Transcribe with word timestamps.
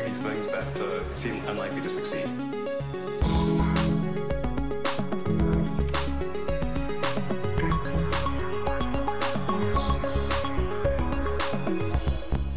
doing 0.00 0.12
these 0.12 0.20
things 0.20 0.48
that 0.48 0.80
uh, 0.80 1.16
seem 1.16 1.42
unlikely 1.48 1.80
to 1.80 1.90
succeed. 1.90 2.26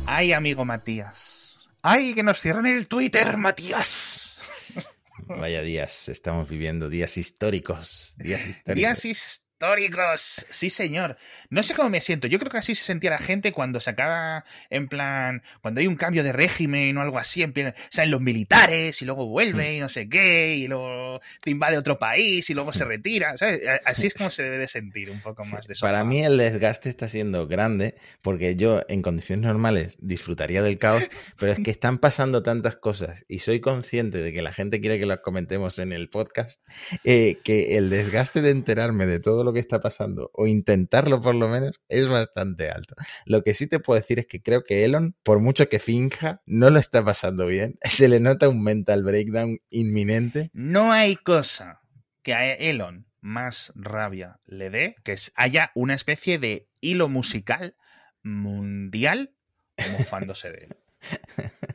Ay, 0.05 0.33
amigo 0.33 0.63
Matías. 0.63 1.57
Ay, 1.81 2.13
que 2.13 2.23
nos 2.23 2.39
cierran 2.39 2.65
el 2.65 2.87
Twitter, 2.87 3.35
Matías. 3.37 4.37
Vaya 5.25 5.61
días, 5.61 6.07
estamos 6.09 6.47
viviendo 6.47 6.87
días 6.89 7.17
históricos. 7.17 8.13
Días 8.17 8.45
históricos. 8.45 8.75
Días 8.75 9.05
históricos. 9.05 9.42
Sí, 10.49 10.69
señor. 10.69 11.17
No 11.49 11.63
sé 11.63 11.73
cómo 11.73 11.89
me 11.89 12.01
siento. 12.01 12.27
Yo 12.27 12.39
creo 12.39 12.51
que 12.51 12.57
así 12.57 12.75
se 12.75 12.83
sentía 12.83 13.11
la 13.11 13.17
gente 13.17 13.51
cuando 13.51 13.79
se 13.79 13.89
acaba, 13.89 14.43
en 14.69 14.87
plan, 14.87 15.41
cuando 15.61 15.79
hay 15.81 15.87
un 15.87 15.95
cambio 15.95 16.23
de 16.23 16.33
régimen 16.33 16.97
o 16.97 17.01
algo 17.01 17.17
así, 17.17 17.43
en 17.43 17.53
plan, 17.53 17.73
salen 17.89 18.11
los 18.11 18.21
militares 18.21 19.01
y 19.01 19.05
luego 19.05 19.27
vuelve 19.27 19.75
y 19.75 19.79
no 19.79 19.89
sé 19.89 20.09
qué, 20.09 20.55
y 20.55 20.67
luego 20.67 21.21
te 21.41 21.51
invade 21.51 21.77
otro 21.77 21.97
país 21.97 22.49
y 22.49 22.53
luego 22.53 22.73
se 22.73 22.85
retira. 22.85 23.37
¿sabes? 23.37 23.61
Así 23.85 24.07
es 24.07 24.13
como 24.13 24.29
se 24.31 24.43
debe 24.43 24.57
de 24.57 24.67
sentir 24.67 25.09
un 25.09 25.21
poco 25.21 25.43
más 25.45 25.67
de 25.67 25.75
Para 25.79 25.99
sofá. 25.99 26.03
mí 26.09 26.23
el 26.23 26.37
desgaste 26.37 26.89
está 26.89 27.07
siendo 27.07 27.47
grande 27.47 27.95
porque 28.21 28.55
yo 28.55 28.81
en 28.89 29.01
condiciones 29.01 29.45
normales 29.45 29.97
disfrutaría 29.99 30.61
del 30.61 30.77
caos, 30.77 31.03
pero 31.39 31.51
es 31.53 31.59
que 31.59 31.71
están 31.71 31.99
pasando 31.99 32.43
tantas 32.43 32.75
cosas 32.75 33.23
y 33.27 33.39
soy 33.39 33.61
consciente 33.61 34.17
de 34.17 34.33
que 34.33 34.41
la 34.41 34.51
gente 34.53 34.81
quiere 34.81 34.99
que 34.99 35.05
las 35.05 35.19
comentemos 35.19 35.79
en 35.79 35.93
el 35.93 36.09
podcast, 36.09 36.61
eh, 37.03 37.37
que 37.43 37.77
el 37.77 37.89
desgaste 37.89 38.41
de 38.41 38.49
enterarme 38.51 39.05
de 39.05 39.19
todo 39.19 39.42
lo 39.43 39.53
que 39.53 39.59
está 39.59 39.79
pasando 39.79 40.31
o 40.33 40.47
intentarlo 40.47 41.21
por 41.21 41.35
lo 41.35 41.47
menos 41.47 41.79
es 41.89 42.07
bastante 42.07 42.69
alto. 42.69 42.95
Lo 43.25 43.43
que 43.43 43.53
sí 43.53 43.67
te 43.67 43.79
puedo 43.79 43.99
decir 43.99 44.19
es 44.19 44.27
que 44.27 44.41
creo 44.41 44.63
que 44.63 44.85
Elon, 44.85 45.15
por 45.23 45.39
mucho 45.39 45.69
que 45.69 45.79
finja, 45.79 46.41
no 46.45 46.69
lo 46.69 46.79
está 46.79 47.03
pasando 47.03 47.45
bien. 47.45 47.77
Se 47.83 48.07
le 48.07 48.19
nota 48.19 48.49
un 48.49 48.63
mental 48.63 49.03
breakdown 49.03 49.59
inminente. 49.69 50.49
No 50.53 50.91
hay 50.91 51.15
cosa 51.15 51.81
que 52.21 52.33
a 52.33 52.53
Elon 52.53 53.07
más 53.21 53.71
rabia 53.75 54.39
le 54.45 54.69
dé 54.69 54.95
que 55.03 55.17
haya 55.35 55.71
una 55.75 55.93
especie 55.93 56.39
de 56.39 56.67
hilo 56.81 57.07
musical 57.09 57.75
mundial 58.21 59.35
mofándose 59.91 60.51
de 60.51 60.57
él. 60.65 60.77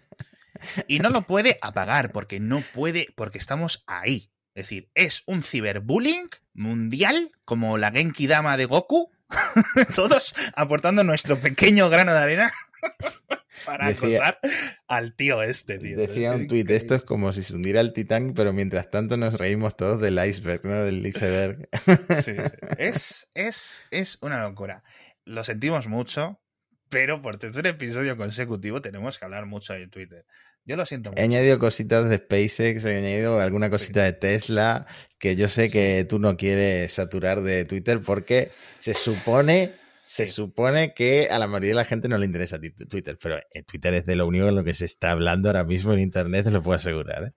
Y 0.87 0.98
no 0.98 1.11
lo 1.11 1.23
puede 1.23 1.59
apagar 1.62 2.12
porque 2.12 2.41
no 2.41 2.61
puede, 2.75 3.09
porque 3.17 3.39
estamos 3.39 3.85
ahí. 3.87 4.31
Es 4.59 4.64
decir, 4.64 4.91
es 4.97 5.23
un 5.27 5.45
ciberbullying 5.45 6.27
mundial 6.53 7.31
como 7.45 7.78
la 7.78 7.92
Genki 7.92 8.27
Dama 8.27 8.56
de 8.56 8.64
Goku, 8.64 9.12
todos 9.95 10.34
aportando 10.56 11.05
nuestro 11.05 11.39
pequeño 11.39 11.89
grano 11.89 12.12
de 12.12 12.19
arena 12.19 12.53
para 13.64 13.86
Decía- 13.89 14.19
acosar 14.19 14.41
al 14.89 15.14
tío 15.14 15.42
este, 15.45 15.79
tío. 15.79 15.97
Decía 15.97 16.33
un 16.33 16.48
tuit, 16.48 16.69
esto 16.70 16.97
es 16.97 17.03
como 17.05 17.33
si 17.33 17.45
se 17.45 17.55
hundiera 17.55 17.81
el 17.81 17.92
Titanic, 17.92 18.34
pero 18.34 18.53
mientras 18.53 18.91
tanto 18.91 19.17
nos 19.17 19.34
reímos 19.34 19.77
todos 19.77 20.01
del 20.01 20.19
iceberg, 20.25 20.64
¿no? 20.64 20.83
Del 20.84 21.06
iceberg. 21.06 21.69
Sí, 21.84 22.23
sí. 22.25 22.33
Es, 22.79 23.31
es, 23.34 23.84
es 23.92 24.19
una 24.23 24.42
locura. 24.42 24.83
Lo 25.25 25.45
sentimos 25.45 25.86
mucho, 25.86 26.41
pero 26.89 27.20
por 27.20 27.39
tercer 27.39 27.67
episodio 27.67 28.17
consecutivo 28.17 28.81
tenemos 28.81 29.19
que 29.19 29.25
hablar 29.25 29.47
mucho 29.47 29.72
de 29.75 29.89
Twitter. 29.89 30.25
Yo 30.64 30.77
lo 30.77 30.84
siento 30.84 31.08
He 31.08 31.12
mucho. 31.12 31.22
añadido 31.25 31.58
cositas 31.58 32.08
de 32.11 32.19
SpaceX, 32.19 32.84
he 32.84 32.98
añadido 32.98 33.41
alguna 33.41 33.70
cosita 33.70 34.05
de 34.05 34.12
Tesla, 34.12 34.86
que 35.19 35.34
yo 35.36 35.48
sé 35.48 35.70
que 35.70 36.05
tú 36.08 36.19
no 36.19 36.36
quieres 36.36 36.92
saturar 36.92 37.41
de 37.41 37.64
Twitter 37.64 38.00
porque 38.05 38.50
se 38.78 38.92
supone, 38.92 39.72
se 40.05 40.27
Sí. 40.27 40.33
supone 40.33 40.92
que 40.95 41.28
a 41.30 41.39
la 41.39 41.47
mayoría 41.47 41.70
de 41.70 41.75
la 41.77 41.84
gente 41.86 42.08
no 42.08 42.19
le 42.19 42.27
interesa 42.27 42.58
Twitter, 42.61 43.17
pero 43.23 43.39
eh, 43.39 43.62
Twitter 43.62 43.95
es 43.95 44.05
de 44.06 44.17
lo 44.17 44.27
único 44.27 44.47
en 44.48 44.56
lo 44.56 44.64
que 44.64 44.75
se 44.75 44.84
está 44.84 45.11
hablando 45.12 45.48
ahora 45.48 45.64
mismo 45.64 45.95
en 45.95 46.00
Internet, 46.00 46.45
te 46.45 46.50
lo 46.50 46.62
puedo 46.62 46.77
asegurar. 46.77 47.25
¿eh? 47.25 47.33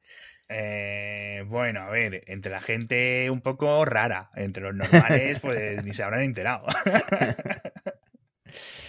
Eh, 0.53 1.43
bueno, 1.47 1.79
a 1.83 1.89
ver, 1.89 2.23
entre 2.27 2.51
la 2.51 2.59
gente 2.59 3.29
un 3.29 3.39
poco 3.39 3.85
rara, 3.85 4.29
entre 4.35 4.63
los 4.63 4.75
normales, 4.75 5.39
pues 5.39 5.81
ni 5.85 5.93
se 5.93 6.03
habrán 6.03 6.23
enterado. 6.23 6.65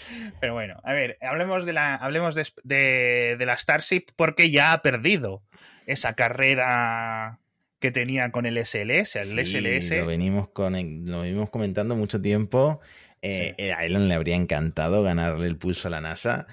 Pero 0.42 0.54
bueno, 0.54 0.80
a 0.82 0.92
ver, 0.92 1.18
hablemos 1.20 1.64
de 1.66 1.72
la, 1.72 1.94
hablemos 1.94 2.34
de, 2.34 2.44
de- 2.64 3.36
de 3.38 3.46
la 3.46 3.56
Starship 3.56 4.06
porque 4.16 4.50
ya 4.50 4.72
ha 4.72 4.82
perdido 4.82 5.40
esa 5.86 6.14
carrera 6.14 7.38
que 7.78 7.92
tenía 7.92 8.32
con 8.32 8.44
el 8.44 8.58
SLS, 8.58 9.14
el 9.20 9.24
Sí, 9.46 9.56
SLS. 9.56 10.00
Lo 10.00 10.06
venimos, 10.06 10.48
con, 10.48 10.72
lo 11.06 11.20
venimos 11.20 11.48
comentando 11.48 11.94
mucho 11.94 12.20
tiempo. 12.20 12.80
Eh, 13.22 13.54
eh, 13.56 13.72
A 13.72 13.84
Elon 13.84 14.08
le 14.08 14.14
habría 14.14 14.34
encantado 14.34 15.04
ganarle 15.04 15.46
el 15.46 15.56
pulso 15.58 15.86
a 15.86 15.92
la 15.92 16.00
NASA, 16.00 16.48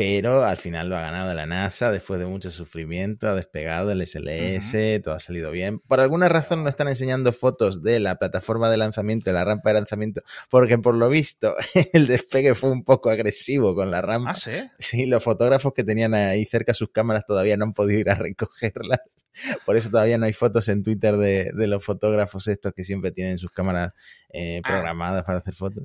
pero 0.00 0.46
al 0.46 0.56
final 0.56 0.88
lo 0.88 0.96
ha 0.96 1.02
ganado 1.02 1.34
la 1.34 1.44
NASA 1.44 1.90
después 1.90 2.18
de 2.18 2.24
mucho 2.24 2.50
sufrimiento, 2.50 3.28
ha 3.28 3.34
despegado 3.34 3.90
el 3.90 4.00
SLS, 4.00 5.02
todo 5.02 5.12
ha 5.12 5.18
salido 5.18 5.50
bien. 5.50 5.78
Por 5.80 6.00
alguna 6.00 6.30
razón 6.30 6.62
no 6.62 6.70
están 6.70 6.88
enseñando 6.88 7.34
fotos 7.34 7.82
de 7.82 8.00
la 8.00 8.14
plataforma 8.14 8.70
de 8.70 8.78
lanzamiento, 8.78 9.28
de 9.28 9.34
la 9.34 9.44
rampa 9.44 9.68
de 9.68 9.74
lanzamiento, 9.74 10.22
porque 10.48 10.78
por 10.78 10.94
lo 10.94 11.10
visto 11.10 11.54
el 11.92 12.06
despegue 12.06 12.54
fue 12.54 12.70
un 12.70 12.82
poco 12.82 13.10
agresivo 13.10 13.74
con 13.74 13.90
la 13.90 14.00
rampa. 14.00 14.30
Ah, 14.30 14.34
sí. 14.34 14.52
Sí, 14.78 15.04
los 15.04 15.22
fotógrafos 15.22 15.74
que 15.74 15.84
tenían 15.84 16.14
ahí 16.14 16.46
cerca 16.46 16.72
sus 16.72 16.90
cámaras 16.90 17.26
todavía 17.26 17.58
no 17.58 17.66
han 17.66 17.74
podido 17.74 18.00
ir 18.00 18.08
a 18.08 18.14
recogerlas. 18.14 19.00
Por 19.66 19.76
eso 19.76 19.90
todavía 19.90 20.16
no 20.16 20.24
hay 20.24 20.32
fotos 20.32 20.68
en 20.70 20.82
Twitter 20.82 21.18
de, 21.18 21.50
de 21.54 21.66
los 21.66 21.84
fotógrafos 21.84 22.48
estos 22.48 22.72
que 22.72 22.84
siempre 22.84 23.12
tienen 23.12 23.36
sus 23.36 23.50
cámaras 23.50 23.92
eh, 24.32 24.62
Ah. 24.64 24.68
programadas 24.68 25.24
para 25.24 25.40
hacer 25.40 25.54
fotos. 25.54 25.84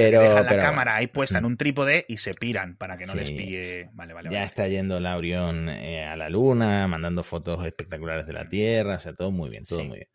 sea, 0.00 0.10
que 0.10 0.48
Pero, 0.48 0.56
la 0.56 0.62
cámara 0.62 0.96
ahí 0.96 1.06
puesta 1.06 1.38
en 1.38 1.44
un 1.44 1.56
trípode 1.56 2.04
y 2.08 2.16
se 2.18 2.32
piran 2.34 2.76
para 2.76 2.96
que 2.98 3.06
no 3.06 3.12
Sí. 3.12 3.18
les 3.18 3.30
pille. 3.30 3.90
Vale, 3.92 4.12
vale, 4.14 4.30
Ya 4.30 4.38
vale. 4.38 4.46
está 4.46 4.68
yendo 4.68 5.00
la 5.00 5.16
Orión 5.16 5.68
eh, 5.68 6.04
a 6.04 6.16
la 6.16 6.28
Luna, 6.28 6.86
mandando 6.88 7.22
fotos 7.22 7.64
espectaculares 7.66 8.26
de 8.26 8.32
la 8.32 8.48
Tierra, 8.48 8.96
o 8.96 9.00
sea, 9.00 9.12
todo 9.14 9.30
muy 9.32 9.50
bien, 9.50 9.64
todo 9.64 9.80
Sí. 9.80 9.86
muy 9.88 9.96
bien. 9.98 10.08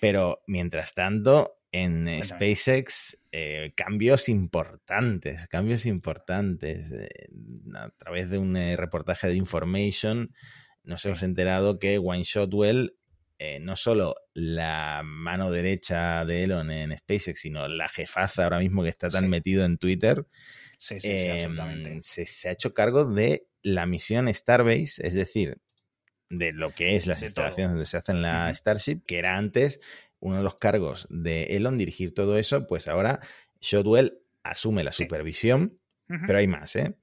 Pero 0.00 0.42
mientras 0.46 0.94
tanto, 0.94 1.58
en 1.72 2.04
Cuéntame. 2.04 2.22
SpaceX, 2.22 3.18
eh, 3.32 3.72
cambios 3.76 4.28
importantes, 4.28 5.48
cambios 5.48 5.86
importantes. 5.86 6.92
Eh, 6.92 7.28
a 7.74 7.88
través 7.98 8.30
de 8.30 8.38
un 8.38 8.54
reportaje 8.76 9.26
de 9.28 9.34
Information, 9.34 10.32
nos 10.84 11.04
hemos 11.06 11.22
enterado 11.22 11.78
que 11.78 11.98
Wayne 11.98 12.24
Shotwell, 12.24 12.96
eh, 13.38 13.58
no 13.60 13.76
solo 13.76 14.14
la 14.34 15.02
mano 15.04 15.50
derecha 15.50 16.24
de 16.24 16.44
Elon 16.44 16.70
en 16.70 16.96
SpaceX, 16.96 17.40
sino 17.40 17.66
la 17.68 17.88
jefaza 17.88 18.44
ahora 18.44 18.58
mismo 18.60 18.82
que 18.82 18.88
está 18.88 19.08
tan 19.10 19.24
Sí. 19.24 19.28
metido 19.28 19.64
en 19.64 19.78
Twitter, 19.78 20.26
Sí, 20.78 20.96
sí, 20.96 21.00
sí, 21.00 21.08
eh, 21.08 21.32
absolutamente. 21.32 22.02
se, 22.02 22.26
se 22.26 22.48
ha 22.48 22.52
hecho 22.52 22.74
cargo 22.74 23.04
de 23.06 23.46
la 23.62 23.86
misión 23.86 24.32
Starbase, 24.32 25.06
es 25.06 25.14
decir, 25.14 25.58
de 26.30 26.52
lo 26.52 26.72
que 26.74 26.94
es 26.96 27.06
las 27.06 27.20
De 27.20 27.26
instalaciones 27.26 27.66
todo. 27.66 27.74
donde 27.74 27.86
se 27.86 27.96
hacen 27.96 28.22
la. 28.22 28.52
Starship, 28.54 29.02
que 29.06 29.18
era 29.18 29.36
antes 29.36 29.80
uno 30.20 30.36
de 30.38 30.42
los 30.42 30.56
cargos 30.56 31.06
de 31.10 31.44
Elon 31.56 31.76
dirigir 31.78 32.14
todo 32.14 32.38
eso, 32.38 32.66
pues 32.66 32.88
ahora 32.88 33.20
Shotwell 33.60 34.18
asume 34.42 34.82
la 34.84 34.92
supervisión, 34.92 35.78
pero 36.26 36.38
hay 36.38 36.46
más, 36.46 36.76
¿eh? 36.76 36.94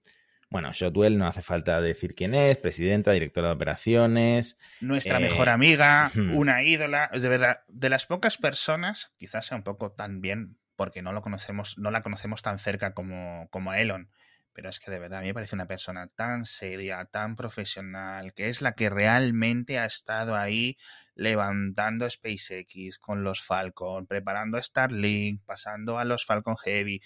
Bueno, 0.52 0.74
Shotwell 0.74 1.18
no 1.18 1.28
hace 1.28 1.42
falta 1.42 1.80
decir 1.80 2.14
quién 2.14 2.36
es, 2.36 2.58
presidenta, 2.58 3.14
directora 3.14 3.48
de 3.48 3.54
operaciones. 3.54 4.58
Nuestra 4.82 5.18
eh, 5.18 5.22
mejor 5.22 5.48
amiga, 5.48 6.12
una 6.14 6.62
ídola. 6.62 7.10
Es 7.14 7.22
de 7.22 7.30
verdad, 7.30 7.62
de 7.70 7.90
las 7.90 8.06
pocas 8.06 8.38
personas, 8.38 9.14
quizás 9.18 9.46
sea 9.46 9.56
un 9.56 9.64
poco 9.64 9.94
tan 9.94 10.20
bien, 10.20 10.58
porque 10.76 11.02
no 11.02 11.14
lo 11.14 11.22
conocemos, 11.22 11.78
no 11.78 11.90
la 11.90 12.04
conocemos 12.04 12.42
tan 12.42 12.60
cerca 12.60 12.94
como, 12.94 13.48
como 13.50 13.72
a 13.72 13.80
Elon. 13.80 14.10
Pero 14.52 14.70
es 14.70 14.82
que 14.82 14.92
de 14.92 15.00
verdad 15.00 15.20
a 15.20 15.22
mí 15.22 15.28
me 15.28 15.34
parece 15.34 15.56
una 15.56 15.68
persona 15.68 16.08
tan 16.08 16.44
seria, 16.44 17.06
tan 17.06 17.38
profesional, 17.38 18.34
que 18.34 18.50
es 18.50 18.62
la 18.62 18.74
que 18.74 18.90
realmente 18.90 19.80
ha 19.80 19.86
estado 19.86 20.36
ahí 20.36 20.78
levantando 21.16 22.10
SpaceX 22.10 22.98
con 23.00 23.24
los 23.24 23.42
Falcon, 23.42 24.06
preparando 24.06 24.62
Starlink, 24.62 25.42
pasando 25.46 25.98
a 25.98 26.04
los 26.04 26.26
Falcon 26.26 26.58
Heavy. 26.58 27.02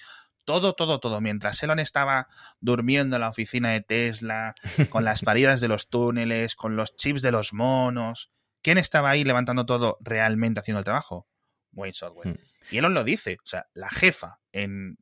Todo, 0.45 0.73
todo, 0.73 0.99
todo. 0.99 1.21
Mientras 1.21 1.61
Elon 1.63 1.79
estaba 1.79 2.27
durmiendo 2.59 3.15
en 3.15 3.21
la 3.21 3.29
oficina 3.29 3.71
de 3.71 3.81
Tesla, 3.81 4.55
con 4.89 5.03
las 5.03 5.21
paridas 5.23 5.59
de 5.59 5.67
los 5.67 5.89
túneles, 5.89 6.55
con 6.55 6.75
los 6.75 6.95
chips 6.95 7.21
de 7.21 7.31
los 7.31 7.53
monos. 7.53 8.31
¿Quién 8.61 8.77
estaba 8.77 9.09
ahí 9.09 9.23
levantando 9.23 9.65
todo 9.65 9.97
realmente 10.01 10.59
haciendo 10.59 10.79
el 10.79 10.85
trabajo? 10.85 11.27
Wayne 11.71 11.93
Shotwell. 11.93 12.33
Hmm. 12.33 12.37
Y 12.71 12.77
Elon 12.77 12.93
lo 12.93 13.03
dice, 13.03 13.37
o 13.43 13.47
sea, 13.47 13.67
la 13.73 13.89
jefa, 13.89 14.39
en, 14.51 14.97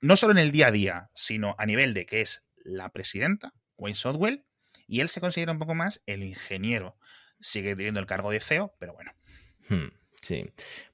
no 0.00 0.16
solo 0.16 0.32
en 0.32 0.38
el 0.38 0.52
día 0.52 0.68
a 0.68 0.70
día, 0.70 1.10
sino 1.14 1.54
a 1.58 1.66
nivel 1.66 1.92
de 1.92 2.06
que 2.06 2.20
es 2.20 2.44
la 2.56 2.90
presidenta, 2.90 3.52
Wayne 3.76 3.98
Shotwell, 3.98 4.46
y 4.86 5.00
él 5.00 5.08
se 5.08 5.20
considera 5.20 5.52
un 5.52 5.58
poco 5.58 5.74
más 5.74 6.02
el 6.06 6.22
ingeniero. 6.22 6.96
Sigue 7.40 7.74
teniendo 7.74 8.00
el 8.00 8.06
cargo 8.06 8.30
de 8.30 8.40
CEO, 8.40 8.74
pero 8.78 8.94
bueno. 8.94 9.12
Hmm, 9.68 9.88
Sí. 10.24 10.46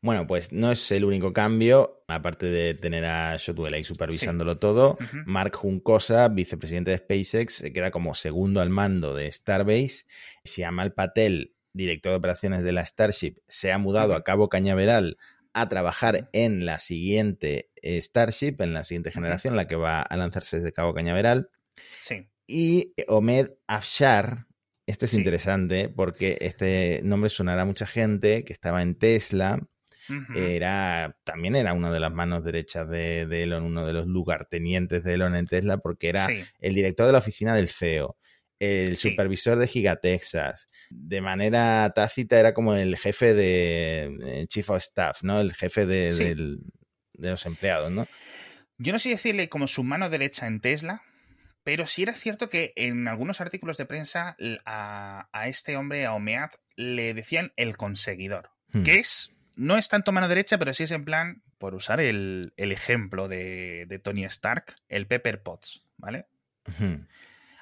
Bueno, 0.02 0.26
pues 0.26 0.50
no 0.50 0.72
es 0.72 0.90
el 0.90 1.04
único 1.04 1.32
cambio, 1.32 2.02
aparte 2.08 2.46
de 2.46 2.74
tener 2.74 3.04
a 3.04 3.36
Shotwell 3.36 3.74
ahí 3.74 3.84
supervisándolo 3.84 4.58
todo. 4.58 4.98
Mark 5.24 5.54
Juncosa, 5.54 6.26
vicepresidente 6.26 6.90
de 6.90 6.98
SpaceX, 6.98 7.54
se 7.54 7.72
queda 7.72 7.92
como 7.92 8.16
segundo 8.16 8.60
al 8.60 8.70
mando 8.70 9.14
de 9.14 9.30
Starbase. 9.30 10.06
Siamal 10.42 10.94
Patel, 10.94 11.54
director 11.72 12.10
de 12.10 12.16
operaciones 12.16 12.64
de 12.64 12.72
la 12.72 12.84
Starship, 12.84 13.36
se 13.46 13.70
ha 13.70 13.78
mudado 13.78 14.16
a 14.16 14.24
Cabo 14.24 14.48
Cañaveral 14.48 15.16
a 15.52 15.68
trabajar 15.68 16.28
en 16.32 16.66
la 16.66 16.80
siguiente 16.80 17.70
eh, 17.76 18.02
Starship, 18.02 18.56
en 18.58 18.74
la 18.74 18.82
siguiente 18.82 19.12
generación, 19.12 19.54
la 19.54 19.68
que 19.68 19.76
va 19.76 20.02
a 20.02 20.16
lanzarse 20.16 20.56
desde 20.56 20.72
Cabo 20.72 20.92
Cañaveral. 20.92 21.50
Sí. 22.00 22.26
Y 22.48 22.94
Omed 23.06 23.52
Afshar, 23.68 24.48
este 24.90 25.06
es 25.06 25.12
Sí. 25.12 25.16
interesante 25.18 25.88
porque 25.88 26.36
este 26.40 27.00
nombre 27.04 27.30
sonará 27.30 27.62
a 27.62 27.64
mucha 27.66 27.86
gente 27.86 28.44
que 28.44 28.52
estaba 28.52 28.82
en 28.82 28.94
Tesla. 28.96 29.58
Era, 30.34 31.16
también 31.24 31.54
era 31.54 31.72
una 31.72 31.92
de 31.92 32.00
las 32.00 32.12
manos 32.12 32.44
derechas 32.44 32.88
de, 32.88 33.26
de 33.26 33.44
Elon, 33.44 33.62
uno 33.64 33.86
de 33.86 33.92
los 33.92 34.06
lugartenientes 34.06 35.04
de 35.04 35.14
Elon 35.14 35.36
en 35.36 35.46
Tesla, 35.46 35.78
porque 35.78 36.08
era 36.08 36.26
Sí. 36.26 36.42
el 36.58 36.74
director 36.74 37.06
de 37.06 37.12
la 37.12 37.18
oficina 37.18 37.54
del 37.54 37.68
CEO, 37.68 38.16
el 38.58 38.96
Sí. 38.96 39.10
supervisor 39.10 39.56
de 39.58 39.68
Gigatexas. 39.68 40.68
De 40.90 41.20
manera 41.20 41.92
tácita 41.94 42.40
era 42.40 42.54
como 42.54 42.74
el 42.74 42.96
jefe 42.96 43.34
de 43.34 44.16
eh, 44.24 44.46
Chief 44.48 44.68
of 44.70 44.78
Staff, 44.78 45.22
¿no? 45.22 45.40
El 45.40 45.52
jefe 45.54 45.86
de, 45.86 46.12
del- 46.12 46.58
de 47.12 47.30
los 47.30 47.46
empleados, 47.46 47.92
¿no? 47.92 48.08
Yo 48.78 48.92
no 48.92 48.98
sé 48.98 49.10
decirle 49.10 49.48
como 49.48 49.66
su 49.68 49.84
mano 49.84 50.08
derecha 50.10 50.46
en 50.48 50.60
Tesla, 50.60 51.02
pero 51.64 51.86
sí 51.86 52.02
era 52.02 52.14
cierto 52.14 52.48
que 52.48 52.72
en 52.76 53.08
algunos 53.08 53.40
artículos 53.40 53.76
de 53.76 53.86
prensa 53.86 54.36
a, 54.64 55.28
a 55.32 55.48
este 55.48 55.76
hombre, 55.76 56.06
a 56.06 56.14
Omead, 56.14 56.50
le 56.76 57.14
decían 57.14 57.52
el 57.56 57.76
conseguidor. 57.76 58.50
Hmm. 58.72 58.82
Que 58.82 58.96
es, 58.96 59.32
no 59.56 59.76
es 59.76 59.88
tanto 59.88 60.12
mano 60.12 60.28
derecha, 60.28 60.58
pero 60.58 60.72
sí 60.74 60.84
es 60.84 60.90
en 60.90 61.04
plan, 61.04 61.42
por 61.58 61.74
usar 61.74 62.00
el, 62.00 62.54
el 62.56 62.72
ejemplo 62.72 63.28
de, 63.28 63.84
de 63.86 63.98
Tony 63.98 64.24
Stark, 64.24 64.74
el 64.88 65.06
Pepper 65.06 65.42
Potts, 65.42 65.84
¿vale? 65.96 66.26
Ujú. 66.66 67.06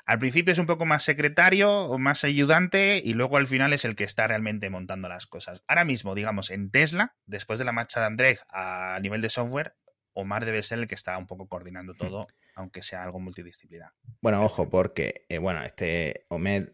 Al 0.09 0.19
principio 0.19 0.53
es 0.53 0.59
un 0.59 0.65
poco 0.65 0.87
más 0.87 1.03
secretario 1.03 1.71
o 1.71 1.99
más 1.99 2.25
ayudante 2.25 3.03
y 3.05 3.13
luego 3.13 3.37
al 3.37 3.47
final 3.47 3.75
es 3.75 3.85
el 3.85 3.95
que 3.95 4.05
está 4.05 4.27
realmente 4.27 4.71
montando 4.71 5.07
las 5.07 5.27
cosas. 5.27 5.63
Ahora 5.67 5.85
mismo, 5.85 6.15
digamos, 6.15 6.51
en 6.51 6.71
Tesla, 6.71 7.15
después 7.27 7.59
de 7.59 7.67
la 7.67 7.73
marcha 7.73 8.01
de 8.01 8.07
André 8.07 8.39
a 8.49 8.99
nivel 9.03 9.21
de 9.21 9.29
software, 9.29 9.75
Omar 10.15 10.47
debe 10.47 10.63
ser 10.63 10.79
el 10.79 10.87
que 10.87 10.95
está 10.95 11.19
un 11.19 11.27
poco 11.27 11.47
coordinando 11.47 11.93
todo, 11.93 12.27
aunque 12.59 12.83
sea 12.83 13.03
algo 13.05 13.21
multidisciplinar. 13.21 13.93
Bueno, 14.21 14.45
ojo, 14.45 14.69
porque, 14.69 15.25
eh, 15.29 15.39
bueno, 15.39 15.63
este 15.65 16.27
Omed, 16.29 16.71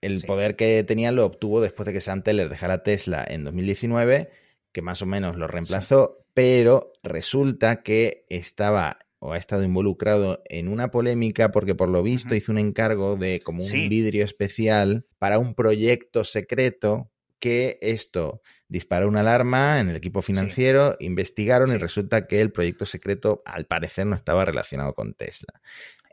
el 0.00 0.20
Sí. 0.20 0.26
poder 0.26 0.56
que 0.56 0.82
tenía 0.84 1.12
lo 1.12 1.26
obtuvo 1.26 1.60
después 1.60 1.86
de 1.86 1.92
que 1.92 2.00
Sam 2.00 2.22
Teller 2.22 2.48
dejara 2.48 2.82
Tesla 2.82 3.24
en 3.28 3.44
2019, 3.44 4.30
que 4.72 4.82
más 4.82 5.02
o 5.02 5.06
menos 5.06 5.36
lo 5.36 5.46
reemplazó, 5.48 6.24
pero 6.34 6.92
resulta 7.02 7.82
que 7.82 8.24
estaba 8.28 8.98
o 9.18 9.32
ha 9.32 9.38
estado 9.38 9.62
involucrado 9.62 10.42
en 10.48 10.66
una 10.68 10.90
polémica 10.90 11.52
porque 11.52 11.74
por 11.76 11.88
lo 11.88 12.02
visto 12.02 12.34
hizo 12.34 12.50
un 12.50 12.58
encargo 12.58 13.16
de 13.16 13.40
como 13.40 13.62
un 13.62 13.68
Sí. 13.68 13.88
vidrio 13.88 14.24
especial 14.24 15.06
para 15.18 15.38
un 15.38 15.54
proyecto 15.54 16.24
secreto 16.24 17.10
que 17.38 17.78
esto 17.82 18.40
disparó 18.72 19.06
una 19.06 19.20
alarma 19.20 19.80
en 19.80 19.90
el 19.90 19.96
equipo 19.96 20.22
financiero, 20.22 20.96
investigaron 20.98 21.70
y 21.72 21.76
resulta 21.76 22.26
que 22.26 22.40
el 22.40 22.52
proyecto 22.52 22.86
secreto 22.86 23.42
al 23.44 23.66
parecer 23.66 24.06
no 24.06 24.16
estaba 24.16 24.46
relacionado 24.46 24.94
con 24.94 25.12
Tesla. 25.12 25.60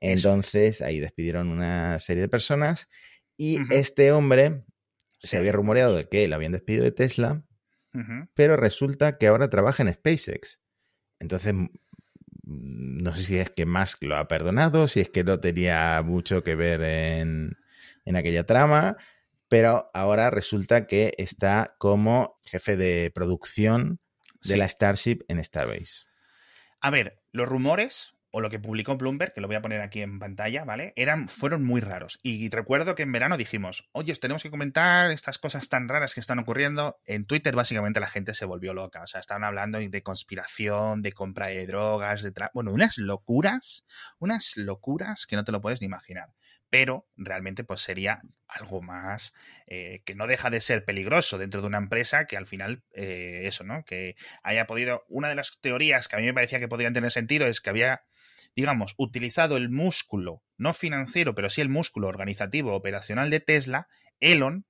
Eso. 0.02 0.28
Entonces 0.28 0.82
ahí 0.82 1.00
despidieron 1.00 1.48
una 1.48 1.98
serie 2.00 2.22
de 2.24 2.28
personas 2.28 2.90
y 3.38 3.60
este 3.74 4.12
hombre 4.12 4.66
se 5.24 5.38
había 5.38 5.54
rumoreado 5.54 5.96
de 5.96 6.10
que 6.10 6.28
lo 6.28 6.36
habían 6.36 6.52
despedido 6.52 6.84
de 6.84 6.92
Tesla, 6.92 7.44
pero 8.34 8.58
resulta 8.58 9.18
que 9.18 9.28
ahora 9.28 9.50
trabaja 9.50 9.82
en 9.82 9.94
SpaceX. 9.94 10.60
Entonces, 11.20 11.54
no 12.44 13.16
sé 13.16 13.24
si 13.24 13.38
es 13.38 13.52
que 13.52 13.66
Musk 13.66 14.04
lo 14.04 14.18
ha 14.18 14.28
perdonado, 14.28 14.90
si 14.90 15.00
es 15.00 15.10
que 15.10 15.24
no 15.24 15.40
tenía 15.40 16.02
mucho 16.04 16.44
que 16.44 16.56
ver 16.56 16.82
en, 16.82 17.58
en 18.04 18.16
aquella 18.18 18.46
trama, 18.46 18.98
pero 19.50 19.90
ahora 19.94 20.30
resulta 20.30 20.88
que 20.88 21.14
está 21.18 21.76
como 21.78 22.40
jefe 22.46 22.78
de 22.78 23.12
producción 23.14 24.00
de 24.42 24.54
Sí. 24.54 24.56
la 24.58 24.70
Starship 24.70 25.20
en 25.28 25.44
Starbase. 25.44 26.06
A 26.80 26.90
ver, 26.92 27.22
los 27.34 27.50
rumores 27.50 28.14
o 28.32 28.42
lo 28.42 28.52
que 28.52 28.60
publicó 28.60 28.96
Bloomberg, 28.96 29.34
que 29.34 29.42
lo 29.42 29.48
voy 29.48 29.56
a 29.56 29.62
poner 29.62 29.82
aquí 29.82 30.04
en 30.04 30.20
pantalla, 30.20 30.64
¿vale? 30.64 30.94
Eran, 30.96 31.28
fueron 31.28 31.64
muy 31.66 31.82
raros. 31.82 32.20
Y 32.22 32.48
recuerdo 32.52 32.94
que 32.94 33.02
en 33.02 33.12
verano 33.12 33.38
dijimos, 33.38 33.90
oye, 33.92 34.12
os 34.12 34.20
tenemos 34.20 34.44
que 34.44 34.52
comentar 34.52 35.10
estas 35.10 35.40
cosas 35.40 35.68
tan 35.68 35.90
raras 35.90 36.14
que 36.14 36.20
están 36.20 36.38
ocurriendo. 36.38 37.00
En 37.06 37.26
Twitter 37.26 37.56
básicamente 37.56 38.00
la 38.00 38.08
gente 38.08 38.36
se 38.36 38.46
volvió 38.46 38.76
loca. 38.76 39.02
O 39.02 39.08
sea, 39.08 39.20
estaban 39.20 39.44
hablando 39.44 39.80
de 39.80 40.04
conspiración, 40.04 41.02
de 41.02 41.12
compra 41.12 41.48
de 41.48 41.66
drogas, 41.66 42.22
de... 42.22 42.32
tra- 42.32 42.52
Bueno, 42.54 42.72
unas 42.72 43.00
locuras, 43.00 43.84
unas 44.20 44.56
locuras 44.58 45.26
que 45.26 45.36
no 45.36 45.44
te 45.44 45.52
lo 45.52 45.60
puedes 45.60 45.82
ni 45.82 45.86
imaginar. 45.88 46.30
Pero 46.70 47.08
realmente 47.16 47.64
pues 47.64 47.82
sería 47.82 48.22
algo 48.48 48.82
más 48.82 49.34
eh, 49.68 50.02
que 50.06 50.16
no 50.16 50.28
deja 50.28 50.50
de 50.50 50.62
ser 50.62 50.86
peligroso 50.86 51.38
dentro 51.38 51.62
de 51.62 51.68
una 51.68 51.80
empresa 51.80 52.26
que 52.26 52.38
al 52.38 52.46
final, 52.46 52.84
eh, 52.94 53.42
eso, 53.46 53.64
¿no? 53.64 53.84
Que 53.86 54.16
haya 54.44 54.68
podido... 54.68 55.04
Una 55.08 55.30
de 55.30 55.36
las 55.36 55.60
teorías 55.62 56.08
que 56.08 56.16
a 56.16 56.20
mí 56.20 56.26
me 56.26 56.34
parecía 56.34 56.60
que 56.60 56.68
podrían 56.68 56.94
tener 56.94 57.12
sentido 57.12 57.48
es 57.48 57.62
que 57.62 57.70
había 57.70 58.04
digamos, 58.56 58.94
utilizado 58.98 59.58
el 59.58 59.70
músculo, 59.70 60.44
no 60.58 60.74
financiero, 60.74 61.36
pero 61.36 61.50
sí 61.50 61.62
el 61.62 61.70
músculo 61.70 62.08
organizativo 62.08 62.74
operacional 62.74 63.30
de 63.30 63.40
Tesla, 63.40 63.88
Elon, 64.20 64.66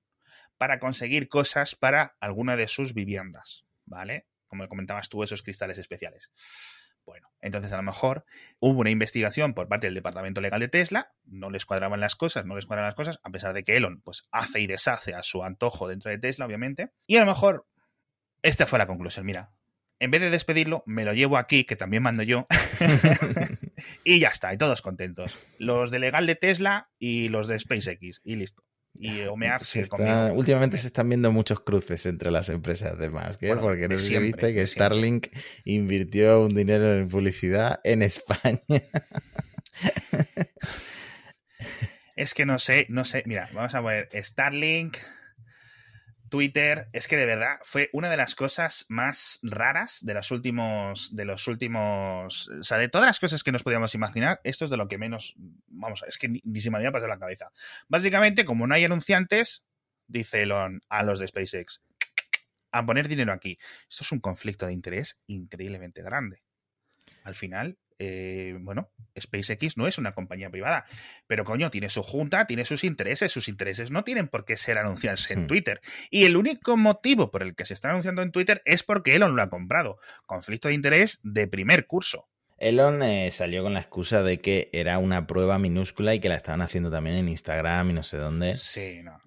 para 0.58 0.78
conseguir 0.78 1.28
cosas 1.28 1.74
para 1.74 2.16
alguna 2.20 2.56
de 2.56 2.68
sus 2.68 2.94
viviendas, 2.94 3.64
¿vale? 3.86 4.26
Como 4.46 4.68
comentabas 4.68 5.08
tú, 5.08 5.22
esos 5.22 5.42
cristales 5.42 5.78
especiales. 5.78 6.30
Bueno, 7.10 7.28
entonces 7.40 7.72
a 7.72 7.76
lo 7.76 7.82
mejor 7.82 8.24
hubo 8.60 8.78
una 8.78 8.90
investigación 8.90 9.52
por 9.52 9.66
parte 9.66 9.88
del 9.88 9.94
departamento 9.94 10.40
legal 10.40 10.60
de 10.60 10.68
Tesla, 10.68 11.12
no 11.24 11.50
les 11.50 11.66
cuadraban 11.66 11.98
las 11.98 12.14
cosas, 12.14 12.46
no 12.46 12.54
les 12.54 12.66
cuadraban 12.66 12.86
las 12.86 12.94
cosas, 12.94 13.18
a 13.24 13.30
pesar 13.30 13.52
de 13.52 13.64
que 13.64 13.76
Elon 13.76 14.00
pues 14.04 14.28
hace 14.30 14.60
y 14.60 14.68
deshace 14.68 15.12
a 15.12 15.24
su 15.24 15.42
antojo 15.42 15.88
dentro 15.88 16.08
de 16.08 16.18
Tesla, 16.18 16.46
obviamente. 16.46 16.92
Y 17.08 17.16
a 17.16 17.20
lo 17.20 17.26
mejor 17.26 17.66
esta 18.42 18.64
fue 18.64 18.78
la 18.78 18.86
conclusión, 18.86 19.26
mira, 19.26 19.50
en 19.98 20.12
vez 20.12 20.20
de 20.20 20.30
despedirlo, 20.30 20.84
me 20.86 21.04
lo 21.04 21.12
llevo 21.12 21.36
aquí, 21.36 21.64
que 21.64 21.74
también 21.74 22.04
mando 22.04 22.22
yo, 22.22 22.44
y 24.04 24.20
ya 24.20 24.28
está, 24.28 24.54
y 24.54 24.56
todos 24.56 24.80
contentos. 24.80 25.36
Los 25.58 25.90
de 25.90 25.98
legal 25.98 26.28
de 26.28 26.36
Tesla 26.36 26.90
y 27.00 27.28
los 27.28 27.48
de 27.48 27.58
SpaceX, 27.58 28.20
y 28.22 28.36
listo. 28.36 28.62
Y 29.02 29.22
Omead 29.22 29.60
Se 29.62 29.78
que 29.78 29.82
está- 29.84 30.32
últimamente 30.34 30.76
se 30.76 30.88
están 30.88 31.08
viendo 31.08 31.32
muchos 31.32 31.60
cruces 31.60 32.04
entre 32.04 32.30
las 32.30 32.50
empresas 32.50 32.98
de 32.98 33.08
Musk, 33.08 33.42
¿eh? 33.42 33.46
Bueno, 33.48 33.62
porque 33.62 33.88
no 33.88 33.98
sé 33.98 34.18
viste 34.18 34.38
que 34.52 34.66
siempre. 34.66 34.66
Starlink 34.66 35.26
invirtió 35.64 36.42
un 36.44 36.54
dinero 36.54 36.94
en 36.94 37.08
publicidad 37.08 37.80
en 37.84 38.02
España. 38.02 38.60
Es 42.16 42.34
que 42.34 42.44
no 42.44 42.58
sé, 42.58 42.86
no 42.90 43.04
sé. 43.06 43.22
Mira, 43.26 43.48
vamos 43.54 43.74
a 43.74 43.80
poner 43.80 44.08
Starlink, 44.22 44.98
Twitter. 46.30 46.88
Es 46.92 47.08
que 47.08 47.16
de 47.16 47.26
verdad 47.26 47.58
fue 47.62 47.90
una 47.92 48.08
de 48.08 48.16
las 48.16 48.34
cosas 48.34 48.86
más 48.88 49.38
raras 49.42 49.98
de 50.02 50.14
los 50.14 50.30
últimos, 50.30 51.14
de 51.14 51.26
los 51.26 51.46
últimos, 51.46 52.48
o 52.48 52.62
sea, 52.62 52.78
de 52.78 52.88
todas 52.88 53.06
las 53.06 53.20
cosas 53.20 53.42
que 53.42 53.52
nos 53.52 53.62
podíamos 53.62 53.94
imaginar, 53.94 54.40
esto 54.44 54.64
es 54.64 54.70
de 54.70 54.78
lo 54.78 54.88
que 54.88 54.96
menos, 54.96 55.34
vamos, 55.66 56.02
es 56.08 56.16
que 56.16 56.28
ni, 56.28 56.40
ni 56.44 56.60
se 56.60 56.70
me 56.70 56.78
había 56.78 56.92
pasado 56.92 57.08
la 57.08 57.18
cabeza. 57.18 57.52
Básicamente, 57.88 58.46
como 58.46 58.66
no 58.66 58.74
hay 58.74 58.84
anunciantes, 58.84 59.64
dice 60.06 60.42
Elon 60.42 60.80
a 60.88 61.02
los 61.02 61.20
de 61.20 61.28
SpaceX, 61.28 61.82
a 62.72 62.86
poner 62.86 63.08
dinero 63.08 63.32
aquí. 63.32 63.58
Esto 63.88 64.04
es 64.04 64.12
un 64.12 64.20
conflicto 64.20 64.66
de 64.66 64.72
interés 64.72 65.18
increíblemente 65.26 66.02
grande. 66.02 66.42
Al 67.24 67.34
final, 67.34 67.78
eh, 68.00 68.56
bueno, 68.60 68.90
SpaceX 69.18 69.76
no 69.76 69.86
es 69.86 69.98
una 69.98 70.12
compañía 70.12 70.48
privada, 70.50 70.86
pero 71.26 71.44
coño, 71.44 71.70
tiene 71.70 71.90
su 71.90 72.02
junta, 72.02 72.46
tiene 72.46 72.64
sus 72.64 72.82
intereses, 72.82 73.30
sus 73.30 73.46
intereses 73.46 73.90
no 73.90 74.04
tienen 74.04 74.26
por 74.28 74.46
qué 74.46 74.56
ser 74.56 74.78
anunciarse 74.78 75.34
en 75.34 75.42
Hmm. 75.42 75.46
Twitter. 75.46 75.80
Y 76.10 76.24
el 76.24 76.36
único 76.36 76.76
motivo 76.76 77.30
por 77.30 77.42
el 77.42 77.54
que 77.54 77.66
se 77.66 77.74
está 77.74 77.90
anunciando 77.90 78.22
en 78.22 78.32
Twitter 78.32 78.62
es 78.64 78.82
porque 78.82 79.14
Elon 79.14 79.36
lo 79.36 79.42
ha 79.42 79.50
comprado. 79.50 79.98
Conflicto 80.24 80.68
de 80.68 80.74
interés 80.74 81.20
de 81.22 81.46
primer 81.46 81.86
curso. 81.86 82.26
Elon 82.56 83.02
eh, 83.02 83.30
salió 83.30 83.62
con 83.62 83.74
la 83.74 83.80
excusa 83.80 84.22
de 84.22 84.38
que 84.40 84.70
era 84.72 84.98
una 84.98 85.26
prueba 85.26 85.58
minúscula 85.58 86.14
y 86.14 86.20
que 86.20 86.28
la 86.28 86.36
estaban 86.36 86.62
haciendo 86.62 86.90
también 86.90 87.16
en 87.16 87.28
Instagram 87.28 87.90
y 87.90 87.92
no 87.92 88.02
sé 88.02 88.16
dónde. 88.16 88.56
Sí, 88.56 89.00
no. 89.02 89.18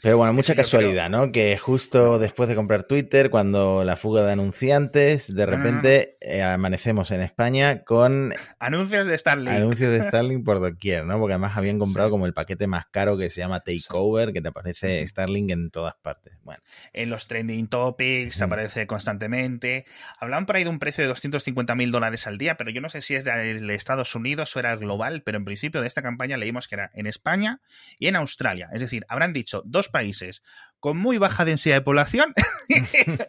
Pero 0.00 0.16
bueno, 0.16 0.32
mucha 0.32 0.52
creo- 0.54 0.64
casualidad, 0.64 1.10
¿no? 1.10 1.32
Que 1.32 1.58
justo 1.58 2.20
después 2.20 2.48
de 2.48 2.54
comprar 2.54 2.84
Twitter, 2.84 3.30
cuando 3.30 3.82
la 3.84 3.96
fuga 3.96 4.22
de 4.24 4.30
anunciantes, 4.32 5.34
de 5.34 5.44
No, 5.44 5.50
no, 5.50 5.56
no, 5.58 5.64
repente 5.64 6.16
eh, 6.20 6.42
amanecemos 6.42 7.10
en 7.10 7.20
España 7.20 7.82
con 7.82 8.32
Anuncios 8.60 9.08
de 9.08 9.18
Starlink. 9.18 9.56
anuncios 9.56 9.90
de 9.90 9.98
Starlink 10.08 10.44
por 10.44 10.60
doquier, 10.60 11.04
¿no? 11.04 11.18
Porque 11.18 11.32
además 11.34 11.56
habían 11.56 11.78
comprado 11.80 12.08
Sí. 12.08 12.10
como 12.12 12.26
el 12.26 12.32
paquete 12.32 12.68
más 12.68 12.86
caro 12.92 13.18
que 13.18 13.28
se 13.28 13.40
llama 13.40 13.60
Takeover, 13.60 14.32
que 14.32 14.40
te 14.40 14.48
aparece. 14.48 15.04
Starlink 15.04 15.50
en 15.50 15.70
todas 15.70 15.94
partes. 16.00 16.34
Bueno, 16.44 16.62
en 16.92 17.10
los 17.10 17.26
trending 17.26 17.66
topics, 17.68 18.40
Mm. 18.40 18.44
aparece 18.44 18.86
constantemente. 18.86 19.84
Hablaban 20.20 20.46
por 20.46 20.56
ahí 20.56 20.64
de 20.64 20.70
un 20.70 20.78
precio 20.78 21.02
de 21.02 21.08
250 21.08 21.74
mil 21.74 21.90
dólares 21.90 22.26
al 22.28 22.38
día, 22.38 22.56
pero 22.56 22.70
yo 22.70 22.80
no 22.80 22.88
sé 22.88 23.02
si 23.02 23.14
es 23.16 23.24
de 23.24 23.32
de 23.60 23.74
Estados 23.74 24.14
Unidos 24.14 24.54
o 24.54 24.60
era 24.60 24.72
el 24.72 24.78
global, 24.78 25.22
pero 25.24 25.38
en 25.38 25.44
principio 25.44 25.80
de 25.80 25.88
esta 25.88 26.02
campaña 26.02 26.36
leímos 26.36 26.68
que 26.68 26.76
era 26.76 26.90
en 26.94 27.06
España 27.06 27.60
y 27.98 28.06
en 28.06 28.16
Australia. 28.16 28.68
Es 28.72 28.80
decir, 28.80 29.04
habrán 29.08 29.32
dicho 29.32 29.62
dos 29.66 29.87
países 29.88 30.42
con 30.80 30.96
muy 30.96 31.18
baja 31.18 31.44
densidad 31.44 31.76
de 31.76 31.82
población 31.82 32.34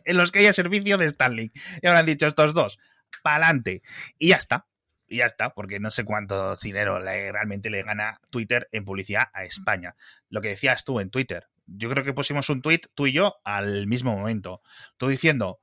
en 0.05 0.17
los 0.17 0.31
que 0.31 0.39
haya 0.39 0.53
servicio 0.53 0.97
de 0.97 1.09
Starlink. 1.09 1.55
Y 1.81 1.87
habrán 1.87 2.05
dicho 2.05 2.27
estos 2.27 2.53
dos, 2.53 2.79
pa'lante. 3.23 3.81
Y 4.17 4.29
ya 4.29 4.37
está. 4.37 4.67
Y 5.07 5.17
ya 5.17 5.25
está, 5.25 5.53
porque 5.53 5.79
no 5.79 5.89
sé 5.89 6.05
cuánto 6.05 6.55
dinero 6.57 6.99
realmente 6.99 7.71
le 7.71 7.81
gana 7.81 8.21
Twitter 8.29 8.67
en 8.71 8.85
publicidad 8.85 9.29
a 9.33 9.43
España. 9.43 9.95
Lo 10.29 10.41
que 10.41 10.49
decías 10.49 10.83
tú 10.83 10.99
en 10.99 11.09
Twitter. 11.09 11.47
Yo 11.65 11.89
creo 11.89 12.03
que 12.03 12.13
pusimos 12.13 12.49
un 12.49 12.61
tweet, 12.61 12.81
tú 12.93 13.07
y 13.07 13.13
yo, 13.13 13.37
al 13.43 13.87
mismo 13.87 14.15
momento. 14.15 14.61
Tú 14.97 15.07
diciendo, 15.07 15.61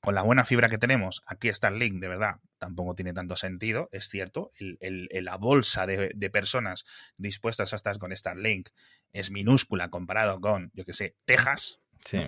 con 0.00 0.14
la 0.14 0.22
buena 0.22 0.44
fibra 0.44 0.68
que 0.68 0.78
tenemos, 0.78 1.22
aquí 1.26 1.48
está 1.48 1.68
el 1.68 1.78
link, 1.78 2.00
de 2.00 2.08
verdad, 2.08 2.36
tampoco 2.58 2.94
tiene 2.94 3.12
tanto 3.12 3.36
sentido, 3.36 3.88
es 3.92 4.08
cierto, 4.08 4.50
la 4.80 5.36
bolsa 5.36 5.86
de, 5.86 6.30
personas 6.30 6.84
dispuestas 7.16 7.72
a 7.72 7.76
estar 7.76 7.98
con 7.98 8.14
Starlink 8.16 8.68
es 9.12 9.30
minúscula 9.30 9.90
comparado 9.90 10.40
con, 10.40 10.70
yo 10.74 10.84
que 10.84 10.92
sé, 10.92 11.16
Texas. 11.24 11.80
Sí. 12.04 12.26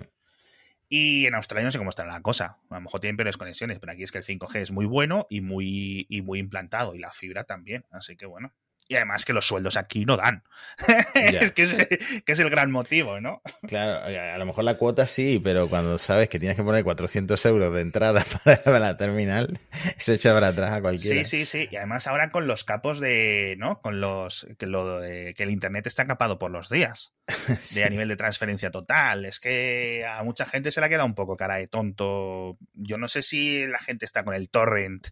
Y 0.89 1.25
en 1.25 1.35
Australia 1.35 1.65
no 1.65 1.71
sé 1.71 1.77
cómo 1.77 1.89
está 1.89 2.05
la 2.05 2.21
cosa. 2.21 2.59
A 2.69 2.75
lo 2.75 2.81
mejor 2.81 2.99
tienen 2.99 3.15
peores 3.15 3.37
conexiones, 3.37 3.79
pero 3.79 3.93
aquí 3.93 4.03
es 4.03 4.11
que 4.11 4.17
el 4.17 4.25
5G 4.25 4.55
es 4.57 4.71
muy 4.71 4.85
bueno 4.85 5.25
y 5.29 5.39
muy, 5.39 6.05
y 6.09 6.21
muy 6.21 6.39
implantado, 6.39 6.93
y 6.93 6.99
la 6.99 7.11
fibra 7.11 7.45
también. 7.45 7.85
Así 7.91 8.17
que 8.17 8.25
bueno, 8.25 8.53
y 8.91 8.95
además 8.97 9.23
que 9.23 9.31
los 9.31 9.47
sueldos 9.47 9.77
aquí 9.77 10.03
no 10.03 10.17
dan. 10.17 10.43
es 11.13 11.51
que 11.53 11.63
es, 11.63 12.39
el 12.39 12.49
gran 12.49 12.71
motivo, 12.71 13.21
¿no? 13.21 13.41
Claro, 13.65 14.03
a 14.03 14.37
lo 14.37 14.45
mejor 14.45 14.65
la 14.65 14.77
cuota 14.77 15.07
sí, 15.07 15.39
pero 15.41 15.69
cuando 15.69 15.97
sabes 15.97 16.27
que 16.27 16.39
tienes 16.39 16.57
que 16.57 16.63
poner 16.63 16.83
400 16.83 17.45
euros 17.45 17.73
de 17.73 17.79
entrada 17.79 18.25
para 18.43 18.79
la 18.79 18.97
terminal, 18.97 19.57
eso 19.97 20.11
echa 20.11 20.33
para 20.33 20.49
atrás 20.49 20.73
a 20.73 20.81
cualquiera. 20.81 21.23
Sí, 21.23 21.45
sí, 21.45 21.45
sí. 21.45 21.69
Y 21.71 21.77
además 21.77 22.05
ahora 22.05 22.31
con 22.31 22.47
los 22.47 22.65
capos 22.65 22.99
de, 22.99 23.55
¿no? 23.57 23.79
Con 23.79 24.01
los, 24.01 24.45
que, 24.57 24.65
lo 24.65 24.99
de, 24.99 25.35
que 25.35 25.43
el 25.43 25.51
Internet 25.51 25.87
está 25.87 26.05
capado 26.05 26.37
por 26.37 26.51
los 26.51 26.69
días. 26.69 27.13
De 27.75 27.85
a 27.85 27.89
nivel 27.89 28.09
de 28.09 28.17
transferencia 28.17 28.71
total. 28.71 29.23
Es 29.23 29.39
que 29.39 30.05
a 30.05 30.21
mucha 30.23 30.45
gente 30.45 30.69
se 30.69 30.81
le 30.81 30.87
ha 30.87 30.89
quedado 30.89 31.05
un 31.05 31.15
poco 31.15 31.37
cara 31.37 31.55
de 31.55 31.67
tonto. 31.67 32.57
Yo 32.73 32.97
no 32.97 33.07
sé 33.07 33.21
si 33.21 33.65
la 33.67 33.79
gente 33.79 34.03
está 34.03 34.25
con 34.25 34.33
el 34.33 34.49
torrent 34.49 35.07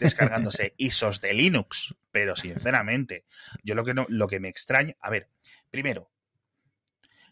descargándose 0.00 0.74
ISOs 0.76 1.22
de 1.22 1.32
Linux, 1.32 1.94
pero 2.10 2.36
sinceramente, 2.36 3.21
yo 3.62 3.74
lo 3.74 3.84
que, 3.84 3.94
no, 3.94 4.06
lo 4.08 4.28
que 4.28 4.40
me 4.40 4.48
extraña, 4.48 4.94
a 5.00 5.10
ver, 5.10 5.28
primero, 5.70 6.10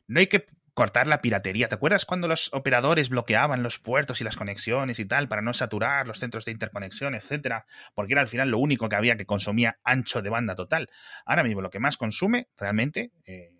no 0.06 0.20
hay 0.20 0.26
que 0.26 0.47
cortar 0.75 1.06
la 1.06 1.20
piratería. 1.20 1.68
¿Te 1.68 1.75
acuerdas 1.75 2.06
cuando 2.06 2.26
los 2.26 2.52
operadores 2.52 3.11
bloqueaban 3.11 3.62
los 3.62 3.78
puertos 3.78 4.20
y 4.20 4.25
las 4.25 4.37
conexiones 4.37 4.99
y 4.99 5.04
tal 5.04 5.28
para 5.28 5.42
no 5.42 5.52
saturar 5.52 6.06
los 6.06 6.18
centros 6.18 6.44
de 6.44 6.52
interconexión, 6.52 7.14
etcétera? 7.14 7.66
Porque 7.94 8.14
era 8.14 8.23
al 8.23 8.28
final 8.28 8.50
lo 8.50 8.59
único 8.59 8.88
que 8.88 8.97
había 8.97 9.16
que 9.16 9.26
consumía 9.26 9.78
ancho 9.85 10.23
de 10.23 10.30
banda 10.30 10.54
total. 10.54 10.88
Ahora 11.26 11.42
mismo 11.42 11.61
lo 11.61 11.70
que 11.70 11.80
más 11.80 11.97
consume 11.97 12.49
realmente 12.56 13.12
eh, 13.26 13.52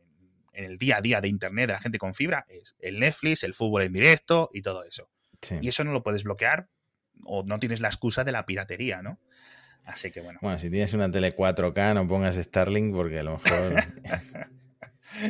en 0.53 0.65
el 0.65 0.79
día 0.79 0.97
a 0.97 1.01
día 1.01 1.21
de 1.21 1.29
internet 1.29 1.67
de 1.67 1.73
la 1.75 1.81
gente 1.81 1.99
con 1.99 2.15
fibra 2.15 2.47
es 2.49 2.75
el 2.79 2.99
Netflix, 2.99 3.45
el 3.45 3.55
fútbol 3.55 3.83
en 3.83 3.93
directo 3.93 4.51
y 4.53 4.63
todo 4.63 4.85
eso. 4.85 5.11
Y 5.61 5.69
eso 5.69 5.85
no 5.85 5.93
lo 5.93 6.03
puedes 6.03 6.25
bloquear 6.25 6.69
o 7.25 7.43
no 7.45 7.59
tienes 7.59 7.81
la 7.81 7.89
excusa 7.89 8.25
de 8.25 8.33
la 8.33 8.47
piratería, 8.47 9.03
¿no? 9.03 9.21
Así 9.85 10.11
que 10.11 10.21
bueno. 10.21 10.39
Bueno, 10.43 10.59
si 10.59 10.71
tienes 10.71 10.93
una 10.93 11.11
tele 11.11 11.37
4K, 11.37 11.95
no 11.95 12.07
pongas 12.07 12.37
Starlink 12.37 12.95
porque 12.95 13.21
a 13.21 13.25
lo 13.25 13.39
mejor. 13.39 13.85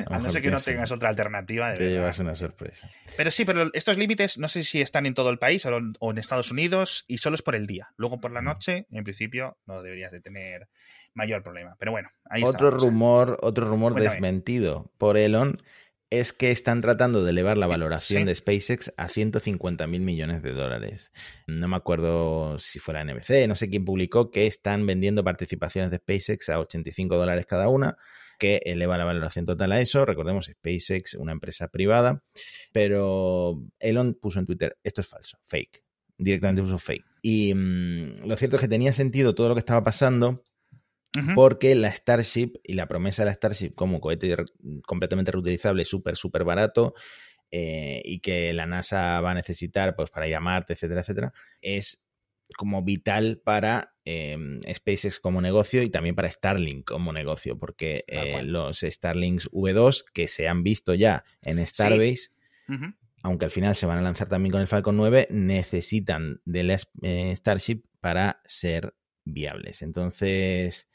a, 0.07 0.19
no 0.19 0.31
ser 0.31 0.43
que 0.43 0.51
no 0.51 0.61
tengas 0.61 0.93
otra 0.93 1.09
alternativa. 1.09 1.75
te 1.75 1.91
llevas 1.91 2.19
una 2.19 2.35
sorpresa. 2.35 2.91
Pero 3.17 3.31
sí, 3.31 3.45
pero 3.45 3.71
estos 3.73 3.97
límites 3.97 4.39
no 4.39 4.49
sé 4.49 4.65
si 4.65 4.81
están 4.81 5.07
en 5.07 5.15
todo 5.15 5.31
el 5.31 5.39
país 5.39 5.65
o, 5.67 6.11
en 6.11 6.19
Estados 6.19 6.51
Unidos 6.51 7.05
y 7.09 7.19
solo 7.19 7.35
es 7.35 7.43
por 7.43 7.55
el 7.55 7.67
día. 7.67 7.89
Luego 7.97 8.21
por 8.21 8.33
la 8.33 8.43
noche, 8.43 8.87
en 8.91 9.05
principio, 9.05 9.59
no 9.67 9.83
deberías 9.83 10.13
de 10.13 10.21
tener 10.21 10.69
mayor 11.15 11.43
problema. 11.43 11.77
Pero 11.79 11.93
bueno, 11.93 12.11
ahí 12.25 12.43
otro 12.45 12.69
¿eh? 12.69 12.73
rumor, 12.73 13.39
otro 13.43 13.69
rumor 13.69 13.95
desmentido 13.95 14.93
por 14.99 15.17
Elon 15.17 15.63
es 16.11 16.33
que 16.33 16.51
están 16.51 16.81
tratando 16.81 17.25
de 17.25 17.31
elevar 17.31 17.57
la 17.57 17.69
valoración 17.69 18.27
de 18.27 18.35
SpaceX 18.35 18.93
a 18.97 19.09
150 19.09 19.87
mil 19.87 20.01
millones 20.01 20.43
de 20.43 20.53
dólares. 20.53 21.13
No 21.47 21.69
me 21.69 21.77
acuerdo 21.77 22.59
si 22.59 22.81
fuera 22.81 23.05
NBC, 23.05 23.47
no 23.47 23.55
sé 23.55 23.71
quién 23.71 23.85
publicó 23.85 24.33
que 24.33 24.47
están 24.47 24.85
vendiendo 24.87 25.23
participaciones 25.23 25.93
de 25.93 25.99
SpaceX 25.99 26.49
a 26.49 26.59
85 26.59 27.17
dólares 27.17 27.47
cada 27.47 27.69
una, 27.69 27.97
que 28.41 28.61
eleva 28.65 28.99
la 28.99 29.05
valoración 29.05 29.47
total 29.47 29.71
a 29.71 29.81
eso. 29.81 30.05
Recordemos, 30.05 30.47
SpaceX, 30.47 31.15
una 31.15 31.31
empresa 31.31 31.69
privada, 31.69 32.25
pero 32.73 33.63
Elon 33.79 34.15
puso 34.21 34.41
en 34.41 34.47
Twitter, 34.47 34.77
esto 34.83 35.03
es 35.03 35.07
falso, 35.07 35.39
fake. 35.45 35.85
Directamente 36.19 36.63
puso 36.63 36.79
fake. 36.79 37.07
Y 37.23 37.55
mm, 37.55 38.27
lo 38.27 38.37
cierto 38.37 38.57
es 38.57 38.63
que 38.63 38.69
tenía 38.69 38.93
sentido 38.93 39.35
todo 39.35 39.49
lo 39.49 39.55
que 39.55 39.61
estaba 39.61 39.83
pasando 39.85 40.43
porque 41.35 41.75
la 41.75 41.93
Starship 41.93 42.53
y 42.63 42.75
la 42.75 42.87
promesa 42.87 43.23
de 43.23 43.27
la 43.27 43.35
Starship 43.35 43.75
como 43.75 44.01
cohete 44.01 44.37
completamente 44.87 45.33
reutilizable, 45.33 45.85
súper, 45.85 46.17
súper 46.17 46.45
barato, 46.45 46.95
eh, 47.51 48.01
y 48.05 48.21
que 48.21 48.53
la 48.53 48.67
NASA 48.67 49.21
va 49.21 49.33
a 49.33 49.35
necesitar 49.35 49.97
pues, 49.97 50.11
para 50.11 50.29
llamarte, 50.29 50.75
etcétera, 50.75 51.01
etcétera, 51.01 51.33
es 51.61 52.01
como 52.57 52.83
vital 52.83 53.41
para 53.43 53.95
em, 54.05 54.61
SpaceX 54.73 55.21
como 55.21 55.41
negocio 55.41 55.83
y 55.83 55.91
también 55.91 56.15
para 56.15 56.31
Starlink 56.31 56.85
como 56.85 57.13
negocio, 57.13 57.59
porque 57.59 58.05
eh, 58.07 58.43
los 58.43 58.81
Starlinks 58.81 59.51
V2 59.51 60.05
que 60.13 60.29
se 60.29 60.49
han 60.49 60.63
visto 60.63 60.95
ya 60.95 61.25
en 61.43 61.65
Starbase, 61.67 62.31
aunque 63.23 63.47
al 63.47 63.51
final 63.51 63.75
se 63.75 63.87
van 63.87 63.99
a 63.99 64.03
lanzar 64.03 64.29
también 64.29 64.53
con 64.53 64.61
el 64.61 64.67
Falcon 64.67 64.97
9, 64.97 65.29
necesitan 65.31 66.41
de 66.45 66.63
la 66.63 66.79
eh, 67.03 67.33
Starship 67.35 67.83
para 68.01 68.41
ser 68.45 68.95
viables. 69.25 69.83
Entonces, 69.83 70.89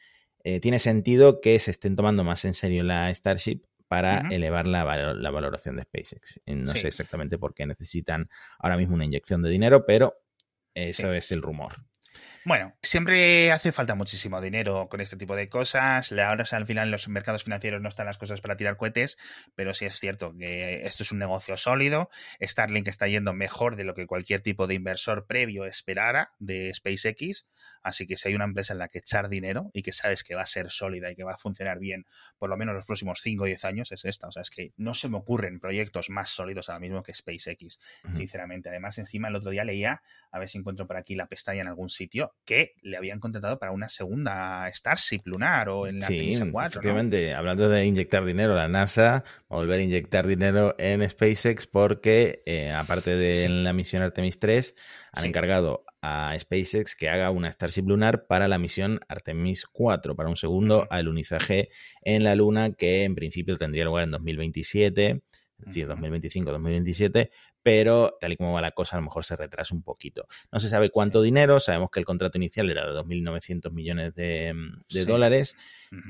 eh, 0.48 0.60
tiene 0.60 0.78
sentido 0.78 1.42
que 1.42 1.58
se 1.58 1.72
estén 1.72 1.96
tomando 1.96 2.24
más 2.24 2.46
en 2.46 2.54
serio 2.54 2.84
la 2.84 3.10
Starship 3.12 3.64
para 3.88 4.28
elevar 4.30 4.68
la, 4.68 4.84
valoración 4.84 5.76
de 5.76 5.82
SpaceX. 5.82 6.40
Eh, 6.46 6.54
no 6.54 6.72
sé 6.76 6.88
exactamente 6.88 7.40
por 7.40 7.56
qué 7.56 7.66
necesitan 7.66 8.30
ahora 8.60 8.78
mismo 8.78 8.94
una 8.94 9.06
inyección 9.06 9.42
de 9.42 9.50
dinero, 9.50 9.88
pero 9.88 10.22
eso 10.76 11.12
es 11.14 11.32
el 11.32 11.42
rumor. 11.42 11.74
Bueno, 12.44 12.78
siempre 12.84 13.52
hace 13.52 13.72
falta 13.72 13.96
muchísimo 13.96 14.40
dinero 14.40 14.88
con 14.88 15.02
este 15.02 15.18
tipo 15.18 15.36
de 15.36 15.50
cosas. 15.50 16.12
Ahora 16.12 16.46
al 16.52 16.68
final 16.68 16.90
en 16.90 16.92
los 16.92 17.08
mercados 17.08 17.44
financieros 17.44 17.82
no 17.82 17.90
están 17.90 18.06
las 18.06 18.20
cosas 18.20 18.40
para 18.40 18.56
tirar 18.56 18.78
cohetes, 18.78 19.18
pero 19.56 19.74
sí 19.74 19.86
es 19.86 20.00
cierto 20.00 20.32
que 20.38 20.84
esto 20.84 21.02
es 21.02 21.12
un 21.12 21.18
negocio 21.18 21.58
sólido. 21.58 22.12
Starlink 22.40 22.88
está 22.88 23.08
yendo 23.08 23.34
mejor 23.34 23.76
de 23.76 23.84
lo 23.84 23.96
que 23.96 24.06
cualquier 24.06 24.42
tipo 24.42 24.68
de 24.68 24.76
inversor 24.76 25.26
previo 25.26 25.66
esperara 25.66 26.34
de 26.38 26.72
SpaceX. 26.72 27.48
Así 27.86 28.08
que 28.08 28.18
si 28.18 28.30
hay 28.30 28.34
una 28.34 28.46
empresa 28.46 28.74
en 28.74 28.80
la 28.80 28.88
que 28.88 28.98
echar 28.98 29.30
dinero 29.30 29.70
y 29.72 29.84
que 29.84 29.92
sabes 29.92 30.24
que 30.24 30.34
va 30.34 30.42
a 30.42 30.48
ser 30.48 30.72
sólida 30.72 31.12
y 31.12 31.16
que 31.16 31.24
va 31.24 31.34
a 31.34 31.38
funcionar 31.38 31.78
bien 31.78 32.08
por 32.40 32.50
lo 32.50 32.58
menos 32.58 32.74
los 32.74 32.84
próximos 32.84 33.20
5 33.22 33.44
o 33.44 33.46
10 33.46 33.64
años, 33.64 33.92
es 33.92 34.06
esta. 34.06 34.28
O 34.28 34.32
sea, 34.32 34.42
es 34.42 34.50
que 34.50 34.74
no 34.76 34.96
se 34.96 35.08
me 35.08 35.18
ocurren 35.18 35.60
proyectos 35.60 36.10
más 36.10 36.30
sólidos 36.30 36.68
ahora 36.68 36.80
mismo 36.80 37.04
que 37.04 37.14
SpaceX, 37.14 37.78
sinceramente. 38.10 38.70
Además, 38.70 38.98
encima 38.98 39.28
el 39.28 39.36
otro 39.36 39.52
día 39.52 39.64
leía, 39.64 40.02
a 40.32 40.40
ver 40.40 40.50
si 40.50 40.58
encuentro 40.58 40.88
por 40.88 40.98
aquí 40.98 41.14
la 41.14 41.28
pestaña 41.28 41.62
en 41.62 41.68
algún 41.68 41.90
sitio, 41.90 42.34
que 42.44 42.74
le 42.82 42.98
habían 42.98 43.20
contratado 43.20 43.60
para 43.60 43.72
una 43.72 43.88
segunda 43.88 44.68
Starship 44.74 45.22
lunar 45.26 45.70
o 45.70 45.86
en 45.86 46.00
la 46.00 46.08
sí, 46.08 46.40
4. 46.52 46.80
Efectivamente, 46.80 47.36
hablando 47.36 47.70
de 47.70 47.86
inyectar 47.86 48.26
dinero, 48.26 48.56
la 48.56 48.68
NASA 48.68 49.24
volver 49.48 49.80
a 49.80 49.84
inyectar 49.84 50.26
dinero 50.26 50.74
en 50.80 51.08
SpaceX 51.08 51.68
porque, 51.68 52.42
eh, 52.48 52.72
aparte 52.72 53.16
de 53.16 53.48
la 53.48 53.74
misión 53.74 54.02
Artemis 54.02 54.40
3, 54.40 54.76
han 55.14 55.26
encargado 55.26 55.86
a 56.06 56.38
SpaceX 56.40 56.96
que 56.96 57.10
haga 57.10 57.32
una 57.32 57.52
Starship 57.52 57.84
lunar 57.88 58.28
para 58.28 58.48
la 58.48 58.60
misión 58.60 59.00
Artemis 59.08 59.66
4, 59.66 60.16
para 60.16 60.30
un 60.30 60.38
segundo 60.38 60.88
alunizaje 60.90 61.70
en 62.02 62.24
la 62.24 62.36
Luna 62.36 62.74
que 62.74 63.04
en 63.04 63.16
principio 63.16 63.58
tendría 63.58 63.86
lugar 63.86 64.04
en 64.04 64.12
2027 64.12 65.22
es 65.60 65.68
decir, 65.68 65.88
2025-2027, 65.88 67.30
pero 67.64 68.16
tal 68.20 68.34
y 68.34 68.38
como 68.38 68.54
va 68.54 68.62
la 68.62 68.72
cosa, 68.72 68.96
a 68.96 69.00
lo 69.00 69.06
mejor 69.06 69.26
se 69.26 69.36
retrasa 69.36 69.74
un 69.74 69.82
poquito. 69.82 70.28
No 70.52 70.60
se 70.60 70.70
sabe 70.70 70.90
cuánto 70.90 71.22
dinero, 71.22 71.60
sabemos 71.60 71.90
que 71.92 72.00
el 72.00 72.06
contrato 72.06 72.38
inicial 72.38 72.70
era 72.70 72.86
de 72.86 72.94
2.900 72.94 73.72
millones 73.72 74.14
de, 74.14 74.54
mm, 74.54 75.06
dólares. 75.08 75.56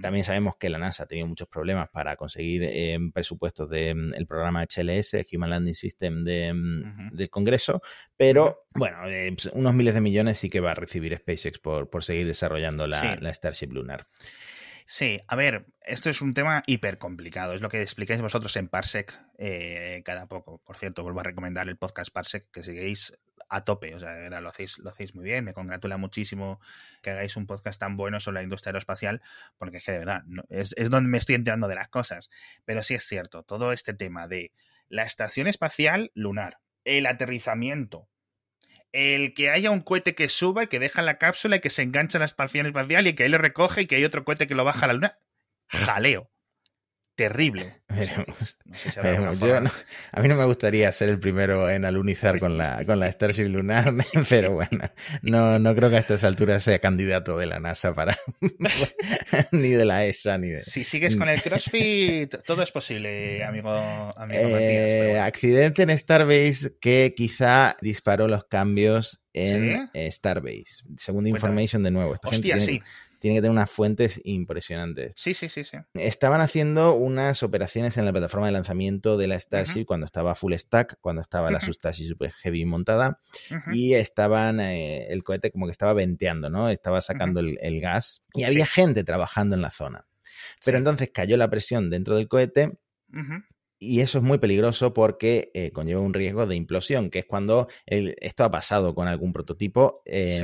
También 0.02 0.26
sabemos 0.26 0.56
que 0.60 0.70
la 0.70 0.80
NASA 0.80 1.04
ha 1.04 1.06
tenido 1.06 1.28
muchos 1.28 1.48
problemas 1.48 1.90
para 1.90 2.16
conseguir 2.16 2.64
eh, 2.64 2.98
presupuestos 3.14 3.70
del 3.70 3.96
mm, 3.96 4.26
programa 4.28 4.64
HLS, 4.64 5.26
Human 5.32 5.52
Landing 5.52 5.76
System 5.76 6.24
de, 6.24 6.54
mm, 6.54 7.16
del 7.16 7.30
Congreso, 7.30 7.82
pero 8.18 8.66
bueno, 8.74 9.08
eh, 9.08 9.32
pues, 9.34 9.50
unos 9.54 9.74
miles 9.74 9.94
de 9.94 10.02
millones 10.02 10.40
sí 10.40 10.50
que 10.50 10.60
va 10.60 10.72
a 10.72 10.76
recibir 10.76 11.16
SpaceX 11.16 11.60
por, 11.60 11.90
por 11.90 12.04
seguir 12.04 12.26
desarrollando 12.26 12.88
la, 12.88 13.16
la 13.22 13.34
Starship 13.34 13.72
Lunar. 13.72 14.08
Sí, 14.88 15.20
a 15.28 15.36
ver, 15.36 15.66
esto 15.82 16.12
es 16.12 16.22
un 16.22 16.36
tema 16.36 16.64
hiper 16.68 17.00
complicado. 17.00 17.54
Es 17.54 17.62
lo 17.62 17.70
que 17.70 17.82
explicáis 17.82 18.22
vosotros 18.22 18.56
en 18.56 18.68
Parsec 18.68 19.20
eh, 19.38 20.04
cada 20.06 20.28
poco. 20.28 20.60
Por 20.60 20.78
cierto, 20.78 21.02
vuelvo 21.02 21.22
a 21.22 21.24
recomendar 21.24 21.68
el 21.68 21.78
podcast 21.78 22.12
Parsec 22.12 22.52
que 22.52 22.62
seguís 22.62 23.12
a 23.50 23.64
tope. 23.64 23.96
O 23.96 24.00
sea, 24.00 24.30
lo 24.42 24.50
hacéis, 24.50 24.78
lo 24.78 24.92
hacéis 24.92 25.16
muy 25.16 25.24
bien. 25.24 25.44
Me 25.44 25.54
congratula 25.54 25.98
muchísimo 25.98 26.60
que 27.02 27.10
hagáis 27.10 27.36
un 27.36 27.48
podcast 27.48 27.80
tan 27.80 27.98
bueno 27.98 28.20
sobre 28.20 28.36
la 28.36 28.44
industria 28.44 28.70
aeroespacial, 28.70 29.24
porque 29.58 29.78
es 29.78 29.86
que 29.86 29.92
de 29.92 30.00
verdad 30.00 30.24
es, 30.50 30.76
es 30.78 30.90
donde 30.92 31.10
me 31.10 31.18
estoy 31.18 31.34
enterando 31.34 31.68
de 31.68 31.76
las 31.76 31.88
cosas. 31.88 32.30
Pero 32.64 32.84
sí 32.84 32.94
es 32.94 33.04
cierto, 33.04 33.42
todo 33.42 33.72
este 33.72 33.96
tema 33.96 34.28
de 34.28 34.52
la 34.88 35.04
estación 35.04 35.48
espacial 35.48 36.12
lunar, 36.14 36.60
el 36.84 37.08
aterrizamiento, 37.08 38.08
el 38.96 39.34
que 39.34 39.50
haya 39.50 39.72
un 39.72 39.82
cohete 39.82 40.16
que 40.16 40.30
suba 40.30 40.64
y 40.64 40.68
que 40.68 40.80
deja 40.80 41.02
la 41.02 41.18
cápsula 41.18 41.58
y 41.58 41.60
que 41.60 41.70
se 41.70 41.82
engancha 41.82 42.18
a 42.18 42.20
la 42.20 42.26
estación 42.26 42.66
espacial 42.66 43.08
y 43.08 43.14
que 43.14 43.26
él 43.26 43.34
lo 43.34 43.38
recoge 43.38 43.82
y 43.82 43.88
que 43.88 43.96
hay 43.98 44.06
otro 44.06 44.24
cohete 44.24 44.48
que 44.48 44.56
lo 44.56 44.64
baja 44.64 44.86
a 44.86 44.88
la 44.88 44.94
luna. 44.94 45.20
Jaleo. 45.70 46.32
Terrible. 47.16 47.82
Veremos. 47.88 48.58
No 48.66 48.76
sé 48.76 48.92
si 48.92 49.00
Veremos. 49.00 49.40
Yo 49.40 49.62
no- 49.62 49.72
a 50.12 50.22
mí 50.22 50.28
no 50.28 50.36
me 50.36 50.44
gustaría 50.46 50.92
ser 50.92 51.10
el 51.10 51.20
primero 51.20 51.70
en 51.70 51.86
alunizar 51.86 52.40
con 52.40 52.58
la, 52.58 52.84
con 52.86 53.00
la 53.00 53.10
Starship 53.12 53.46
Lunar, 53.48 53.94
pero 54.30 54.54
bueno, 54.54 54.90
no, 55.22 55.58
no 55.60 55.76
creo 55.76 55.90
que 55.90 55.96
a 55.98 56.00
estas 56.00 56.24
alturas 56.24 56.64
sea 56.64 56.80
candidato 56.80 57.38
de 57.38 57.46
la 57.46 57.60
NASA 57.60 57.94
para 57.96 58.18
ni 59.52 59.70
de 59.70 59.86
la 59.86 60.06
ESA 60.06 60.38
ni 60.38 60.50
de. 60.50 60.62
Si 60.64 60.84
sigues 60.84 61.16
con 61.16 61.30
el 61.30 61.42
CrossFit, 61.42 62.36
todo 62.46 62.64
es 62.64 62.72
posible, 62.72 63.44
amigo, 63.44 63.70
amigo. 64.18 64.42
Eh, 64.42 65.10
bueno. 65.12 65.24
accidente 65.26 65.84
en 65.84 65.98
Starbase 65.98 66.76
que 66.80 67.14
quizá 67.16 67.76
disparó 67.82 68.28
los 68.28 68.46
cambios 68.46 69.22
en 69.34 69.90
¿Sí? 69.94 70.12
Starbase. 70.12 70.84
Según. 70.98 71.28
Information, 71.28 71.84
de 71.84 71.92
nuevo. 71.92 72.14
Esta 72.16 72.30
gente 72.32 72.54
Hostia, 72.54 72.66
tiene, 72.66 72.80
sí. 72.80 72.90
Tiene 73.26 73.38
que 73.38 73.42
tener 73.42 73.52
unas 73.52 73.72
fuentes 73.72 74.22
impresionantes. 74.24 75.14
Sí, 75.16 75.34
sí, 75.34 75.50
sí, 75.50 75.64
sí. 75.64 75.78
Estaban 75.96 76.42
haciendo 76.42 76.94
unas 76.94 77.42
operaciones 77.42 77.98
en 77.98 78.06
la 78.06 78.12
plataforma 78.12 78.46
de 78.46 78.52
lanzamiento 78.52 79.18
de 79.18 79.26
la 79.26 79.40
Starship 79.40 79.86
cuando 79.86 80.06
estaba 80.06 80.36
full 80.36 80.54
stack, 80.54 81.00
cuando 81.02 81.24
estaba 81.24 81.50
la. 81.50 81.60
Substarship 81.60 82.08
Super 82.10 82.32
Heavy 82.34 82.66
montada 82.66 83.20
y 83.74 83.96
estaban, 83.96 84.60
eh, 84.60 85.08
el 85.08 85.24
cohete 85.24 85.50
como 85.52 85.66
que 85.66 85.72
estaba 85.72 85.94
venteando, 85.94 86.52
¿no? 86.52 86.70
Estaba 86.70 87.02
sacando 87.02 87.40
el, 87.40 87.58
el 87.62 87.82
gas 87.82 88.22
y 88.36 88.42
Sí. 88.42 88.46
había 88.46 88.68
gente 88.68 89.04
trabajando 89.04 89.56
en 89.56 89.64
la 89.64 89.72
zona. 89.72 90.06
Pero 90.64 90.78
Sí. 90.78 90.80
entonces 90.80 91.10
cayó 91.12 91.36
la 91.38 91.50
presión 91.50 91.90
dentro 91.90 92.16
del 92.16 92.28
cohete. 92.28 92.78
Y 93.80 94.00
eso 94.00 94.20
es 94.20 94.24
muy 94.24 94.38
peligroso 94.38 94.94
porque 94.94 95.52
eh, 95.54 95.72
conlleva 95.72 96.02
un 96.02 96.14
riesgo 96.14 96.48
de 96.48 96.56
implosión, 96.56 97.10
que 97.10 97.20
es 97.20 97.26
cuando 97.26 97.68
el- 97.86 98.16
esto 98.22 98.44
ha 98.44 98.52
pasado 98.52 98.96
con 98.96 99.08
algún 99.08 99.34
prototipo, 99.34 100.02
eh, 100.06 100.44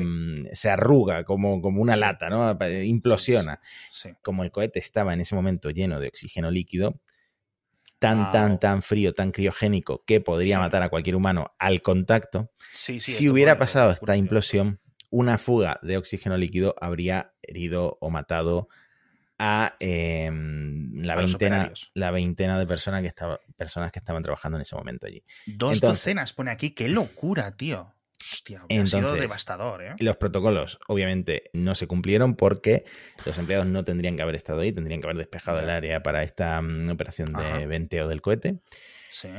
se 0.53 0.69
arruga 0.69 1.23
como, 1.23 1.61
como 1.61 1.81
una 1.81 1.93
Sí. 1.95 1.99
lata, 2.01 2.29
¿no? 2.29 2.57
Implosiona. 2.83 3.59
Sí. 3.91 4.09
Como 4.21 4.43
el 4.43 4.51
cohete 4.51 4.79
estaba 4.79 5.13
en 5.13 5.21
ese 5.21 5.33
momento 5.35 5.69
lleno 5.69 5.99
de 5.99 6.07
oxígeno 6.09 6.51
líquido, 6.51 6.99
tan, 7.99 8.31
tan, 8.31 8.59
tan 8.59 8.81
frío, 8.81 9.13
tan 9.13 9.31
criogénico, 9.31 10.03
que 10.05 10.21
podría 10.21 10.57
matar 10.59 10.81
a 10.83 10.89
cualquier 10.89 11.15
humano 11.15 11.53
al 11.59 11.81
contacto, 11.81 12.49
si 12.71 13.29
hubiera 13.29 13.57
pasado 13.59 13.91
esta 13.91 14.17
implosión, 14.17 14.79
una 15.11 15.37
fuga 15.37 15.79
de 15.83 15.97
oxígeno 15.97 16.35
líquido 16.37 16.73
habría 16.81 17.33
herido 17.43 17.97
o 18.01 18.09
matado 18.09 18.69
a 19.43 19.75
eh, 19.79 20.29
la, 20.93 21.13
A 21.13 21.15
veintena, 21.15 21.73
la 21.95 22.11
veintena 22.11 22.59
de 22.59 22.67
personas 22.67 23.01
que, 23.01 23.07
estaba, 23.07 23.39
personas 23.57 23.91
que 23.91 23.97
estaban 23.97 24.21
trabajando 24.21 24.59
en 24.59 24.61
ese 24.61 24.75
momento 24.75 25.07
allí. 25.07 25.23
Dos 25.47 25.73
Entonces- 25.73 25.81
docenas 25.99 26.33
pone 26.33 26.51
aquí. 26.51 26.69
¡Qué 26.71 26.87
locura, 26.87 27.57
tío! 27.57 27.91
Hostia, 28.31 28.63
hubiera 28.65 28.85
sido 28.85 28.99
Entonces- 28.99 29.21
devastador, 29.21 29.83
¿eh? 29.83 29.95
Los 29.99 30.17
protocolos, 30.17 30.77
obviamente, 30.87 31.49
no 31.53 31.73
se 31.73 31.87
cumplieron 31.87 32.35
porque 32.35 32.85
los 33.25 33.35
empleados 33.39 33.65
no 33.65 33.83
tendrían 33.83 34.15
que 34.15 34.21
haber 34.21 34.35
estado 34.35 34.61
ahí, 34.61 34.71
tendrían 34.71 35.01
que 35.01 35.07
haber 35.07 35.17
despejado 35.17 35.59
el 35.59 35.71
área 35.71 36.03
para 36.03 36.21
esta 36.21 36.61
mm, 36.61 36.91
operación 36.91 37.33
de 37.33 37.65
venteo 37.65 38.07
del 38.07 38.21
cohete. 38.21 38.59
Sí. 39.11 39.29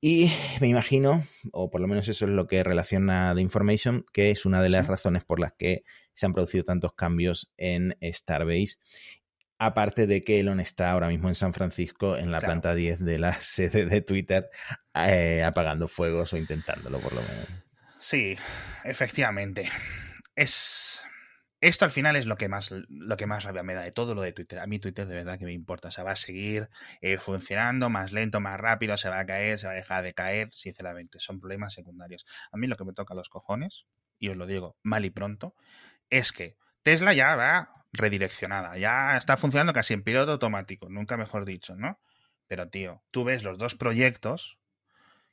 Y 0.00 0.30
me 0.60 0.68
imagino, 0.68 1.24
o 1.52 1.68
por 1.68 1.80
lo 1.80 1.88
menos 1.88 2.06
eso 2.06 2.24
es 2.26 2.30
lo 2.30 2.46
que 2.46 2.62
relaciona 2.62 3.34
The 3.34 3.40
Information, 3.40 4.04
que 4.12 4.30
es 4.30 4.46
una 4.46 4.62
de 4.62 4.68
las 4.68 4.84
Sí. 4.86 4.90
razones 4.92 5.24
por 5.24 5.40
las 5.40 5.52
que 5.54 5.82
se 6.14 6.26
han 6.26 6.32
producido 6.34 6.64
tantos 6.64 6.94
cambios 6.94 7.50
en 7.56 7.96
Starbase. 8.02 8.76
Aparte 9.58 10.06
de 10.06 10.22
que 10.22 10.38
Elon 10.40 10.60
está 10.60 10.90
ahora 10.92 11.08
mismo 11.08 11.28
en 11.28 11.34
San 11.34 11.52
Francisco, 11.52 12.16
en 12.16 12.30
la 12.30 12.38
Claro. 12.38 12.52
planta 12.52 12.74
10 12.74 13.00
de 13.00 13.18
la 13.18 13.32
sede 13.40 13.86
de 13.86 14.00
Twitter, 14.02 14.50
eh, 14.94 15.42
apagando 15.44 15.88
fuegos 15.88 16.32
o 16.32 16.36
intentándolo 16.36 17.00
por 17.00 17.12
lo 17.12 17.22
menos. 17.22 17.46
Sí, 17.98 18.36
efectivamente. 18.84 19.68
Es. 20.36 21.02
Esto 21.60 21.84
al 21.84 21.90
final 21.90 22.14
es 22.14 22.26
lo 22.26 22.36
que 22.36 22.48
más 22.48 22.72
lo 22.88 23.16
que 23.16 23.26
más 23.26 23.42
rabia 23.42 23.64
me 23.64 23.74
da 23.74 23.82
de 23.82 23.90
todo 23.90 24.14
lo 24.14 24.22
de 24.22 24.32
Twitter. 24.32 24.60
A 24.60 24.68
mí 24.68 24.78
Twitter 24.78 25.06
de 25.08 25.14
verdad 25.16 25.40
que 25.40 25.44
me 25.44 25.52
importa. 25.52 25.88
O 25.88 25.90
sea, 25.90 26.04
va 26.04 26.12
a 26.12 26.16
seguir 26.16 26.68
eh, 27.00 27.18
funcionando 27.18 27.90
más 27.90 28.12
lento, 28.12 28.38
más 28.40 28.60
rápido, 28.60 28.96
se 28.96 29.08
va 29.08 29.18
a 29.18 29.26
caer, 29.26 29.58
se 29.58 29.66
va 29.66 29.72
a 29.72 29.76
dejar 29.76 30.04
de 30.04 30.14
caer. 30.14 30.50
Sinceramente, 30.52 31.18
son 31.18 31.40
problemas 31.40 31.72
secundarios. 31.74 32.24
A 32.52 32.56
mí 32.56 32.68
lo 32.68 32.76
que 32.76 32.84
me 32.84 32.92
toca 32.92 33.14
los 33.14 33.28
cojones, 33.28 33.86
y 34.20 34.28
os 34.28 34.36
lo 34.36 34.46
digo 34.46 34.76
mal 34.84 35.04
y 35.04 35.10
pronto, 35.10 35.56
es 36.10 36.30
que 36.30 36.56
Tesla 36.84 37.12
ya 37.12 37.34
va 37.34 37.77
redireccionada. 37.92 38.76
Ya 38.78 39.16
está 39.16 39.36
funcionando 39.36 39.72
casi 39.72 39.94
en 39.94 40.02
piloto 40.02 40.32
automático, 40.32 40.88
nunca 40.88 41.16
mejor 41.16 41.44
dicho, 41.44 41.76
¿no? 41.76 42.00
Pero 42.46 42.68
tío, 42.68 43.02
tú 43.10 43.24
ves 43.24 43.44
los 43.44 43.58
dos 43.58 43.74
proyectos 43.74 44.58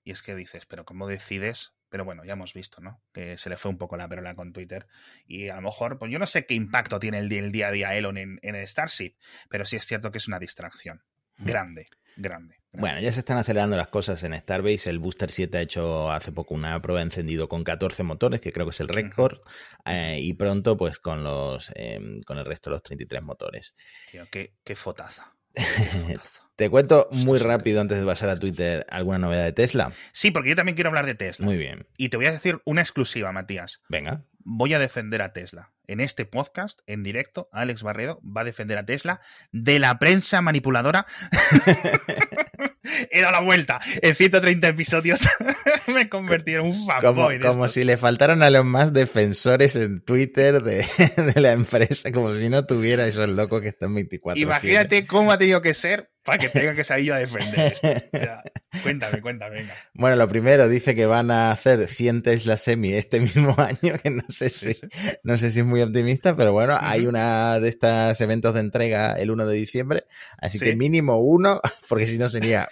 y 0.04 0.12
es 0.12 0.22
que 0.22 0.36
dices, 0.36 0.66
pero 0.66 0.86
¿cómo 0.86 1.08
decides? 1.08 1.74
Pero 1.90 2.04
bueno, 2.04 2.26
ya 2.26 2.34
hemos 2.34 2.54
visto, 2.54 2.82
¿no? 2.82 3.02
Que 3.14 3.38
se 3.38 3.50
le 3.50 3.58
fue 3.58 3.72
un 3.72 3.78
poco 3.78 3.96
la 3.96 4.08
perola 4.08 4.36
con 4.36 4.54
Twitter. 4.54 4.88
Y 5.26 5.50
a 5.50 5.56
lo 5.56 5.62
mejor, 5.62 5.98
pues 5.98 6.12
yo 6.12 6.20
no 6.20 6.28
sé 6.28 6.46
qué 6.46 6.54
impacto 6.54 7.00
tiene 7.00 7.20
el, 7.20 7.30
día 7.30 7.68
a 7.68 7.72
día 7.72 7.96
Elon 7.96 8.18
en, 8.18 8.40
en 8.42 8.56
el 8.56 8.68
Starship, 8.68 9.16
pero 9.50 9.66
sí 9.66 9.78
es 9.78 9.86
cierto 9.86 10.12
que 10.12 10.18
es 10.18 10.28
una 10.28 10.40
distracción. 10.40 11.04
Grande, 11.38 11.86
grande. 12.16 12.65
Bueno, 12.78 13.00
ya 13.00 13.12
se 13.12 13.20
están 13.20 13.38
acelerando 13.38 13.78
las 13.78 13.88
cosas 13.88 14.24
en 14.24 14.36
Starbase. 14.36 14.90
El 14.90 15.00
Booster 15.00 15.32
7 15.32 15.58
ha 15.58 15.62
hecho 15.62 16.12
hace 16.12 16.32
poco 16.32 16.54
una 16.54 16.82
prueba 16.82 17.02
encendido 17.02 17.48
con 17.48 17.64
14 17.64 18.04
motores, 18.04 18.42
que 18.42 18.52
creo 18.52 18.66
que 18.66 18.72
es 18.72 18.80
el 18.80 18.88
récord. 18.88 19.40
eh, 19.86 20.20
y 20.22 20.34
pronto, 20.34 20.78
pues 20.78 21.00
con 21.00 21.24
los 21.24 21.72
eh, 21.76 22.00
con 22.26 22.38
el 22.38 22.46
resto 22.46 22.70
de 22.70 22.76
los 22.76 22.84
33 22.84 23.24
motores. 23.24 23.76
Tío, 24.12 24.26
qué, 24.32 24.56
qué 24.64 24.76
fotaza. 24.76 25.35
Te 26.56 26.70
cuento 26.70 27.10
muy 27.12 27.38
rápido 27.38 27.82
antes 27.82 28.00
de 28.00 28.06
pasar 28.06 28.30
a 28.30 28.38
Twitter 28.38 28.86
alguna 28.90 29.18
novedad 29.18 29.44
de 29.44 29.52
Tesla. 29.52 29.92
Sí, 30.14 30.32
porque 30.32 30.50
yo 30.50 30.56
también 30.56 30.76
quiero 30.76 30.90
hablar 30.90 31.06
de 31.06 31.16
Tesla. 31.16 31.46
Muy 31.46 31.58
bien. 31.58 31.86
Y 31.98 32.10
te 32.10 32.18
voy 32.18 32.28
a 32.28 32.32
decir 32.32 32.62
una 32.64 32.82
exclusiva, 32.82 33.32
Matías. 33.34 33.82
Venga. 33.90 34.24
Voy 34.40 34.74
a 34.74 34.80
defender 34.80 35.22
a 35.22 35.34
Tesla. 35.34 35.72
En 35.88 36.00
este 36.00 36.26
podcast, 36.26 36.80
en 36.88 37.04
directo, 37.04 37.50
Alex 37.52 37.84
Barredo 37.84 38.22
va 38.24 38.42
a 38.42 38.46
defender 38.46 38.78
a 38.78 38.86
Tesla 38.86 39.20
de 39.52 39.80
la 39.80 40.00
prensa 40.00 40.42
manipuladora. 40.42 41.06
He 43.12 43.22
dado 43.22 43.34
la 43.34 43.40
vuelta. 43.42 43.80
En 44.02 44.16
130 44.16 44.68
episodios 44.68 45.28
me 45.88 46.02
he 46.02 46.10
convertido 46.10 46.62
en 46.62 46.68
un 46.68 46.74
Como, 46.88 46.92
fanboy 47.02 47.38
de 47.40 47.46
como 47.48 47.66
esto. 47.66 47.80
si 47.80 47.84
le 47.86 47.98
faltaran 47.98 48.44
a 48.44 48.50
los 48.50 48.66
más 48.66 48.94
defensores 48.94 49.76
en 49.76 50.02
Twitter 50.02 50.62
de, 50.62 50.86
de 51.36 51.42
la 51.42 51.52
empresa, 51.54 52.12
como 52.12 52.34
si 52.36 52.50
no 52.50 52.66
tuviera 52.66 53.06
esos 53.08 53.30
locos 53.30 53.62
que 53.62 53.70
están 53.70 53.94
24 53.94 54.42
Imagínate 54.42 55.06
cómo 55.08 55.32
ha 55.32 55.38
tenido 55.38 55.62
que 55.62 55.74
ser 55.74 56.10
para 56.26 56.38
que 56.40 56.50
tenga 56.50 56.76
que 56.76 56.84
salir 56.84 57.06
yo 57.06 57.16
a 57.16 57.20
defender 57.20 57.74
esto. 57.74 57.88
Ya, 58.14 58.44
Cuéntame, 58.84 59.22
cuéntame, 59.22 59.56
venga. 59.62 59.74
Bueno, 59.94 60.18
lo 60.18 60.28
primero, 60.28 60.68
dice 60.68 60.96
que 60.96 61.06
van 61.06 61.32
a 61.32 61.52
hacer 61.52 61.88
100 61.88 62.24
Tesla 62.24 62.58
Semi 62.58 62.92
este 62.94 63.20
mismo 63.22 63.56
año, 63.58 63.98
que 64.04 64.10
no 64.10 64.24
sé 64.28 64.50
si, 64.50 64.76
no 65.24 65.38
sé 65.38 65.52
si 65.52 65.62
es 65.62 65.66
muy 65.66 65.82
optimista, 65.82 66.36
pero 66.36 66.52
bueno, 66.52 66.78
hay 66.80 67.06
una 67.06 67.60
de 67.60 67.70
estos 67.70 68.20
eventos 68.20 68.54
de 68.54 68.60
entrega 68.60 69.14
el 69.14 69.32
1 69.32 69.46
de 69.46 69.56
diciembre, 69.56 70.04
así 70.38 70.60
Sí. 70.60 70.66
que 70.66 70.76
mínimo 70.76 71.20
uno, 71.20 71.62
porque 71.88 72.06
si 72.06 72.18
no 72.18 72.28
sería 72.28 72.68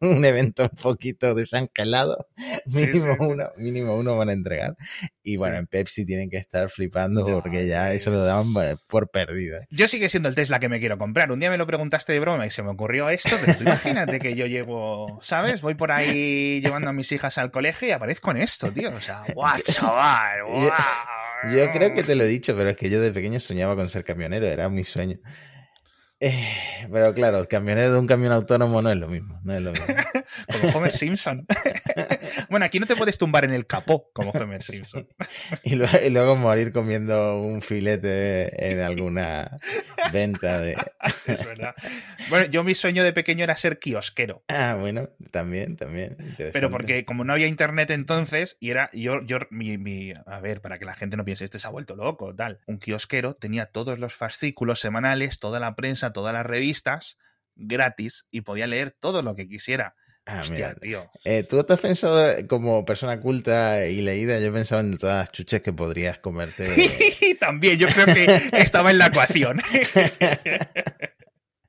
un 0.00 0.24
evento 0.24 0.64
un 0.64 0.78
poquito 0.80 1.34
desangelado, 1.34 2.28
Sí, 2.68 2.86
mínimo 2.86 3.12
sí, 3.14 3.18
sí. 3.18 3.24
uno, 3.26 3.50
mínimo 3.56 3.96
uno 3.96 4.16
van 4.16 4.28
a 4.28 4.32
entregar. 4.32 4.76
Y 5.22 5.36
bueno, 5.36 5.56
en 5.56 5.66
Pepsi 5.66 6.04
tienen 6.06 6.30
que 6.30 6.36
estar 6.36 6.68
flipando 6.68 7.24
porque 7.24 7.66
ya 7.66 7.92
eso 7.92 8.10
lo 8.10 8.22
daban 8.24 8.46
por 8.88 9.10
perdido. 9.10 9.60
Yo 9.70 9.88
sigue 9.88 10.08
siendo 10.08 10.28
el 10.28 10.34
Tesla 10.34 10.58
que 10.60 10.68
me 10.68 10.78
quiero 10.80 10.98
comprar. 10.98 11.30
Un 11.30 11.40
día 11.40 11.50
me 11.50 11.58
lo 11.58 11.66
preguntaste 11.66 12.12
de 12.12 12.20
broma 12.20 12.46
y 12.46 12.50
se 12.50 12.62
me 12.62 12.70
ocurrió 12.70 12.97
esto, 13.08 13.36
pero 13.40 13.56
tú 13.56 13.62
imagínate 13.64 14.18
que 14.18 14.34
yo 14.34 14.46
llego, 14.46 15.18
¿sabes? 15.22 15.60
Voy 15.60 15.74
por 15.74 15.92
ahí 15.92 16.60
llevando 16.60 16.88
a 16.88 16.92
mis 16.92 17.12
hijas 17.12 17.38
al 17.38 17.50
colegio 17.50 17.88
y 17.88 17.90
aparezco 17.92 18.30
en 18.30 18.38
esto, 18.38 18.72
tío. 18.72 18.90
O 18.94 19.00
sea, 19.00 19.24
guau, 19.34 19.60
chaval, 19.62 20.44
guau. 20.44 20.72
Yo 21.54 21.70
creo 21.70 21.94
que 21.94 22.02
te 22.02 22.14
lo 22.14 22.24
he 22.24 22.26
dicho, 22.28 22.56
pero 22.56 22.70
es 22.70 22.76
que 22.76 22.90
yo 22.90 23.00
de 23.00 23.12
pequeño 23.12 23.38
soñaba 23.38 23.76
con 23.76 23.88
ser 23.90 24.04
camionero, 24.04 24.46
era 24.46 24.68
mi 24.68 24.84
sueño. 24.84 25.18
Eh, 26.20 26.86
pero 26.90 27.14
claro, 27.14 27.46
camionero 27.48 27.92
de 27.92 27.98
un 28.00 28.08
camión 28.08 28.32
autónomo 28.32 28.82
no 28.82 28.90
es 28.90 28.96
lo 28.98 29.06
mismo, 29.08 29.38
no 29.44 29.54
es 29.54 29.62
lo 29.62 29.70
mismo. 29.72 29.86
Como 30.60 30.76
Homer 30.78 30.92
Simpson. 30.92 31.46
bueno, 32.50 32.66
aquí 32.66 32.80
no 32.80 32.86
te 32.86 32.96
puedes 32.96 33.18
tumbar 33.18 33.44
en 33.44 33.52
el 33.52 33.66
capó 33.66 34.10
como 34.12 34.30
Homer 34.32 34.62
Simpson. 34.62 35.06
Y, 35.62 35.76
luego, 35.76 35.96
y 36.04 36.10
luego 36.10 36.36
morir 36.36 36.72
comiendo 36.72 37.40
un 37.40 37.62
filete 37.62 38.70
en 38.72 38.80
alguna 38.80 39.58
venta 40.12 40.60
de... 40.60 40.76
Es 41.26 41.44
verdad. 41.44 41.74
Bueno, 42.30 42.46
yo 42.50 42.64
mi 42.64 42.74
sueño 42.74 43.04
de 43.04 43.12
pequeño 43.12 43.44
era 43.44 43.56
ser 43.56 43.78
kiosquero. 43.78 44.42
Ah, 44.48 44.76
bueno, 44.78 45.10
también, 45.30 45.76
también. 45.76 46.16
Pero 46.52 46.70
porque 46.70 47.04
como 47.04 47.24
no 47.24 47.32
había 47.32 47.46
internet 47.46 47.90
entonces, 47.90 48.56
y 48.60 48.70
era 48.70 48.90
yo, 48.92 49.20
yo 49.24 49.38
mi, 49.50 49.78
mi- 49.78 50.12
a 50.26 50.40
ver, 50.40 50.60
para 50.60 50.78
que 50.78 50.84
la 50.84 50.94
gente 50.94 51.16
no 51.16 51.24
piense, 51.24 51.44
este 51.44 51.58
se 51.58 51.66
ha 51.66 51.70
vuelto 51.70 51.96
loco, 51.96 52.34
tal. 52.34 52.60
Un 52.66 52.78
kiosquero 52.78 53.34
tenía 53.34 53.66
todos 53.66 53.98
los 53.98 54.14
fascículos 54.14 54.80
semanales, 54.80 55.38
toda 55.38 55.60
la 55.60 55.74
prensa, 55.74 56.07
todas 56.12 56.32
las 56.32 56.46
revistas 56.46 57.16
gratis 57.56 58.24
y 58.30 58.42
podía 58.42 58.66
leer 58.66 58.94
todo 58.98 59.22
lo 59.22 59.34
que 59.34 59.48
quisiera. 59.48 59.94
Ah, 60.26 60.42
Hostia, 60.42 60.56
mira. 60.56 60.74
tío. 60.74 61.10
Eh, 61.24 61.42
¿Tú 61.42 61.64
te 61.64 61.72
has 61.72 61.80
pensado 61.80 62.30
eh, 62.30 62.46
como 62.46 62.84
persona 62.84 63.18
culta 63.18 63.86
y 63.86 64.02
leída? 64.02 64.38
Yo 64.38 64.48
he 64.48 64.52
pensado 64.52 64.82
en 64.82 64.98
todas 64.98 65.24
las 65.24 65.32
chuches 65.32 65.62
que 65.62 65.72
podrías 65.72 66.18
comerte. 66.18 66.68
También, 67.40 67.78
yo 67.78 67.88
creo 67.88 68.06
que 68.06 68.50
estaba 68.52 68.90
en 68.90 68.98
la 68.98 69.06
ecuación. 69.06 69.62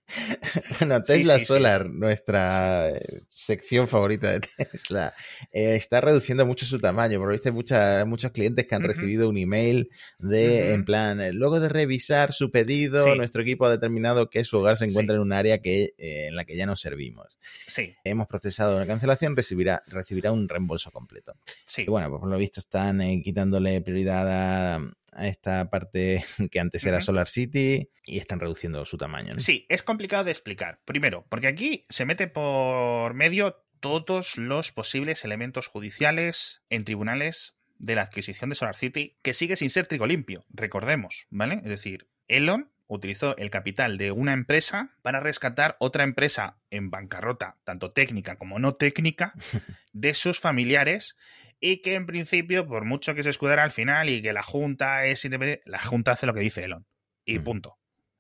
bueno, 0.80 1.02
Tesla 1.04 1.40
Solar, 1.40 1.90
nuestra 1.90 2.90
eh, 2.90 3.24
sección 3.30 3.88
favorita 3.88 4.32
de 4.32 4.40
Tesla, 4.42 5.14
eh, 5.52 5.76
está 5.76 6.02
reduciendo 6.02 6.46
mucho 6.46 6.66
su 6.66 6.80
tamaño. 6.80 7.20
Por 7.20 7.32
viste, 7.32 7.52
muchos 7.52 8.32
clientes 8.32 8.66
que 8.66 8.76
han 8.76 8.84
recibido 8.84 9.30
un 9.30 9.38
email 9.38 9.90
de, 10.18 10.74
en 10.74 10.86
plan, 10.86 11.22
eh, 11.22 11.34
luego 11.34 11.60
de 11.60 11.70
revisar 11.70 12.32
su 12.34 12.52
pedido, 12.52 13.16
nuestro 13.16 13.42
equipo 13.42 13.66
ha 13.66 13.72
determinado 13.72 14.30
que 14.30 14.44
su 14.44 14.58
hogar 14.58 14.78
se 14.78 14.86
encuentra 14.86 15.16
en 15.16 15.22
un 15.22 15.34
área 15.34 15.60
que, 15.60 15.94
en 15.98 16.36
la 16.36 16.46
que 16.46 16.56
ya 16.56 16.66
no 16.66 16.76
servimos. 16.76 17.40
Sí. 17.68 17.96
Hemos 18.04 18.28
procesado 18.28 18.76
una 18.76 18.86
cancelación, 18.86 19.36
recibirá, 19.36 19.84
recibirá 19.88 20.32
un 20.32 20.48
reembolso 20.48 20.92
completo. 20.92 21.36
Sí. 21.66 21.84
Y 21.84 21.90
bueno, 21.90 22.10
pues 22.10 22.20
por 22.20 22.30
lo 22.30 22.38
visto 22.38 22.60
están 22.60 23.00
quitándole 23.22 23.82
prioridad 23.82 24.28
a, 24.28 24.92
a 25.14 25.28
esta 25.28 25.70
parte 25.70 26.24
que 26.52 26.60
antes 26.60 26.86
era 26.86 27.02
Solar 27.02 27.28
City 27.28 27.90
y 28.06 28.20
están 28.20 28.40
reduciendo 28.40 28.86
su 28.86 28.98
tamaño. 28.98 29.34
Sí, 29.38 29.66
es 29.70 29.84
complicado 29.84 30.24
de 30.24 30.32
explicar. 30.32 30.80
Primero, 30.86 31.26
porque 31.30 31.48
aquí 31.48 31.86
se 31.90 32.06
mete 32.06 32.28
por 32.28 33.14
medio 33.14 33.64
todos 33.80 34.38
los 34.38 34.72
posibles 34.72 35.24
elementos 35.24 35.68
judiciales 35.68 36.62
en 36.70 36.84
tribunales 36.84 37.56
de 37.78 37.96
la 37.96 38.02
adquisición 38.04 38.50
de 38.50 38.56
Solar 38.56 38.76
City, 38.76 39.18
que 39.22 39.34
sigue 39.34 39.56
sin 39.56 39.70
ser 39.70 39.88
trigo 39.88 40.06
limpio, 40.06 40.46
recordemos, 40.50 41.28
¿vale? 41.30 41.56
Es 41.64 41.70
decir, 41.70 42.08
Elon 42.28 42.70
utilizó 42.88 43.38
el 43.38 43.52
capital 43.52 43.98
de 43.98 44.12
una 44.12 44.34
empresa 44.34 44.92
para 45.02 45.20
rescatar 45.20 45.78
otra 45.80 46.04
empresa 46.04 46.58
en 46.72 46.90
bancarrota, 46.90 47.58
tanto 47.64 47.92
técnica 47.92 48.36
como 48.36 48.60
no 48.60 48.74
técnica, 48.74 49.34
de 49.94 50.14
sus 50.14 50.40
familiares 50.40 51.16
y 51.60 51.82
que 51.82 51.96
en 51.96 52.06
principio, 52.06 52.68
por 52.68 52.86
mucho 52.86 53.16
que 53.16 53.24
se 53.24 53.30
escudara 53.30 53.64
al 53.64 53.72
final 53.72 54.10
y 54.10 54.22
que 54.22 54.34
la 54.34 54.44
Junta 54.44 55.06
es 55.06 55.24
independiente, 55.26 55.64
la 55.70 55.80
Junta 55.80 56.14
hace 56.14 56.26
lo 56.26 56.34
que 56.34 56.40
dice 56.40 56.64
Elon. 56.64 56.86
Y 57.26 57.40
punto. 57.40 57.78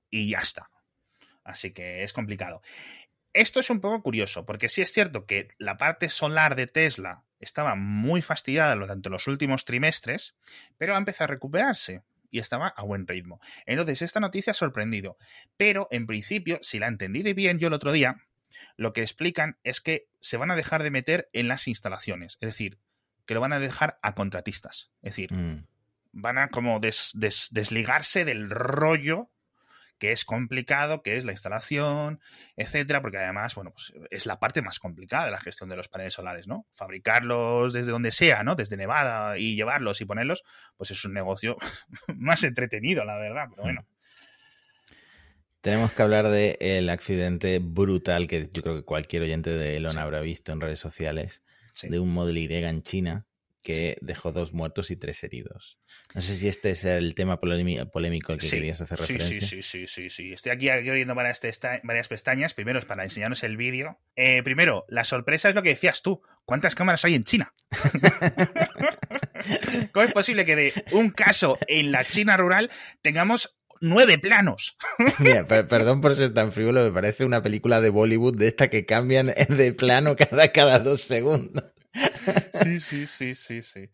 Y 0.09 0.29
ya 0.29 0.39
está. 0.39 0.69
Así 1.43 1.71
que 1.71 2.03
es 2.03 2.13
complicado. 2.13 2.61
Esto 3.33 3.59
es 3.59 3.69
un 3.69 3.79
poco 3.79 4.01
curioso, 4.01 4.45
porque 4.45 4.69
sí 4.69 4.81
es 4.81 4.91
cierto 4.91 5.25
que 5.25 5.49
la 5.57 5.77
parte 5.77 6.09
solar 6.09 6.55
de 6.55 6.67
Tesla 6.67 7.23
estaba 7.39 7.75
muy 7.75 8.21
fastidiada 8.21 8.75
durante 8.75 9.09
los 9.09 9.27
últimos 9.27 9.65
trimestres, 9.65 10.35
pero 10.77 10.95
ha 10.95 10.97
empezado 10.97 11.25
a 11.25 11.33
recuperarse 11.35 12.03
y 12.31 12.39
estaba 12.39 12.67
a 12.67 12.83
buen 12.83 13.07
ritmo. 13.07 13.39
Entonces, 13.65 14.01
esta 14.01 14.19
noticia 14.19 14.51
ha 14.51 14.55
sorprendido. 14.55 15.17
Pero, 15.57 15.87
en 15.91 16.05
principio, 16.05 16.59
si 16.61 16.79
la 16.79 16.87
entendí 16.87 17.21
bien 17.33 17.59
yo 17.59 17.67
el 17.67 17.73
otro 17.73 17.91
día, 17.91 18.17
lo 18.75 18.93
que 18.93 19.01
explican 19.01 19.57
es 19.63 19.79
que 19.81 20.07
se 20.19 20.37
van 20.37 20.51
a 20.51 20.55
dejar 20.55 20.83
de 20.83 20.91
meter 20.91 21.29
en 21.33 21.47
las 21.47 21.67
instalaciones. 21.67 22.37
Es 22.41 22.47
decir, 22.47 22.79
que 23.29 23.35
lo 23.35 23.41
van 23.41 23.53
a 23.53 23.59
dejar 23.59 23.99
a 24.01 24.15
contratistas. 24.15 24.89
Es 25.03 25.11
decir, 25.11 25.31
mm. 25.31 25.67
van 26.13 26.39
a 26.39 26.47
como 26.47 26.79
desligarse 26.79 28.25
del 28.25 28.49
rollo 28.49 29.29
que 29.99 30.11
es 30.11 30.25
complicado, 30.25 31.03
que 31.03 31.15
es 31.15 31.25
la 31.25 31.33
instalación, 31.33 32.21
etcétera, 32.55 33.03
porque 33.03 33.19
además, 33.19 33.53
bueno, 33.53 33.69
pues 33.69 33.93
es 34.09 34.25
la 34.25 34.39
parte 34.39 34.63
más 34.63 34.79
complicada 34.79 35.25
de 35.25 35.31
la 35.31 35.39
gestión 35.39 35.69
de 35.69 35.75
los 35.75 35.89
paneles 35.89 36.15
solares, 36.15 36.47
¿no? 36.47 36.65
Fabricarlos 36.73 37.71
desde 37.71 37.91
donde 37.91 38.09
sea, 38.09 38.41
¿no? 38.43 38.55
Desde 38.55 38.77
Nevada 38.77 39.37
y 39.37 39.55
llevarlos 39.55 40.01
y 40.01 40.05
ponerlos, 40.05 40.43
pues 40.75 40.89
es 40.89 41.05
un 41.05 41.13
negocio 41.13 41.55
más 42.07 42.43
entretenido, 42.43 43.05
la 43.05 43.19
verdad, 43.19 43.45
pero 43.51 43.61
bueno. 43.61 43.85
Tenemos 45.61 45.91
que 45.91 46.01
hablar 46.01 46.29
del 46.29 46.89
accidente 46.89 47.59
brutal 47.59 48.27
que 48.27 48.49
yo 48.51 48.63
creo 48.63 48.75
que 48.77 48.83
cualquier 48.85 49.21
oyente 49.21 49.51
de 49.51 49.77
Elon 49.77 49.99
habrá 49.99 50.19
visto 50.19 50.51
en 50.51 50.61
redes 50.61 50.79
sociales 50.79 51.43
de 51.83 51.99
un 51.99 52.09
Model 52.09 52.37
Y 52.37 52.53
en 52.53 52.83
China 52.83 53.25
que 53.61 53.97
dejó 54.01 54.31
dos 54.31 54.53
muertos 54.53 54.89
y 54.89 54.95
tres 54.95 55.23
heridos. 55.23 55.77
No 56.15 56.21
sé 56.21 56.33
si 56.35 56.47
este 56.47 56.71
es 56.71 56.85
el 56.85 57.13
tema 57.13 57.39
polémico 57.39 58.31
al 58.31 58.39
que 58.39 58.49
querías 58.49 58.79
hacer 58.81 58.99
referencia. 58.99 59.41
Sí, 59.41 59.61
sí, 59.61 59.85
sí, 59.85 60.09
sí, 60.09 60.31
Estoy 60.31 60.53
aquí 60.53 60.69
abriendo 60.69 61.13
varias, 61.13 61.41
varias 61.83 62.07
pestañas. 62.07 62.53
Primero 62.53 62.79
es 62.79 62.85
para 62.85 63.03
enseñarnos 63.03 63.43
el 63.43 63.57
vídeo. 63.57 63.99
Eh, 64.15 64.41
primero, 64.43 64.85
la 64.87 65.03
sorpresa 65.03 65.49
es 65.49 65.55
lo 65.55 65.61
que 65.61 65.69
decías 65.69 66.01
tú. 66.01 66.21
¿Cuántas 66.45 66.73
cámaras 66.73 67.03
hay 67.05 67.15
en 67.15 67.25
China? 67.25 67.53
¿Cómo 69.93 70.05
es 70.05 70.13
posible 70.13 70.45
que 70.45 70.55
de 70.55 70.73
un 70.91 71.09
caso 71.11 71.57
en 71.67 71.91
la 71.91 72.05
China 72.05 72.37
rural 72.37 72.71
tengamos 73.01 73.58
nueve 73.81 74.17
planos. 74.17 74.77
Mira, 75.19 75.47
perdón 75.47 76.01
por 76.01 76.15
ser 76.15 76.33
tan 76.33 76.51
frívolo, 76.51 76.83
me 76.83 76.91
parece 76.91 77.25
una 77.25 77.41
película 77.41 77.81
de 77.81 77.89
Bollywood 77.89 78.37
de 78.37 78.47
esta 78.47 78.69
que 78.69 78.85
cambian 78.85 79.27
de 79.49 79.73
plano 79.73 80.15
cada, 80.15 80.51
cada 80.51 80.79
dos 80.79 81.01
segundos. 81.01 81.63
Sí, 82.63 82.79
sí, 82.79 83.07
sí, 83.07 83.33
sí, 83.33 83.61
sí. 83.61 83.89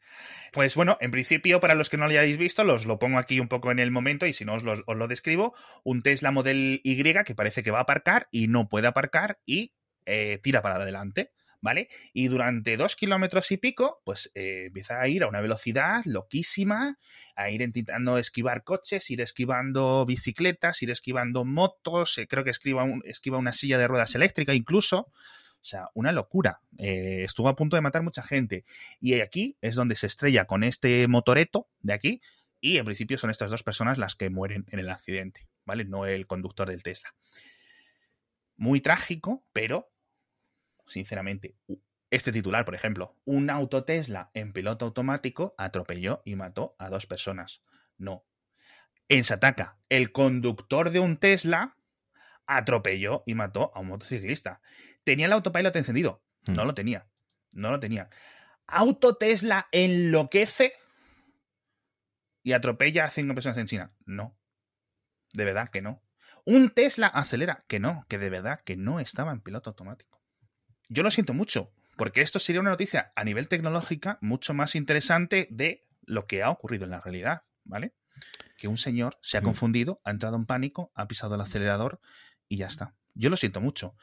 Pues 0.51 0.75
bueno, 0.75 0.97
en 1.01 1.11
principio, 1.11 1.59
para 1.59 1.75
los 1.75 1.89
que 1.89 1.97
no 1.97 2.05
lo 2.05 2.11
hayáis 2.11 2.37
visto, 2.37 2.63
los 2.63 2.85
lo 2.85 2.99
pongo 2.99 3.17
aquí 3.17 3.39
un 3.39 3.47
poco 3.47 3.71
en 3.71 3.79
el 3.79 3.91
momento 3.91 4.25
y 4.25 4.33
si 4.33 4.45
no 4.45 4.55
os 4.55 4.63
lo, 4.63 5.07
describo. 5.07 5.53
Un 5.83 6.01
Tesla 6.01 6.31
Model 6.31 6.81
Y 6.83 7.03
que 7.03 7.35
parece 7.35 7.63
que 7.63 7.71
va 7.71 7.79
a 7.79 7.81
aparcar 7.81 8.27
y 8.31 8.47
no 8.47 8.69
puede 8.69 8.87
aparcar 8.87 9.39
y 9.45 9.73
eh, 10.05 10.39
tira 10.43 10.61
para 10.61 10.75
adelante. 10.75 11.31
¿Vale? 11.65 11.89
Y 12.13 12.27
durante 12.27 12.77
dos 12.77 12.95
kilómetros 12.95 13.49
y 13.49 13.57
pico, 13.57 13.99
pues 14.05 14.31
eh, 14.35 14.65
empieza 14.67 15.01
a 15.01 15.07
ir 15.07 15.23
a 15.23 15.27
una 15.27 15.41
velocidad 15.41 16.03
loquísima, 16.05 16.99
a 17.35 17.49
ir 17.49 17.63
intentando 17.63 18.19
esquivar 18.19 18.63
coches, 18.63 19.09
ir 19.09 19.19
esquivando 19.19 20.05
bicicletas, 20.05 20.83
ir 20.83 20.91
esquivando 20.91 21.43
motos, 21.43 22.19
eh, 22.19 22.27
creo 22.27 22.43
que 22.43 22.51
esquiva, 22.51 22.83
una 22.83 23.51
silla 23.51 23.79
de 23.79 23.87
ruedas 23.87 24.13
eléctrica 24.13 24.53
incluso. 24.53 25.07
O 25.07 25.67
sea, 25.67 25.89
una 25.95 26.11
locura. 26.11 26.61
Eh, 26.77 27.23
estuvo 27.23 27.49
a 27.49 27.55
punto 27.55 27.75
de 27.75 27.81
matar 27.81 28.03
mucha 28.03 28.21
gente. 28.21 28.63
Y 29.01 29.19
aquí 29.19 29.57
es 29.59 29.73
donde 29.73 29.95
se 29.95 30.05
estrella 30.05 30.45
con 30.45 30.63
este 30.63 31.07
motoreto 31.07 31.67
de 31.79 31.93
aquí. 31.93 32.21
Y 32.61 32.77
en 32.77 32.85
principio 32.85 33.17
son 33.17 33.31
estas 33.31 33.49
dos 33.49 33.63
personas 33.63 33.97
las 33.97 34.13
que 34.13 34.29
mueren 34.29 34.65
en 34.69 34.77
el 34.77 34.89
accidente, 34.89 35.47
¿vale? 35.65 35.83
No 35.85 36.05
el 36.05 36.27
conductor 36.27 36.69
del 36.69 36.83
Tesla. 36.83 37.15
Muy 38.55 38.81
trágico, 38.81 39.43
pero 39.51 39.94
sinceramente. 40.87 41.55
Este 42.11 42.31
titular, 42.31 42.65
por 42.65 42.75
ejemplo, 42.75 43.17
un 43.25 43.49
auto 43.49 43.83
Tesla 43.83 44.29
en 44.33 44.53
piloto 44.53 44.85
automático 44.85 45.55
atropelló 45.57 46.21
y 46.23 46.35
mató 46.35 46.75
a 46.79 46.89
dos 46.89 47.07
personas. 47.07 47.61
No. 47.97 48.25
En 49.09 49.23
Sataka, 49.23 49.77
el 49.89 50.11
conductor 50.11 50.91
de 50.91 50.99
un 50.99 51.17
Tesla 51.17 51.77
atropelló 52.47 53.23
y 53.25 53.35
mató 53.35 53.71
a 53.75 53.79
un 53.79 53.87
motociclista. 53.87 54.61
¿Tenía 55.03 55.25
el 55.25 55.33
autopilot 55.33 55.75
encendido? 55.75 56.23
No 56.47 56.63
hmm. 56.63 56.67
lo 56.67 56.73
tenía. 56.73 57.07
No 57.53 57.71
lo 57.71 57.79
tenía. 57.79 58.09
¿Auto 58.67 59.15
Tesla 59.15 59.67
enloquece 59.71 60.73
y 62.43 62.53
atropella 62.53 63.05
a 63.05 63.11
cinco 63.11 63.33
personas 63.33 63.57
en 63.57 63.67
China? 63.67 63.91
No. 64.05 64.37
De 65.33 65.45
verdad 65.45 65.69
que 65.69 65.81
no. 65.81 66.03
¿Un 66.45 66.69
Tesla 66.69 67.07
acelera? 67.07 67.65
Que 67.67 67.79
no, 67.79 68.05
que 68.07 68.19
de 68.19 68.29
verdad 68.29 68.61
que 68.63 68.77
no 68.77 68.99
estaba 68.99 69.31
en 69.31 69.41
piloto 69.41 69.71
automático 69.71 70.14
yo 70.89 71.03
lo 71.03 71.11
siento 71.11 71.33
mucho, 71.33 71.71
porque 71.97 72.21
esto 72.21 72.39
sería 72.39 72.61
una 72.61 72.71
noticia 72.71 73.11
a 73.15 73.23
nivel 73.23 73.47
tecnológica 73.47 74.17
mucho 74.21 74.53
más 74.53 74.75
interesante 74.75 75.47
de 75.51 75.85
lo 76.05 76.27
que 76.27 76.43
ha 76.43 76.49
ocurrido 76.49 76.85
en 76.85 76.91
la 76.91 77.01
realidad, 77.01 77.43
¿vale? 77.63 77.93
Que 78.57 78.67
un 78.67 78.77
señor 78.77 79.17
se 79.21 79.37
ha 79.37 79.41
confundido, 79.41 80.01
ha 80.03 80.11
entrado 80.11 80.35
en 80.35 80.45
pánico, 80.45 80.91
ha 80.95 81.07
pisado 81.07 81.35
el 81.35 81.41
acelerador 81.41 81.99
y 82.47 82.57
ya 82.57 82.67
está. 82.67 82.95
Yo 83.13 83.29
lo 83.29 83.37
siento 83.37 83.61
mucho. 83.61 83.95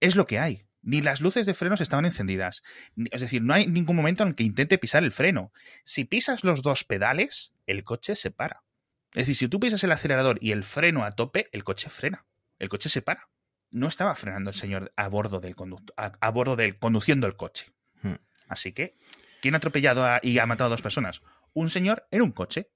Es 0.00 0.16
lo 0.16 0.26
que 0.26 0.38
hay. 0.38 0.66
Ni 0.80 1.02
las 1.02 1.20
luces 1.20 1.44
de 1.46 1.54
frenos 1.54 1.80
estaban 1.80 2.04
encendidas. 2.04 2.62
Es 3.10 3.20
decir, 3.20 3.42
no 3.42 3.52
hay 3.52 3.66
ningún 3.66 3.96
momento 3.96 4.22
en 4.22 4.34
que 4.34 4.44
intente 4.44 4.78
pisar 4.78 5.04
el 5.04 5.12
freno. 5.12 5.52
Si 5.84 6.04
pisas 6.04 6.44
los 6.44 6.62
dos 6.62 6.84
pedales, 6.84 7.52
el 7.66 7.84
coche 7.84 8.14
se 8.14 8.30
para. 8.30 8.62
Es 9.12 9.26
decir, 9.26 9.36
si 9.36 9.48
tú 9.48 9.60
pisas 9.60 9.82
el 9.84 9.92
acelerador 9.92 10.38
y 10.40 10.52
el 10.52 10.64
freno 10.64 11.04
a 11.04 11.12
tope, 11.12 11.48
el 11.52 11.64
coche 11.64 11.90
frena. 11.90 12.26
El 12.58 12.68
coche 12.68 12.88
se 12.88 13.02
para 13.02 13.28
no 13.70 13.88
estaba 13.88 14.14
frenando 14.14 14.50
el 14.50 14.56
señor 14.56 14.92
a 14.96 15.08
bordo 15.08 15.40
del 15.40 15.56
conductor, 15.56 15.94
a, 15.96 16.30
bordo 16.30 16.56
del 16.56 16.78
conduciendo 16.78 17.26
el 17.26 17.36
coche. 17.36 17.72
Hmm. 18.02 18.16
Así 18.48 18.72
que, 18.72 18.94
¿quién 19.40 19.54
ha 19.54 19.58
atropellado 19.58 20.06
y 20.22 20.38
ha 20.38 20.46
matado 20.46 20.68
a 20.68 20.70
dos 20.70 20.82
personas? 20.82 21.22
Un 21.52 21.70
señor 21.70 22.06
en 22.10 22.22
un 22.22 22.32
coche. 22.32 22.70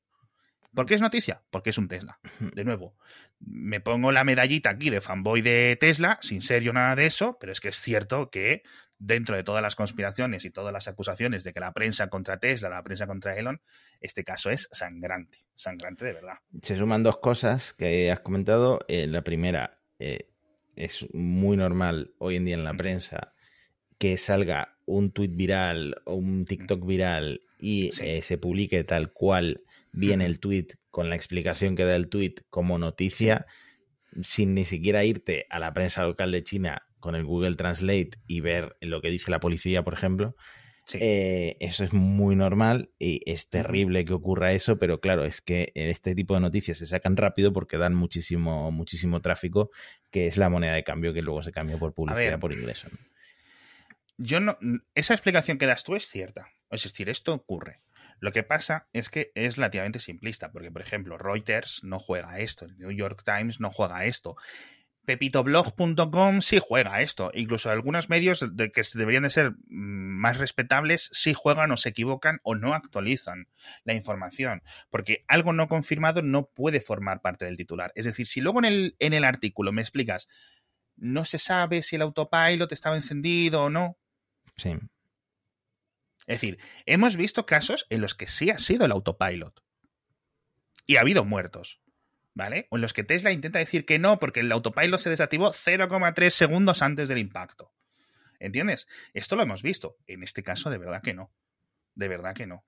¿Por 0.74 0.86
qué 0.86 0.94
es 0.94 1.02
noticia? 1.02 1.42
Porque 1.50 1.70
es 1.70 1.78
un 1.78 1.88
Tesla. 1.88 2.18
Hmm. 2.38 2.48
De 2.48 2.64
nuevo, 2.64 2.96
me 3.40 3.80
pongo 3.80 4.12
la 4.12 4.24
medallita 4.24 4.70
aquí 4.70 4.90
de 4.90 5.00
fanboy 5.00 5.42
de 5.42 5.76
Tesla, 5.80 6.18
sin 6.22 6.42
ser 6.42 6.62
yo 6.62 6.72
nada 6.72 6.96
de 6.96 7.06
eso, 7.06 7.36
pero 7.40 7.52
es 7.52 7.60
que 7.60 7.68
es 7.68 7.76
cierto 7.76 8.30
que 8.30 8.62
dentro 9.02 9.34
de 9.34 9.42
todas 9.42 9.62
las 9.62 9.74
conspiraciones 9.74 10.44
y 10.44 10.50
todas 10.50 10.72
las 10.72 10.86
acusaciones 10.86 11.42
de 11.42 11.52
que 11.52 11.58
la 11.58 11.72
prensa 11.72 12.08
contra 12.08 12.38
Tesla, 12.38 12.68
la 12.68 12.84
prensa 12.84 13.06
contra 13.06 13.36
Elon, 13.36 13.60
este 14.00 14.22
caso 14.22 14.50
es 14.50 14.68
sangrante, 14.70 15.38
sangrante 15.56 16.04
de 16.04 16.12
verdad. 16.12 16.38
Se 16.62 16.76
suman 16.76 17.02
dos 17.02 17.18
cosas 17.18 17.74
que 17.74 18.12
has 18.12 18.20
comentado. 18.20 18.78
Eh, 18.86 19.08
la 19.08 19.22
primera, 19.22 19.80
eh, 19.98 20.31
es 20.76 21.06
muy 21.12 21.56
normal 21.56 22.14
hoy 22.18 22.36
en 22.36 22.44
día 22.44 22.54
en 22.54 22.64
la 22.64 22.74
prensa 22.74 23.34
que 23.98 24.16
salga 24.16 24.76
un 24.86 25.12
tweet 25.12 25.28
viral 25.28 25.96
o 26.04 26.14
un 26.14 26.44
TikTok 26.44 26.84
viral 26.84 27.42
y 27.58 27.90
eh, 28.02 28.22
se 28.22 28.38
publique 28.38 28.82
tal 28.84 29.12
cual 29.12 29.62
viene 29.92 30.26
el 30.26 30.40
tweet 30.40 30.68
con 30.90 31.08
la 31.08 31.14
explicación 31.14 31.76
que 31.76 31.84
da 31.84 31.94
el 31.94 32.08
tweet 32.08 32.34
como 32.50 32.78
noticia, 32.78 33.46
sin 34.22 34.54
ni 34.54 34.64
siquiera 34.64 35.04
irte 35.04 35.46
a 35.50 35.58
la 35.58 35.72
prensa 35.72 36.04
local 36.04 36.32
de 36.32 36.42
China 36.42 36.82
con 36.98 37.14
el 37.14 37.24
Google 37.24 37.54
Translate 37.54 38.10
y 38.26 38.40
ver 38.40 38.76
lo 38.80 39.00
que 39.00 39.10
dice 39.10 39.30
la 39.30 39.40
policía, 39.40 39.84
por 39.84 39.94
ejemplo. 39.94 40.36
Eh, 40.94 41.56
eso 41.60 41.84
es 41.84 41.92
muy 41.92 42.34
normal 42.34 42.90
y 42.98 43.20
es 43.24 43.48
terrible 43.48 44.04
que 44.04 44.12
ocurra 44.12 44.52
eso, 44.52 44.78
pero 44.78 45.00
claro, 45.00 45.24
es 45.24 45.40
que 45.40 45.72
este 45.74 46.14
tipo 46.14 46.34
de 46.34 46.40
noticias 46.40 46.78
se 46.78 46.86
sacan 46.86 47.16
rápido 47.16 47.52
porque 47.52 47.78
dan 47.78 47.94
muchísimo, 47.94 48.70
muchísimo 48.72 49.20
tráfico, 49.20 49.70
que 50.10 50.26
es 50.26 50.36
la 50.36 50.48
moneda 50.48 50.74
de 50.74 50.84
cambio 50.84 51.12
que 51.12 51.22
luego 51.22 51.42
se 51.42 51.52
cambia 51.52 51.78
por 51.78 51.94
publicidad, 51.94 52.40
por 52.40 52.52
ingreso. 52.52 52.88
Yo 54.18 54.40
no, 54.40 54.58
esa 54.94 55.14
explicación 55.14 55.58
que 55.58 55.66
das 55.66 55.84
tú 55.84 55.94
es 55.94 56.06
cierta. 56.06 56.48
Es 56.70 56.84
decir, 56.84 57.08
esto 57.08 57.34
ocurre. 57.34 57.80
Lo 58.18 58.32
que 58.32 58.42
pasa 58.42 58.88
es 58.92 59.08
que 59.08 59.32
es 59.34 59.56
relativamente 59.56 59.98
simplista, 59.98 60.52
porque, 60.52 60.70
por 60.70 60.80
ejemplo, 60.80 61.18
Reuters 61.18 61.82
no 61.82 61.98
juega 61.98 62.38
esto, 62.38 62.66
el 62.66 62.78
New 62.78 62.92
York 62.92 63.22
Times 63.24 63.58
no 63.58 63.70
juega 63.70 64.04
esto. 64.04 64.36
Pepitoblog.com 65.04 66.40
sí 66.42 66.58
juega 66.60 67.02
esto. 67.02 67.30
Incluso 67.34 67.70
algunos 67.70 68.08
medios 68.08 68.44
de 68.52 68.70
que 68.70 68.82
deberían 68.94 69.24
de 69.24 69.30
ser 69.30 69.54
más 69.68 70.38
respetables 70.38 71.10
sí 71.12 71.34
juegan 71.34 71.72
o 71.72 71.76
se 71.76 71.88
equivocan 71.88 72.40
o 72.44 72.54
no 72.54 72.74
actualizan 72.74 73.48
la 73.84 73.94
información. 73.94 74.62
Porque 74.90 75.24
algo 75.28 75.52
no 75.52 75.68
confirmado 75.68 76.22
no 76.22 76.46
puede 76.46 76.80
formar 76.80 77.20
parte 77.20 77.44
del 77.44 77.56
titular. 77.56 77.92
Es 77.94 78.04
decir, 78.04 78.26
si 78.26 78.40
luego 78.40 78.60
en 78.60 78.64
el, 78.64 78.96
en 79.00 79.12
el 79.12 79.24
artículo 79.24 79.72
me 79.72 79.82
explicas 79.82 80.28
no 80.96 81.24
se 81.24 81.38
sabe 81.38 81.82
si 81.82 81.96
el 81.96 82.02
autopilot 82.02 82.70
estaba 82.70 82.96
encendido 82.96 83.64
o 83.64 83.70
no. 83.70 83.98
Sí. 84.56 84.70
Es 86.26 86.40
decir, 86.40 86.58
hemos 86.86 87.16
visto 87.16 87.44
casos 87.44 87.86
en 87.90 88.00
los 88.00 88.14
que 88.14 88.28
sí 88.28 88.50
ha 88.50 88.58
sido 88.58 88.84
el 88.84 88.92
autopilot. 88.92 89.62
Y 90.86 90.96
ha 90.96 91.00
habido 91.00 91.24
muertos. 91.24 91.81
¿Vale? 92.34 92.66
O 92.70 92.76
en 92.76 92.82
los 92.82 92.92
que 92.92 93.04
Tesla 93.04 93.32
intenta 93.32 93.58
decir 93.58 93.84
que 93.84 93.98
no 93.98 94.18
porque 94.18 94.40
el 94.40 94.52
autopilot 94.52 95.00
se 95.00 95.10
desactivó 95.10 95.52
0,3 95.52 96.30
segundos 96.30 96.82
antes 96.82 97.08
del 97.08 97.18
impacto. 97.18 97.72
¿Entiendes? 98.38 98.88
Esto 99.14 99.36
lo 99.36 99.42
hemos 99.42 99.62
visto. 99.62 99.96
En 100.06 100.22
este 100.22 100.42
caso, 100.42 100.70
de 100.70 100.78
verdad 100.78 101.02
que 101.02 101.14
no. 101.14 101.30
De 101.94 102.08
verdad 102.08 102.34
que 102.34 102.46
no. 102.46 102.64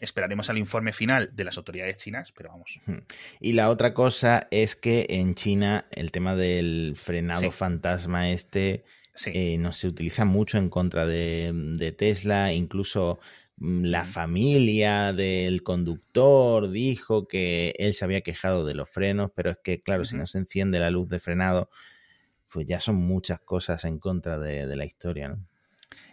Esperaremos 0.00 0.48
al 0.48 0.58
informe 0.58 0.92
final 0.92 1.30
de 1.34 1.44
las 1.44 1.56
autoridades 1.56 1.96
chinas, 1.96 2.32
pero 2.32 2.50
vamos. 2.50 2.80
Y 3.40 3.52
la 3.52 3.68
otra 3.68 3.94
cosa 3.94 4.46
es 4.50 4.76
que 4.76 5.06
en 5.08 5.34
China 5.34 5.86
el 5.90 6.12
tema 6.12 6.36
del 6.36 6.94
frenado 6.96 7.50
fantasma 7.50 8.30
este 8.30 8.84
eh, 9.26 9.58
no 9.58 9.72
se 9.72 9.88
utiliza 9.88 10.24
mucho 10.24 10.56
en 10.58 10.70
contra 10.70 11.04
de, 11.04 11.52
de 11.52 11.90
Tesla, 11.90 12.52
incluso 12.52 13.18
la 13.60 14.04
familia 14.04 15.12
del 15.12 15.62
conductor 15.62 16.70
dijo 16.70 17.26
que 17.26 17.74
él 17.78 17.94
se 17.94 18.04
había 18.04 18.20
quejado 18.20 18.64
de 18.64 18.74
los 18.74 18.88
frenos, 18.88 19.30
pero 19.34 19.50
es 19.50 19.58
que, 19.62 19.82
claro, 19.82 20.04
si 20.04 20.16
no 20.16 20.26
se 20.26 20.38
enciende 20.38 20.78
la 20.78 20.90
luz 20.90 21.08
de 21.08 21.18
frenado, 21.18 21.70
pues 22.48 22.66
ya 22.66 22.80
son 22.80 22.96
muchas 22.96 23.40
cosas 23.40 23.84
en 23.84 23.98
contra 23.98 24.38
de, 24.38 24.74
la 24.76 24.84
historia, 24.84 25.28
¿no? 25.28 25.46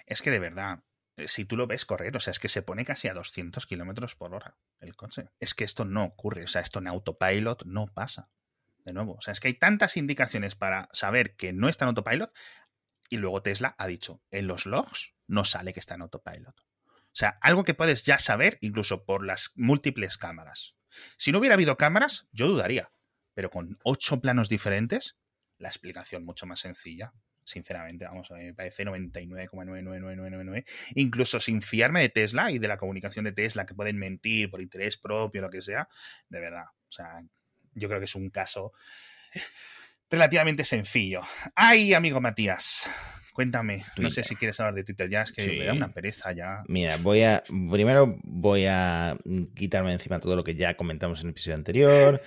Es 0.06 0.22
que 0.22 0.32
de 0.32 0.40
verdad, 0.40 0.84
eh, 1.18 1.28
si 1.28 1.46
tú 1.46 1.56
lo 1.56 1.68
ves 1.68 1.86
correr, 1.86 2.16
o 2.16 2.20
sea, 2.20 2.32
es 2.32 2.40
que 2.40 2.50
se 2.50 2.62
pone 2.62 2.86
casi 2.86 3.08
a 3.08 3.14
200 3.14 3.66
kilómetros 3.66 4.16
por 4.16 4.34
hora 4.34 4.56
el 4.80 4.96
coche. 4.96 5.30
Es 5.40 5.54
que 5.54 5.64
esto 5.64 5.86
no 5.86 6.04
ocurre, 6.04 6.44
o 6.44 6.48
sea, 6.48 6.62
esto 6.62 6.80
en 6.80 6.88
autopilot 6.88 7.66
no 7.66 7.88
pasa. 7.94 8.30
De 8.84 8.94
nuevo, 8.94 9.14
o 9.14 9.22
sea, 9.22 9.32
es 9.32 9.40
que 9.40 9.48
hay 9.48 9.56
tantas 9.56 9.98
indicaciones 9.98 10.54
para 10.56 10.90
saber 10.94 11.36
que 11.36 11.54
no 11.54 11.70
está 11.70 11.86
en 11.86 11.90
autopilot 11.90 12.32
y 13.10 13.18
luego 13.18 13.42
Tesla 13.42 13.76
ha 13.80 13.88
dicho, 13.88 14.22
en 14.30 14.48
los 14.48 14.66
logs 14.66 15.16
no 15.28 15.44
sale 15.44 15.74
que 15.74 15.80
está 15.80 15.96
en 15.96 16.04
autopilot. 16.04 16.56
O 17.16 17.18
sea, 17.18 17.38
algo 17.40 17.64
que 17.64 17.74
puedes 17.74 18.04
ya 18.04 18.20
saber 18.20 18.58
incluso 18.60 19.06
por 19.06 19.26
las 19.26 19.52
múltiples 19.56 20.18
cámaras. 20.18 20.76
Si 21.16 21.32
no 21.32 21.40
hubiera 21.40 21.54
habido 21.54 21.78
cámaras, 21.78 22.28
yo 22.34 22.46
dudaría. 22.46 22.92
Pero 23.34 23.50
con 23.50 23.80
ocho 23.84 24.20
planos 24.20 24.50
diferentes, 24.50 25.16
la 25.58 25.70
explicación 25.70 26.26
mucho 26.26 26.46
más 26.46 26.60
sencilla. 26.60 27.14
Sinceramente, 27.46 28.04
vamos, 28.04 28.32
a 28.32 28.36
mí 28.36 28.44
me 28.44 28.54
parece 28.54 28.84
99,99999. 28.84 30.66
Incluso 30.96 31.40
sin 31.40 31.62
fiarme 31.62 32.02
de 32.02 32.10
Tesla 32.10 32.52
y 32.52 32.60
de 32.60 32.68
la 32.68 32.76
comunicación 32.76 33.24
de 33.24 33.32
Tesla, 33.32 33.66
que 33.66 33.76
pueden 33.76 33.98
mentir 33.98 34.52
por 34.52 34.62
interés 34.62 34.98
propio, 34.98 35.42
lo 35.42 35.50
que 35.50 35.62
sea. 35.62 35.88
De 36.28 36.42
verdad. 36.42 36.66
O 36.90 36.92
sea, 36.92 37.24
yo 37.76 37.88
creo 37.88 38.02
que 38.02 38.06
es 38.06 38.16
un 38.16 38.30
caso 38.30 38.74
relativamente 40.10 40.64
sencillo. 40.66 41.22
¡Ay, 41.56 41.94
amigo 41.94 42.22
Matías! 42.22 42.90
Cuéntame, 43.36 43.84
no 43.98 44.10
sé 44.12 44.24
si 44.24 44.38
quieres 44.38 44.58
hablar 44.62 44.76
de 44.76 44.86
Twitter 44.86 45.10
ya, 45.10 45.24
es 45.24 45.34
que 45.34 45.46
me 45.46 45.66
da 45.66 45.74
una 45.74 45.90
pereza 45.90 46.32
ya. 46.32 46.64
Mira, 46.70 46.96
voy 46.96 47.24
a. 47.24 47.44
Primero 47.70 48.18
voy 48.24 48.64
a 48.66 49.18
quitarme 49.54 49.92
encima 49.92 50.22
todo 50.22 50.38
lo 50.38 50.44
que 50.46 50.56
ya 50.56 50.78
comentamos 50.78 51.20
en 51.20 51.26
el 51.26 51.32
episodio 51.32 51.56
anterior. 51.56 52.22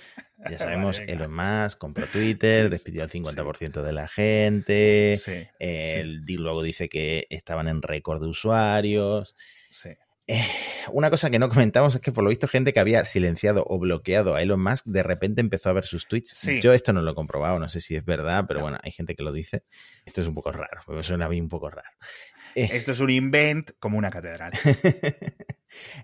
Ya 0.47 0.59
sabemos, 0.59 0.99
Elon 0.99 1.33
Musk 1.33 1.79
compró 1.79 2.05
Twitter, 2.05 2.69
despidió 2.69 3.01
al 3.01 3.09
50% 3.09 3.81
de 3.81 3.91
la 3.91 4.07
gente. 4.07 5.13
el 5.57 6.25
luego 6.27 6.61
dice 6.61 6.89
que 6.89 7.25
estaban 7.31 7.67
en 7.67 7.81
récord 7.81 8.21
de 8.21 8.27
usuarios. 8.27 9.35
Sí. 9.71 9.89
Eh, 10.31 10.45
una 10.91 11.09
cosa 11.09 11.31
que 11.31 11.39
no 11.39 11.49
comentamos 11.49 11.95
es 11.95 12.01
que 12.01 12.11
por 12.11 12.23
lo 12.23 12.29
visto 12.29 12.47
gente 12.47 12.71
que 12.71 12.79
había 12.79 13.03
silenciado 13.03 13.65
o 13.67 13.79
bloqueado 13.79 14.35
a 14.35 14.43
Elon 14.43 14.61
Musk 14.61 14.85
de 14.85 15.01
repente 15.01 15.41
empezó 15.41 15.71
a 15.71 15.73
ver 15.73 15.85
sus 15.85 16.07
tweets. 16.07 16.47
Yo 16.61 16.71
esto 16.71 16.93
no 16.93 17.01
lo 17.01 17.11
he 17.11 17.15
comprobado, 17.15 17.57
no 17.57 17.67
sé 17.67 17.81
si 17.81 17.95
es 17.95 18.05
verdad, 18.05 18.45
pero 18.47 18.61
bueno, 18.61 18.77
hay 18.83 18.91
gente 18.91 19.15
que 19.15 19.23
lo 19.23 19.31
dice. 19.31 19.63
Esto 20.05 20.21
es 20.21 20.27
un 20.27 20.35
poco 20.35 20.51
raro, 20.51 20.81
porque 20.85 21.01
suena 21.01 21.25
a 21.25 21.29
mí 21.29 21.41
un 21.41 21.49
poco 21.49 21.71
raro. 21.71 21.89
Eh. 22.53 22.69
Esto 22.71 22.91
es 22.91 22.99
un 22.99 23.09
invent 23.09 23.71
como 23.79 23.97
una 23.97 24.11
catedral. 24.11 24.53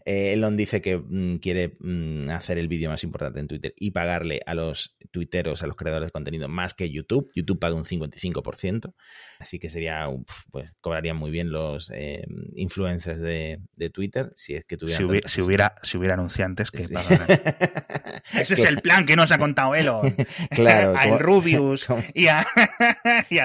Eh, 0.06 0.34
Elon 0.34 0.58
dice 0.58 0.82
que 0.82 0.97
mm, 0.97 1.38
quiere 1.38 1.78
mm, 1.80 2.30
hacer 2.30 2.58
el 2.58 2.67
vídeo 2.67 2.89
más 2.89 3.04
importante 3.04 3.39
en 3.39 3.47
Twitter 3.47 3.73
y 3.78 3.91
pagarle 3.91 4.41
a 4.45 4.54
los 4.54 4.95
tuiteros, 5.12 5.63
a 5.63 5.67
los 5.67 5.75
creadores 5.75 6.08
de 6.08 6.12
contenido 6.12 6.47
más 6.47 6.73
que 6.73 6.89
YouTube. 6.89 7.32
YouTube 7.36 7.60
paga 7.60 7.75
un 7.75 7.86
55%, 7.86 8.93
así 9.39 9.60
que 9.60 9.69
sería, 9.69 10.08
pues 10.51 10.71
cobrarían 10.82 11.17
muy 11.17 11.32
bien 11.32 11.51
los 11.51 11.91
eh, 11.93 12.25
influencers 12.56 13.21
de, 13.21 13.60
Twitter 13.93 14.32
si 14.36 14.56
es 14.56 14.65
que 14.65 14.78
tuvieran. 14.78 15.08
Si, 15.28 15.41
hubiera, 15.41 15.75
si 15.84 15.97
hubiera 15.97 16.15
anunciantes 16.15 16.71
que 16.71 16.88
pagaran. 16.89 17.28
Ese 18.34 18.56
es 18.56 18.65
el 18.65 18.82
plan 18.82 19.06
que 19.06 19.15
nos 19.15 19.32
ha 19.32 19.38
contado 19.38 19.75
Elon. 19.75 20.15
claro. 20.49 20.95
a 20.97 21.17
Rubius 21.17 21.88
y, 22.13 22.28
a, 22.28 22.45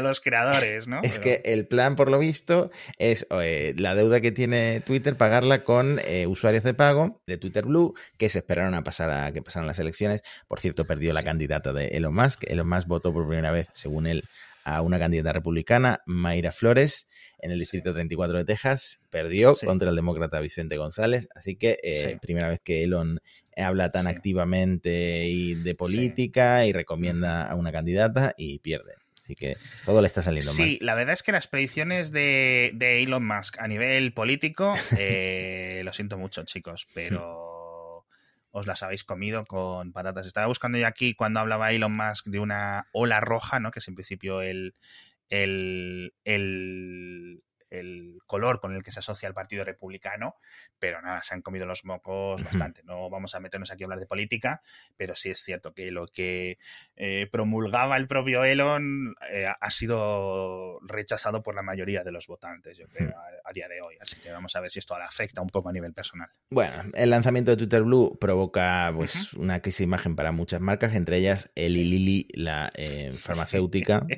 los 0.00 0.20
creadores, 0.20 0.88
¿no? 0.88 1.00
Es 1.02 1.18
que 1.18 1.42
el 1.44 1.66
plan, 1.66 1.96
por 1.96 2.10
lo 2.10 2.18
visto, 2.18 2.70
es 2.98 3.26
la 3.30 3.94
deuda 3.94 4.20
que 4.20 4.32
tiene 4.32 4.80
Twitter 4.80 5.16
pagarla 5.16 5.64
con 5.64 6.00
eh, 6.10 6.26
usuarios 6.26 6.64
de 6.64 6.74
pago 6.74 7.22
de 7.26 7.38
Twitter 7.38 7.64
Blue 7.64 7.94
que 8.18 8.28
se 8.28 8.38
esperaron 8.38 8.74
a 8.74 8.82
pasar 8.82 9.10
a 9.10 9.32
que 9.32 9.42
pasaran 9.42 9.66
las 9.66 9.78
elecciones. 9.78 10.22
Por 10.48 10.58
cierto, 10.58 10.84
perdió 10.84 11.12
la 11.12 11.22
candidata 11.22 11.72
de 11.72 11.88
Elon 11.88 12.14
Musk. 12.14 12.44
Elon 12.48 12.68
Musk 12.68 12.88
votó 12.88 13.12
por 13.12 13.26
primera 13.26 13.52
vez, 13.52 13.68
según 13.74 14.06
él, 14.06 14.24
a 14.64 14.82
una 14.82 14.98
candidata 14.98 15.32
republicana, 15.32 16.02
Mayra 16.06 16.52
Flores, 16.52 17.08
en 17.38 17.52
el 17.52 17.58
distrito 17.58 17.92
34 17.94 18.38
de 18.38 18.44
Texas. 18.44 19.00
Perdió 19.10 19.54
contra 19.54 19.90
el 19.90 19.96
demócrata 19.96 20.40
Vicente 20.40 20.76
González. 20.76 21.28
Así 21.34 21.56
que 21.56 21.78
eh, 21.82 22.18
primera 22.20 22.48
vez 22.48 22.60
que 22.62 22.82
Elon 22.82 23.20
habla 23.56 23.90
tan 23.90 24.06
activamente 24.06 25.26
y 25.26 25.54
de 25.54 25.74
política 25.74 26.66
y 26.66 26.72
recomienda 26.72 27.44
a 27.44 27.54
una 27.54 27.72
candidata 27.72 28.34
y 28.36 28.58
pierde. 28.58 28.94
Así 29.30 29.36
que 29.36 29.56
todo 29.84 30.00
le 30.00 30.08
está 30.08 30.22
saliendo 30.22 30.52
mal. 30.52 30.56
Sí, 30.56 30.78
la 30.80 30.96
verdad 30.96 31.12
es 31.12 31.22
que 31.22 31.30
las 31.30 31.46
predicciones 31.46 32.10
de, 32.10 32.72
Elon 32.80 33.24
Musk 33.24 33.60
a 33.60 33.68
nivel 33.68 34.12
político, 34.12 34.74
eh, 34.98 35.82
lo 35.84 35.92
siento 35.92 36.18
mucho, 36.18 36.42
chicos, 36.44 36.88
pero 36.94 38.06
os 38.50 38.66
las 38.66 38.82
habéis 38.82 39.04
comido 39.04 39.44
con 39.44 39.92
patatas. 39.92 40.26
Estaba 40.26 40.48
buscando 40.48 40.78
yo 40.78 40.88
aquí 40.88 41.14
cuando 41.14 41.38
hablaba 41.38 41.70
Elon 41.70 41.96
Musk 41.96 42.26
de 42.26 42.40
una 42.40 42.88
ola 42.92 43.20
roja, 43.20 43.60
¿no? 43.60 43.70
Que 43.70 43.78
es 43.78 43.86
en 43.86 43.94
principio 43.94 44.42
el, 44.42 44.74
el, 45.28 46.12
el, 46.24 47.44
el 47.70 48.18
color 48.26 48.58
con 48.58 48.74
el 48.74 48.82
que 48.82 48.90
se 48.90 48.98
asocia 48.98 49.28
el 49.28 49.34
Partido 49.34 49.64
Republicano, 49.64 50.34
pero 50.80 51.00
nada, 51.02 51.22
se 51.22 51.34
han 51.34 51.42
comido 51.42 51.66
los 51.66 51.84
mocos 51.84 52.42
bastante. 52.42 52.82
No 52.84 53.10
vamos 53.10 53.34
a 53.34 53.40
meternos 53.40 53.70
aquí 53.70 53.84
a 53.84 53.86
hablar 53.86 54.00
de 54.00 54.06
política, 54.06 54.62
pero 54.96 55.14
sí 55.14 55.30
es 55.30 55.38
cierto 55.38 55.74
que 55.74 55.90
lo 55.90 56.06
que 56.06 56.58
eh, 56.96 57.28
promulgaba 57.30 57.96
el 57.96 58.08
propio 58.08 58.42
Elon 58.44 59.14
eh, 59.30 59.46
ha 59.46 59.70
sido 59.70 60.80
rechazado 60.80 61.42
por 61.42 61.54
la 61.54 61.62
mayoría 61.62 62.02
de 62.02 62.12
los 62.12 62.26
votantes, 62.26 62.78
yo 62.78 62.86
creo, 62.88 63.12
a, 63.44 63.52
día 63.52 63.68
de 63.68 63.82
hoy. 63.82 63.96
Así 64.00 64.16
que 64.20 64.30
vamos 64.30 64.56
a 64.56 64.60
ver 64.60 64.70
si 64.70 64.78
esto 64.78 64.96
le 64.98 65.04
afecta 65.04 65.42
un 65.42 65.48
poco 65.48 65.68
a 65.68 65.72
nivel 65.72 65.92
personal. 65.92 66.28
Bueno, 66.50 66.84
el 66.94 67.10
lanzamiento 67.10 67.50
de 67.50 67.58
Twitter 67.58 67.82
Blue 67.82 68.16
provoca 68.18 68.90
pues 68.94 69.34
una 69.34 69.60
crisis 69.60 69.78
de 69.78 69.84
imagen 69.84 70.16
para 70.16 70.32
muchas 70.32 70.60
marcas, 70.60 70.94
entre 70.94 71.18
ellas 71.18 71.50
el 71.54 71.74
Lilly, 71.74 72.28
la 72.34 72.70
eh, 72.74 73.12
farmacéutica, 73.20 74.06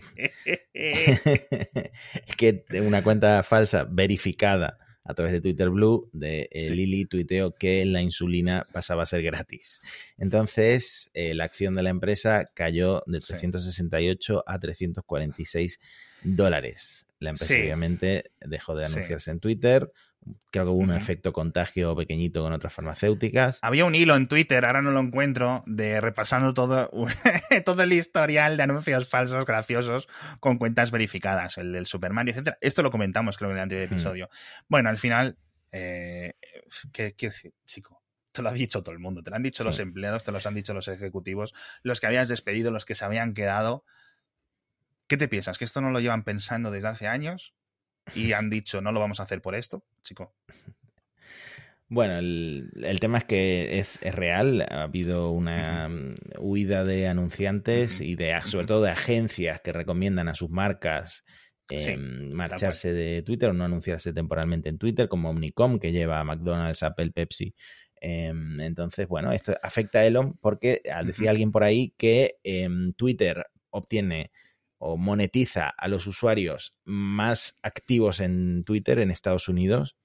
que 2.36 2.64
una 2.80 3.02
cuenta 3.02 3.42
falsa 3.42 3.84
verificada 3.90 4.78
a 5.04 5.14
través 5.14 5.32
de 5.32 5.40
Twitter 5.40 5.70
Blue 5.70 6.08
de 6.12 6.48
eh, 6.52 6.70
Lili 6.70 7.04
tuiteó 7.06 7.54
que 7.54 7.84
la 7.84 8.02
insulina 8.02 8.66
pasaba 8.72 9.02
a 9.02 9.06
ser 9.06 9.22
gratis. 9.22 9.80
Entonces, 10.18 11.10
eh, 11.14 11.34
la 11.34 11.44
acción 11.44 11.74
de 11.74 11.82
la 11.82 11.90
empresa 11.90 12.50
cayó 12.54 13.02
de 13.06 13.20
368 13.20 14.44
a 14.46 14.58
346 14.58 15.80
dólares. 16.22 17.06
La 17.22 17.30
empresa 17.30 17.54
obviamente 17.54 18.32
dejó 18.40 18.74
de 18.74 18.86
anunciarse 18.86 19.30
en 19.30 19.40
Twitter 19.40 19.90
Creo 20.52 20.64
que 20.66 20.70
hubo 20.70 20.78
un 20.78 20.92
efecto 20.92 21.32
contagio 21.32 21.96
pequeñito 21.96 22.42
con 22.44 22.52
otras 22.52 22.72
farmacéuticas. 22.72 23.58
Había 23.60 23.84
un 23.86 23.96
hilo 23.96 24.14
en 24.14 24.28
Twitter, 24.28 24.64
ahora 24.64 24.80
no 24.80 24.92
lo 24.92 25.00
encuentro, 25.00 25.62
de 25.66 26.00
repasando 26.00 26.54
todo, 26.54 26.90
todo 27.64 27.82
el 27.82 27.92
historial 27.92 28.56
de 28.56 28.62
anuncios 28.62 29.08
falsos 29.08 29.44
graciosos 29.44 30.06
con 30.38 30.58
cuentas 30.58 30.92
verificadas, 30.92 31.58
el 31.58 31.72
del 31.72 31.86
Super 31.86 32.12
Mario, 32.12 32.34
etcétera. 32.34 32.56
Esto 32.60 32.84
lo 32.84 32.92
comentamos, 32.92 33.36
creo, 33.36 33.50
en 33.50 33.56
el 33.56 33.62
anterior 33.64 33.88
Hmm. 33.88 33.94
episodio. 33.94 34.30
Bueno, 34.68 34.90
al 34.90 34.98
final, 34.98 35.38
eh, 35.72 36.34
¿qué 36.92 37.14
qué 37.16 37.26
decir, 37.26 37.52
chico? 37.66 38.00
Te 38.30 38.42
lo 38.42 38.50
ha 38.50 38.52
dicho 38.52 38.80
todo 38.84 38.92
el 38.92 39.00
mundo, 39.00 39.24
te 39.24 39.30
lo 39.30 39.36
han 39.36 39.42
dicho 39.42 39.64
Sí. 39.64 39.68
los 39.68 39.80
empleados, 39.80 40.22
te 40.22 40.30
los 40.30 40.46
han 40.46 40.54
dicho 40.54 40.72
los 40.72 40.86
ejecutivos, 40.86 41.52
los 41.82 42.00
que 42.00 42.06
habías 42.06 42.28
despedido, 42.28 42.70
los 42.70 42.84
que 42.84 42.94
se 42.94 43.04
habían 43.04 43.34
quedado. 43.34 43.84
¿Qué 45.12 45.18
te 45.18 45.28
piensas? 45.28 45.58
¿Que 45.58 45.66
esto 45.66 45.82
no 45.82 45.90
lo 45.90 46.00
llevan 46.00 46.24
pensando 46.24 46.70
desde 46.70 46.88
hace 46.88 47.06
años? 47.06 47.52
Y 48.14 48.32
han 48.32 48.48
dicho, 48.48 48.80
no 48.80 48.92
lo 48.92 49.00
vamos 49.00 49.20
a 49.20 49.24
hacer 49.24 49.42
por 49.42 49.54
esto, 49.54 49.84
chico. 50.00 50.34
Bueno, 51.86 52.16
el, 52.16 52.70
el 52.82 52.98
tema 52.98 53.18
es 53.18 53.24
que 53.24 53.78
es, 53.78 53.98
es 54.00 54.14
real. 54.14 54.62
Ha 54.62 54.84
habido 54.84 55.30
una 55.30 55.86
mm, 55.90 56.14
huida 56.38 56.84
de 56.84 57.08
anunciantes 57.08 58.00
y 58.00 58.14
de, 58.14 58.34
sobre 58.46 58.64
todo 58.66 58.80
de 58.80 58.90
agencias 58.90 59.60
que 59.60 59.74
recomiendan 59.74 60.28
a 60.28 60.34
sus 60.34 60.48
marcas 60.48 61.24
Sí, 61.68 61.90
em, 61.90 62.32
marcharse 62.32 62.94
de 62.94 63.22
Twitter 63.22 63.50
o 63.50 63.52
no 63.52 63.64
anunciarse 63.64 64.14
temporalmente 64.14 64.70
en 64.70 64.78
Twitter, 64.78 65.10
como 65.10 65.28
Omnicom, 65.28 65.78
que 65.78 65.92
lleva 65.92 66.20
a 66.20 66.24
McDonald's, 66.24 66.82
Apple, 66.82 67.10
Pepsi. 67.10 67.54
Em, 68.00 68.58
entonces, 68.62 69.06
bueno, 69.06 69.30
esto 69.30 69.54
afecta 69.62 69.98
a 69.98 70.06
Elon 70.06 70.38
porque 70.40 70.80
decía 71.04 71.30
alguien 71.30 71.52
por 71.52 71.64
ahí 71.64 71.92
que 71.98 72.38
em, 72.44 72.94
Twitter 72.94 73.44
obtiene 73.68 74.30
o 74.84 74.96
monetiza 74.96 75.68
a 75.68 75.88
los 75.88 76.06
usuarios 76.06 76.74
más 76.84 77.56
activos 77.62 78.20
en 78.20 78.64
Twitter 78.64 78.98
en 78.98 79.10
Estados 79.10 79.48
Unidos 79.48 79.96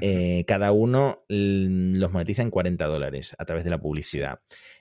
eh, 0.00 0.44
cada 0.46 0.72
uno 0.72 1.24
los 1.28 2.12
monetiza 2.12 2.42
en 2.42 2.50
40 2.50 2.84
dólares 2.86 3.34
a 3.38 3.44
través 3.44 3.64
de 3.64 3.70
la 3.70 3.78
publicidad. 3.78 4.40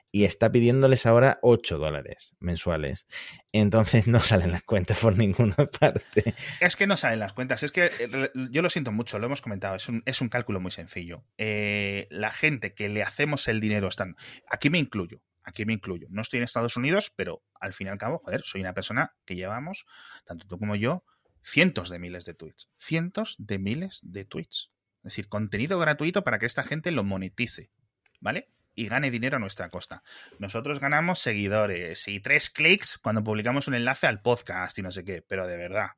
Y 0.09 0.23
está 0.23 0.51
pidiéndoles 0.51 1.05
ahora 1.05 1.37
8 1.41 1.77
dólares 1.77 2.35
mensuales. 2.39 3.07
Entonces 3.51 4.07
no 4.07 4.21
salen 4.21 4.51
las 4.51 4.63
cuentas 4.63 4.99
por 4.99 5.17
ninguna 5.17 5.55
parte. 5.79 6.33
Es 6.59 6.75
que 6.75 6.87
no 6.87 6.97
salen 6.97 7.19
las 7.19 7.33
cuentas. 7.33 7.61
Es 7.61 7.71
que 7.71 7.91
eh, 7.99 8.31
yo 8.49 8.61
lo 8.61 8.69
siento 8.69 8.91
mucho, 8.91 9.19
lo 9.19 9.25
hemos 9.27 9.41
comentado. 9.41 9.75
Es 9.75 9.89
un, 9.89 10.01
es 10.05 10.21
un 10.21 10.29
cálculo 10.29 10.59
muy 10.59 10.71
sencillo. 10.71 11.25
Eh, 11.37 12.07
la 12.09 12.31
gente 12.31 12.73
que 12.73 12.89
le 12.89 13.03
hacemos 13.03 13.47
el 13.47 13.59
dinero 13.59 13.89
estando. 13.89 14.17
Aquí 14.49 14.69
me 14.69 14.79
incluyo. 14.79 15.21
Aquí 15.47 15.63
me 15.63 15.71
incluyo. 15.71 16.07
No 16.09 16.21
estoy 16.21 16.39
en 16.39 16.43
Estados 16.43 16.75
Unidos, 16.75 17.13
pero 17.15 17.41
al 17.61 17.71
fin 17.71 17.87
y 17.87 17.89
al 17.89 17.97
cabo, 17.97 18.17
joder, 18.17 18.41
soy 18.43 18.59
una 18.59 18.73
persona 18.73 19.15
que 19.23 19.33
llevamos, 19.33 19.85
tanto 20.25 20.45
tú 20.45 20.59
como 20.59 20.75
yo, 20.75 21.05
cientos 21.41 21.89
de 21.89 21.99
miles 21.99 22.25
de 22.25 22.33
tweets. 22.33 22.67
Cientos 22.77 23.35
de 23.39 23.57
miles 23.57 24.01
de 24.03 24.25
tweets. 24.25 24.71
Es 24.97 25.03
decir, 25.03 25.29
contenido 25.29 25.79
gratuito 25.79 26.25
para 26.25 26.37
que 26.37 26.47
esta 26.47 26.63
gente 26.63 26.91
lo 26.91 27.05
monetice. 27.05 27.71
¿Vale? 28.19 28.49
Y 28.75 28.89
gane 28.89 29.09
dinero 29.09 29.37
a 29.37 29.39
nuestra 29.39 29.69
costa. 29.69 30.03
Nosotros 30.37 30.81
ganamos 30.81 31.19
seguidores 31.19 32.09
y 32.09 32.19
tres 32.19 32.49
clics 32.49 32.97
cuando 32.97 33.23
publicamos 33.23 33.69
un 33.69 33.75
enlace 33.75 34.05
al 34.05 34.21
podcast 34.21 34.77
y 34.77 34.81
no 34.81 34.91
sé 34.91 35.05
qué, 35.05 35.21
pero 35.21 35.47
de 35.47 35.55
verdad, 35.55 35.91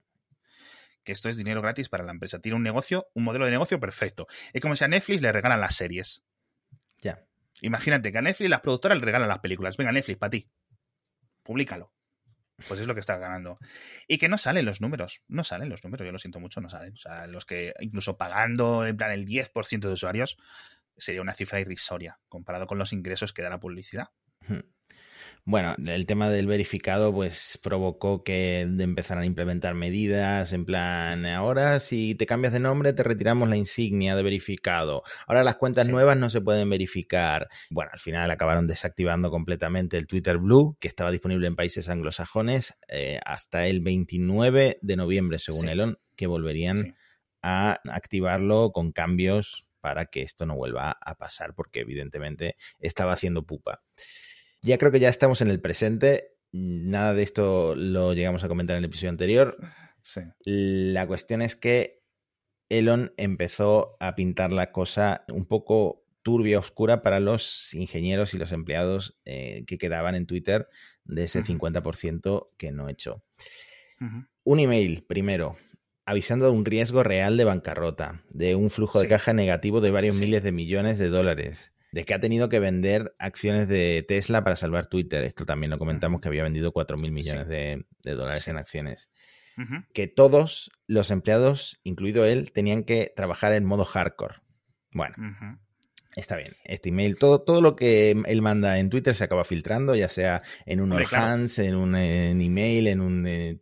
que 1.04 1.12
esto 1.12 1.28
es 1.28 1.38
dinero 1.38 1.64
gratis 1.64 1.90
para 1.90 2.04
la 2.04 2.12
empresa. 2.12 2.38
Tiene 2.38 2.56
un 2.56 2.62
negocio, 2.62 3.08
un 3.16 3.24
modelo 3.24 3.46
de 3.46 3.52
negocio 3.52 3.80
perfecto. 3.80 4.28
Es 4.54 4.62
como 4.62 4.76
si 4.76 4.84
a 4.84 4.88
Netflix 4.88 5.24
le 5.24 5.32
regalan 5.32 5.60
las 5.60 5.76
series. 5.76 6.22
Ya. 7.02 7.26
Imagínate 7.62 8.12
que 8.12 8.18
a 8.18 8.22
Netflix 8.22 8.50
las 8.50 8.62
productoras 8.62 8.98
le 8.98 9.06
regalan 9.06 9.28
las 9.28 9.40
películas. 9.40 9.78
Venga, 9.78 9.92
Netflix, 9.92 10.18
para 10.18 10.30
ti. 10.30 10.50
Públicalo. 11.44 11.94
Pues 12.68 12.80
es 12.80 12.88
lo 12.88 12.94
que 12.94 13.00
estás 13.00 13.20
ganando. 13.20 13.58
Y 14.08 14.18
que 14.18 14.28
no 14.28 14.38
salen 14.38 14.66
los 14.66 14.82
números. 14.82 15.22
No 15.28 15.44
salen 15.44 15.70
los 15.70 15.84
números, 15.84 16.06
yo 16.06 16.12
lo 16.12 16.20
siento 16.20 16.40
mucho, 16.40 16.62
no 16.62 16.70
salen. 16.70 16.94
O 16.94 16.98
sea, 16.98 17.28
los 17.28 17.46
que 17.46 17.74
incluso 17.80 18.18
pagando 18.18 18.86
en 18.86 18.98
plan 18.98 19.12
el 19.12 19.26
10% 19.26 19.80
de 19.80 19.94
usuarios 19.94 20.38
sería 20.98 21.22
una 21.22 21.34
cifra 21.34 21.60
irrisoria 21.60 22.20
comparado 22.28 22.68
con 22.68 22.78
los 22.78 22.92
ingresos 22.92 23.34
que 23.34 23.42
da 23.42 23.50
la 23.50 23.60
publicidad. 23.60 24.10
Bueno, 25.50 25.74
el 25.88 26.06
tema 26.06 26.30
del 26.30 26.46
verificado 26.46 27.12
pues 27.12 27.58
provocó 27.64 28.24
que 28.24 28.62
empezaran 28.62 29.24
a 29.24 29.26
implementar 29.26 29.74
medidas 29.74 30.54
en 30.54 30.64
plan, 30.64 31.26
ahora 31.26 31.80
si 31.80 32.14
te 32.14 32.28
cambias 32.28 32.54
de 32.54 32.60
nombre 32.60 32.94
te 32.94 33.02
retiramos 33.02 33.50
la 33.50 33.58
insignia 33.58 34.16
de 34.16 34.22
verificado. 34.22 35.02
Ahora 35.26 35.44
las 35.44 35.56
cuentas 35.56 35.88
Sí. 35.88 35.92
nuevas 35.92 36.18
no 36.18 36.30
se 36.30 36.40
pueden 36.42 36.70
verificar. 36.70 37.48
Bueno, 37.72 37.90
al 37.92 38.00
final 38.00 38.30
acabaron 38.30 38.68
desactivando 38.68 39.32
completamente 39.32 39.98
el 39.98 40.06
Twitter 40.06 40.38
Blue, 40.38 40.78
que 40.80 40.88
estaba 40.88 41.10
disponible 41.10 41.48
en 41.48 41.56
países 41.56 41.90
anglosajones 41.90 42.78
eh, 42.88 43.20
hasta 43.26 43.66
el 43.66 43.82
29 43.82 44.78
de 44.84 44.96
noviembre, 44.98 45.40
según 45.40 45.62
Sí. 45.64 45.70
Elon, 45.70 45.98
que 46.16 46.28
volverían 46.28 46.78
Sí. 46.78 46.94
a 47.42 47.80
activarlo 47.86 48.72
con 48.72 48.92
cambios 48.92 49.66
para 49.82 50.06
que 50.06 50.22
esto 50.22 50.46
no 50.46 50.56
vuelva 50.56 50.96
a 51.02 51.16
pasar, 51.16 51.56
porque 51.56 51.80
evidentemente 51.80 52.56
estaba 52.80 53.14
haciendo 53.14 53.48
pupa. 53.48 53.82
Ya 54.62 54.78
creo 54.78 54.92
que 54.92 55.00
ya 55.00 55.10
estamos 55.10 55.42
en 55.42 55.50
el 55.50 55.60
presente. 55.62 56.36
Nada 56.52 57.14
de 57.14 57.24
esto 57.24 57.76
lo 57.76 58.14
llegamos 58.14 58.44
a 58.44 58.48
comentar 58.48 58.76
en 58.76 58.80
el 58.80 58.86
episodio 58.86 59.10
anterior. 59.12 59.58
Sí. 60.02 60.22
La 60.46 61.06
cuestión 61.08 61.42
es 61.42 61.56
que 61.56 62.02
Elon 62.70 63.14
empezó 63.18 63.96
a 64.00 64.16
pintar 64.16 64.52
la 64.54 64.72
cosa 64.72 65.24
un 65.32 65.46
poco 65.46 66.06
turbia, 66.22 66.60
oscura 66.60 67.02
para 67.02 67.20
los 67.20 67.74
ingenieros 67.74 68.34
y 68.34 68.38
los 68.38 68.52
empleados 68.52 69.20
eh, 69.26 69.64
que 69.66 69.78
quedaban 69.78 70.16
en 70.16 70.26
Twitter 70.26 70.68
de 71.06 71.24
ese 71.24 71.40
Ujú. 71.40 71.54
50% 71.54 72.50
que 72.58 72.72
no 72.72 72.90
echó. 72.90 73.24
Ujú. 74.02 74.26
Un 74.44 74.60
email, 74.60 75.04
primero, 75.08 75.56
avisando 76.06 76.46
de 76.46 76.52
un 76.52 76.66
riesgo 76.66 77.04
real 77.04 77.38
de 77.38 77.46
bancarrota, 77.46 78.24
de 78.30 78.56
un 78.56 78.70
flujo 78.70 79.00
de 79.00 79.08
caja 79.08 79.34
negativo 79.34 79.82
de 79.82 79.92
varios 79.92 80.16
Sí. 80.16 80.22
miles 80.26 80.44
de 80.44 80.52
millones 80.52 80.98
de 81.00 81.10
dólares, 81.10 81.72
de 81.92 82.06
que 82.06 82.14
ha 82.14 82.20
tenido 82.20 82.50
que 82.50 82.60
vender 82.60 83.16
acciones 83.20 83.68
de 83.68 84.06
Tesla 84.08 84.44
para 84.44 84.56
salvar 84.56 84.88
Twitter. 84.88 85.24
Esto 85.24 85.46
también 85.46 85.72
lo 85.72 85.80
comentamos, 85.80 86.22
que 86.22 86.28
había 86.28 86.44
vendido 86.44 86.72
4 86.72 86.98
mil 86.98 87.12
millones 87.12 87.46
Sí. 87.46 87.50
de, 87.52 87.86
de 88.04 88.12
dólares 88.14 88.44
Sí. 88.44 88.52
en 88.52 88.58
acciones. 88.58 89.10
Que 89.94 90.08
todos 90.08 90.72
los 90.88 91.12
empleados, 91.12 91.82
incluido 91.84 92.26
él, 92.26 92.54
tenían 92.54 92.86
que 92.86 93.12
trabajar 93.14 93.52
en 93.52 93.66
modo 93.66 93.84
hardcore. 93.84 94.36
Bueno. 94.94 95.16
Está 96.16 96.38
bien. 96.38 96.56
Este 96.64 96.90
email, 96.90 97.18
todo, 97.18 97.42
todo 97.44 97.62
lo 97.62 97.76
que 97.76 98.12
él 98.26 98.42
manda 98.42 98.80
en 98.80 98.90
Twitter 98.90 99.16
se 99.16 99.24
acaba 99.26 99.44
filtrando, 99.44 99.96
ya 99.96 100.08
sea 100.10 100.42
en 100.66 100.80
un 100.82 100.90
claro. 100.92 101.08
Hands, 101.12 101.60
en 101.60 101.76
un 101.76 101.96
en 101.96 102.40
email, 102.42 102.88
en 102.88 103.02
un. 103.02 103.28
eh, 103.28 103.60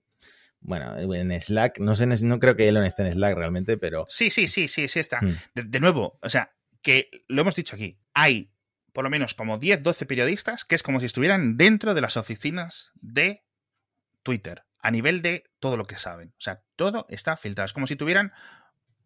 bueno, 0.60 0.98
en 0.98 1.40
Slack. 1.42 1.80
No 1.80 1.96
sé, 1.96 2.06
no 2.06 2.40
creo 2.40 2.56
que 2.56 2.68
Elon 2.68 2.84
esté 2.86 3.04
en 3.08 3.14
Slack 3.14 3.36
realmente, 3.36 3.78
pero. 3.78 4.06
Sí, 4.08 4.30
sí, 4.30 4.48
sí, 4.48 4.68
sí, 4.68 4.88
sí 4.88 5.00
está. 5.00 5.20
Hmm. 5.22 5.36
De, 5.56 5.64
de 5.64 5.80
nuevo, 5.80 6.20
o 6.22 6.30
sea, 6.30 6.52
que 6.82 7.10
lo 7.28 7.42
hemos 7.42 7.56
dicho 7.56 7.76
aquí, 7.76 8.00
hay 8.14 8.52
por 8.98 9.04
lo 9.04 9.12
menos 9.12 9.36
como 9.36 9.60
10, 9.60 9.84
12 9.84 10.08
periodistas 10.08 10.66
que 10.66 10.74
es 10.74 10.82
como 10.82 11.00
si 11.00 11.06
estuvieran 11.06 11.56
dentro 11.56 11.94
de 11.94 12.02
las 12.02 12.18
oficinas 12.18 12.94
de 12.96 13.44
Twitter, 14.24 14.64
a 14.80 14.90
nivel 14.90 15.22
de 15.22 15.44
todo 15.60 15.78
lo 15.78 15.86
que 15.86 16.00
saben. 16.00 16.30
O 16.30 16.42
sea, 16.42 16.64
todo 16.76 17.06
está 17.10 17.38
filtrado. 17.38 17.68
Es 17.68 17.74
como 17.74 17.86
si 17.86 17.96
tuvieran, 17.96 18.34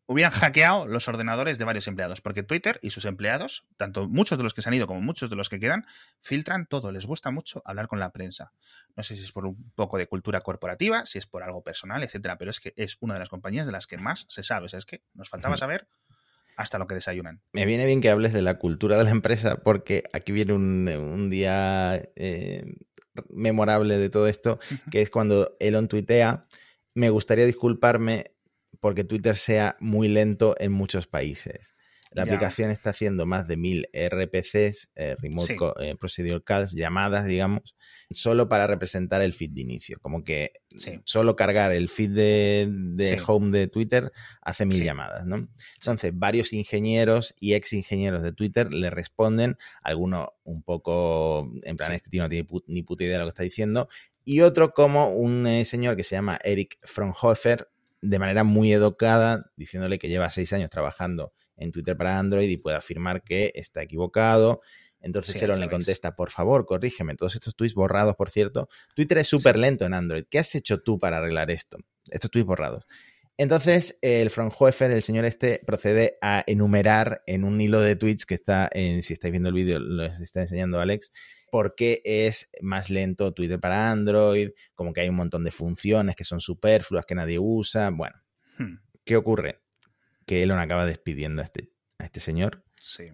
hubieran 0.06 0.32
hackeado 0.32 0.88
los 0.88 1.10
ordenadores 1.10 1.60
de 1.60 1.66
varios 1.66 1.90
empleados, 1.90 2.22
porque 2.22 2.42
Twitter 2.42 2.80
y 2.82 2.92
sus 2.92 3.04
empleados, 3.04 3.66
tanto 3.76 4.08
muchos 4.08 4.38
de 4.38 4.46
los 4.46 4.54
que 4.54 4.62
se 4.62 4.70
han 4.70 4.76
ido 4.76 4.88
como 4.88 5.02
muchos 5.02 5.30
de 5.30 5.36
los 5.36 5.50
que 5.50 5.60
quedan, 5.60 5.86
filtran 6.22 6.68
todo. 6.68 6.94
Les 6.94 7.06
gusta 7.06 7.32
mucho 7.32 7.62
hablar 7.66 7.90
con 7.90 8.00
la 8.00 8.14
prensa. 8.14 8.54
No 8.96 9.04
sé 9.04 9.18
si 9.18 9.24
es 9.24 9.34
por 9.34 9.46
un 9.46 9.74
poco 9.76 9.98
de 9.98 10.08
cultura 10.08 10.40
corporativa, 10.40 11.06
si 11.06 11.18
es 11.18 11.26
por 11.26 11.44
algo 11.44 11.64
personal, 11.64 12.02
etcétera, 12.02 12.38
pero 12.38 12.50
es 12.50 12.62
que 12.62 12.74
es 12.78 12.96
una 13.02 13.16
de 13.16 13.20
las 13.20 13.28
compañías 13.28 13.66
de 13.66 13.74
las 13.74 13.88
que 13.88 13.98
más 13.98 14.26
se 14.30 14.42
sabe. 14.42 14.68
O 14.68 14.70
sea, 14.70 14.80
es 14.80 14.86
que 14.86 15.04
nos 15.14 15.28
faltaba 15.28 15.58
saber 15.58 15.90
hasta 16.58 16.78
lo 16.78 16.88
que 16.88 16.96
desayunan. 16.96 17.42
Me 17.54 17.66
viene 17.66 17.86
bien 17.86 18.02
que 18.02 18.10
hables 18.10 18.34
de 18.34 18.42
la 18.42 18.58
cultura 18.58 18.98
de 18.98 19.04
la 19.04 19.12
empresa, 19.12 19.58
porque 19.58 20.04
aquí 20.14 20.32
viene 20.32 20.54
un, 20.54 20.88
un 20.88 21.30
día 21.30 22.10
eh, 22.16 22.76
memorable 23.30 23.98
de 23.98 24.10
todo 24.10 24.28
esto, 24.28 24.60
que 24.92 25.02
es 25.02 25.10
cuando 25.10 25.56
Elon 25.60 25.88
tuitea. 25.88 26.46
Me 26.94 27.10
gustaría 27.10 27.46
disculparme 27.46 28.32
porque 28.80 29.04
Twitter 29.04 29.36
sea 29.36 29.78
muy 29.80 30.08
lento 30.08 30.56
en 30.60 30.72
muchos 30.72 31.08
países. 31.08 31.74
La 32.14 32.26
Ya. 32.26 32.34
aplicación 32.34 32.72
está 32.72 32.90
haciendo 32.90 33.26
más 33.26 33.48
de 33.48 33.56
mil 33.56 33.88
RPCs, 33.94 34.92
eh, 34.96 35.16
Remote 35.20 35.54
Sí. 35.54 35.60
Eh, 35.80 35.96
Procedure 35.96 36.44
Calls, 36.44 36.74
llamadas, 36.74 37.26
digamos, 37.26 37.74
solo 38.12 38.50
para 38.50 38.68
representar 38.68 39.22
el 39.22 39.32
feed 39.32 39.52
de 39.52 39.62
inicio. 39.62 39.98
Como 40.02 40.24
que 40.26 40.52
Sí. 40.76 41.00
solo 41.06 41.38
cargar 41.38 41.72
el 41.72 41.88
feed 41.88 42.10
de, 42.12 42.68
de 42.70 43.16
Sí. 43.18 43.24
home 43.26 43.58
de 43.58 43.68
Twitter 43.68 44.12
hace 44.42 44.66
mil 44.66 44.84
llamadas, 44.84 45.26
¿no? 45.26 45.48
Entonces, 45.80 46.12
varios 46.14 46.52
ingenieros 46.52 47.34
y 47.40 47.54
ex 47.54 47.72
ingenieros 47.72 48.24
de 48.24 48.34
Twitter 48.34 48.74
le 48.74 48.90
responden, 48.90 49.58
algunos 49.82 50.28
un 50.44 50.64
poco, 50.64 51.50
en 51.64 51.78
plan, 51.78 51.94
este 51.94 52.10
tío 52.10 52.24
no 52.24 52.30
tiene 52.30 52.46
ni 52.68 52.84
puta 52.84 53.06
idea 53.06 53.14
de 53.14 53.20
lo 53.20 53.26
que 53.28 53.30
está 53.30 53.44
diciendo, 53.44 53.88
y 54.26 54.42
otro 54.42 54.74
como 54.74 55.14
un 55.16 55.48
eh, 55.48 55.64
señor 55.64 55.96
que 55.96 56.04
se 56.04 56.16
llama 56.16 56.38
Eric 56.44 56.78
Fraunhofer, 56.84 57.70
de 58.02 58.20
manera 58.20 58.44
muy 58.44 58.74
educada, 58.74 59.52
diciéndole 59.56 59.98
que 59.98 60.10
lleva 60.10 60.30
seis 60.30 60.52
años 60.54 60.70
trabajando 60.70 61.34
en 61.62 61.72
Twitter 61.72 61.96
para 61.96 62.20
Android 62.20 62.50
y 62.50 62.58
puede 62.58 62.78
afirmar 62.78 63.24
que 63.24 63.52
está 63.56 63.82
equivocado. 63.82 64.62
Entonces 65.00 65.38
Sí, 65.38 65.46
Elon 65.46 65.60
le 65.60 65.70
contesta, 65.70 66.16
por 66.16 66.30
favor, 66.30 66.66
corrígeme, 66.66 67.16
todos 67.16 67.36
estos 67.36 67.56
tweets 67.56 67.74
borrados, 67.74 68.16
por 68.16 68.30
cierto. 68.30 68.70
Twitter 68.96 69.18
es 69.18 69.28
súper 69.28 69.58
lento 69.58 69.86
en 69.86 69.94
Android. 69.94 70.26
¿Qué 70.30 70.40
has 70.40 70.54
hecho 70.54 70.82
tú 70.82 71.00
para 71.00 71.18
arreglar 71.18 71.50
esto? 71.50 71.78
Estos 72.10 72.30
tweets 72.30 72.46
borrados. 72.46 72.86
Entonces, 73.38 73.98
el 74.02 74.30
Fraunhofer, 74.30 74.92
el 74.92 75.02
señor 75.02 75.26
este, 75.26 75.62
procede 75.66 76.18
a 76.22 76.44
enumerar 76.46 77.24
en 77.26 77.44
un 77.44 77.60
hilo 77.60 77.80
de 77.80 77.96
tweets 77.96 78.26
que 78.26 78.36
está 78.36 78.70
en, 78.72 79.02
si 79.02 79.14
estáis 79.14 79.32
viendo 79.32 79.50
el 79.50 79.56
vídeo, 79.56 79.80
lo 79.80 80.06
está 80.06 80.42
enseñando 80.42 80.80
Alex, 80.80 81.12
por 81.50 81.74
qué 81.74 82.02
es 82.06 82.50
más 82.62 82.92
lento 82.92 83.34
Twitter 83.34 83.60
para 83.60 83.92
Android, 83.92 84.52
como 84.76 84.94
que 84.94 85.02
hay 85.02 85.10
un 85.10 85.16
montón 85.16 85.44
de 85.44 85.52
funciones 85.52 86.16
que 86.16 86.24
son 86.24 86.40
superfluas, 86.40 87.06
que 87.06 87.16
nadie 87.16 87.40
usa. 87.40 87.90
Bueno, 87.90 88.16
hmm. 88.60 88.76
¿qué 89.04 89.16
ocurre? 89.16 89.61
Que 90.26 90.44
Elon 90.44 90.60
acaba 90.60 90.86
despidiendo 90.86 91.42
a 91.42 91.46
este, 91.46 91.72
a 91.98 92.06
este 92.06 92.20
señor, 92.20 92.64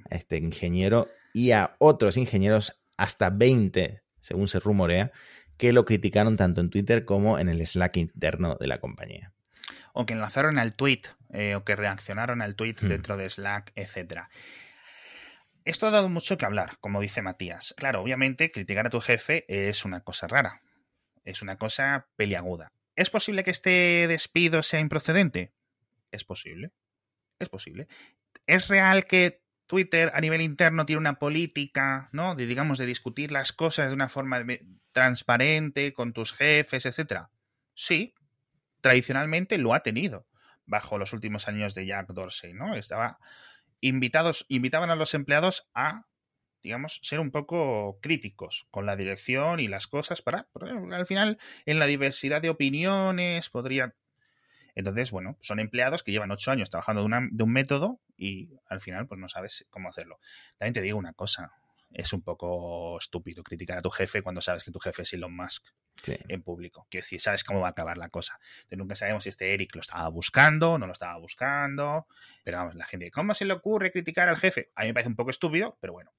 a 0.09 0.15
este 0.15 0.37
ingeniero 0.37 1.09
y 1.33 1.51
a 1.51 1.75
otros 1.79 2.17
ingenieros, 2.17 2.79
hasta 2.97 3.29
20, 3.29 4.01
según 4.19 4.47
se 4.47 4.59
rumorea, 4.59 5.11
que 5.57 5.73
lo 5.73 5.85
criticaron 5.85 6.37
tanto 6.37 6.61
en 6.61 6.69
Twitter 6.69 7.05
como 7.05 7.39
en 7.39 7.49
el 7.49 7.65
Slack 7.65 7.97
interno 7.97 8.55
de 8.59 8.67
la 8.67 8.79
compañía. 8.79 9.33
O 9.93 10.05
que 10.05 10.13
enlazaron 10.13 10.59
al 10.59 10.75
tweet, 10.75 11.01
eh, 11.33 11.55
o 11.55 11.63
que 11.63 11.75
reaccionaron 11.75 12.41
al 12.41 12.55
tweet 12.55 12.75
hmm. 12.81 12.87
dentro 12.87 13.17
de 13.17 13.29
Slack, 13.29 13.71
etcétera. 13.75 14.29
Esto 15.65 15.87
ha 15.87 15.91
dado 15.91 16.07
mucho 16.07 16.37
que 16.37 16.45
hablar, 16.45 16.77
como 16.79 17.01
dice 17.01 17.21
Matías. 17.21 17.73
Claro, 17.75 18.01
obviamente, 18.01 18.51
criticar 18.51 18.87
a 18.87 18.89
tu 18.89 19.01
jefe 19.01 19.43
es 19.49 19.83
una 19.83 19.99
cosa 19.99 20.27
rara. 20.27 20.61
Es 21.25 21.41
una 21.41 21.57
cosa 21.57 22.07
peliaguda. 22.15 22.71
¿Es 22.95 23.09
posible 23.09 23.43
que 23.43 23.51
este 23.51 24.07
despido 24.07 24.63
sea 24.63 24.79
improcedente? 24.79 25.51
Es 26.11 26.23
posible. 26.23 26.71
Es 27.39 27.49
posible. 27.49 27.87
¿Es 28.45 28.67
real 28.67 29.05
que 29.05 29.43
Twitter 29.67 30.11
a 30.13 30.21
nivel 30.21 30.41
interno 30.41 30.85
tiene 30.85 30.99
una 30.99 31.19
política, 31.19 32.09
¿no? 32.13 32.35
De, 32.35 32.45
digamos, 32.45 32.77
de 32.77 32.85
discutir 32.85 33.31
las 33.31 33.51
cosas 33.51 33.89
de 33.89 33.93
una 33.93 34.09
forma 34.09 34.43
transparente 34.91 35.93
con 35.93 36.13
tus 36.13 36.33
jefes, 36.33 36.85
etcétera. 36.85 37.29
Sí, 37.75 38.15
tradicionalmente 38.81 39.57
lo 39.57 39.73
ha 39.73 39.83
tenido 39.83 40.27
bajo 40.65 40.97
los 40.97 41.13
últimos 41.13 41.47
años 41.47 41.75
de 41.75 41.85
Jack 41.85 42.07
Dorsey, 42.13 42.53
¿no? 42.53 42.75
Estaba 42.75 43.19
invitados, 43.81 44.45
invitaban 44.49 44.89
a 44.89 44.95
los 44.95 45.13
empleados 45.13 45.69
a, 45.73 46.07
digamos, 46.63 46.99
ser 47.03 47.19
un 47.19 47.31
poco 47.31 47.99
críticos 48.01 48.67
con 48.71 48.85
la 48.85 48.95
dirección 48.95 49.59
y 49.59 49.67
las 49.67 49.87
cosas 49.87 50.21
para, 50.21 50.49
al 50.91 51.05
final, 51.05 51.37
en 51.65 51.79
la 51.79 51.85
diversidad 51.85 52.41
de 52.41 52.49
opiniones 52.49 53.49
podría... 53.49 53.95
Entonces, 54.77 55.09
bueno, 55.09 55.37
son 55.41 55.59
empleados 55.59 56.03
que 56.03 56.11
llevan 56.11 56.29
ocho 56.29 56.51
años 56.51 56.69
trabajando 56.69 57.03
de, 57.03 57.27
de 57.31 57.43
un 57.43 57.51
método 57.51 57.99
y 58.15 58.51
al 58.69 58.79
final, 58.79 59.07
pues 59.07 59.19
no 59.19 59.27
sabes 59.27 59.65
cómo 59.71 59.89
hacerlo. 59.89 60.19
También 60.57 60.73
te 60.75 60.81
digo 60.81 60.99
una 60.99 61.13
cosa, 61.13 61.51
es 61.91 62.13
un 62.13 62.21
poco 62.21 62.99
estúpido 62.99 63.41
criticar 63.41 63.79
a 63.79 63.81
tu 63.81 63.89
jefe 63.89 64.21
cuando 64.21 64.39
sabes 64.39 64.63
que 64.63 64.69
tu 64.69 64.77
jefe 64.79 65.01
es 65.01 65.13
Elon 65.13 65.35
Musk 65.35 65.65
en 66.05 66.43
público. 66.43 66.85
Que 66.91 67.01
si 67.01 67.17
sabes 67.17 67.43
cómo 67.43 67.61
va 67.61 67.69
a 67.69 67.71
acabar 67.71 67.97
la 67.97 68.09
cosa. 68.09 68.39
nunca 68.69 68.93
sabemos 68.93 69.23
si 69.23 69.29
este 69.29 69.51
Eric 69.55 69.73
lo 69.73 69.81
estaba 69.81 70.07
buscando, 70.09 70.77
no 70.77 70.85
lo 70.85 70.93
estaba 70.93 71.17
buscando. 71.17 72.05
Pero 72.43 72.57
vamos, 72.59 72.75
la 72.75 72.85
gente, 72.85 73.09
¿cómo 73.09 73.33
se 73.33 73.45
le 73.45 73.53
ocurre 73.53 73.91
criticar 73.91 74.29
al 74.29 74.37
jefe? 74.37 74.69
A 74.75 74.81
mí 74.81 74.89
me 74.89 74.93
parece 74.93 75.09
un 75.09 75.15
poco 75.15 75.31
estúpido, 75.31 75.75
pero 75.81 75.93
bueno. 75.93 76.11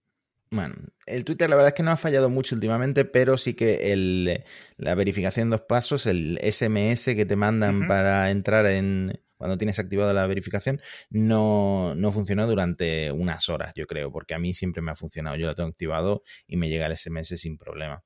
Bueno, 0.50 0.76
el 1.06 1.24
Twitter 1.24 1.48
la 1.50 1.56
verdad 1.56 1.68
es 1.68 1.74
que 1.74 1.82
no 1.82 1.90
ha 1.90 1.96
fallado 1.96 2.30
mucho 2.30 2.54
últimamente, 2.54 3.04
pero 3.04 3.36
sí 3.36 3.54
que 3.54 3.92
el, 3.92 4.44
la 4.76 4.94
verificación 4.94 5.44
en 5.44 5.50
dos 5.50 5.62
pasos, 5.62 6.06
el 6.06 6.38
SMS 6.42 7.14
que 7.14 7.26
te 7.26 7.36
mandan 7.36 7.86
para 7.86 8.30
entrar 8.30 8.66
en, 8.66 9.20
cuando 9.36 9.56
tienes 9.58 9.78
activada 9.78 10.12
la 10.12 10.26
verificación, 10.26 10.80
no, 11.10 11.94
no 11.94 12.12
funcionó 12.12 12.46
durante 12.46 13.12
unas 13.12 13.48
horas, 13.48 13.72
yo 13.74 13.86
creo, 13.86 14.10
porque 14.10 14.34
a 14.34 14.38
mí 14.38 14.54
siempre 14.54 14.82
me 14.82 14.90
ha 14.90 14.96
funcionado. 14.96 15.36
Yo 15.36 15.46
lo 15.46 15.54
tengo 15.54 15.68
activado 15.68 16.22
y 16.46 16.56
me 16.56 16.68
llega 16.68 16.86
el 16.86 16.96
SMS 16.96 17.38
sin 17.38 17.56
problema. 17.56 18.02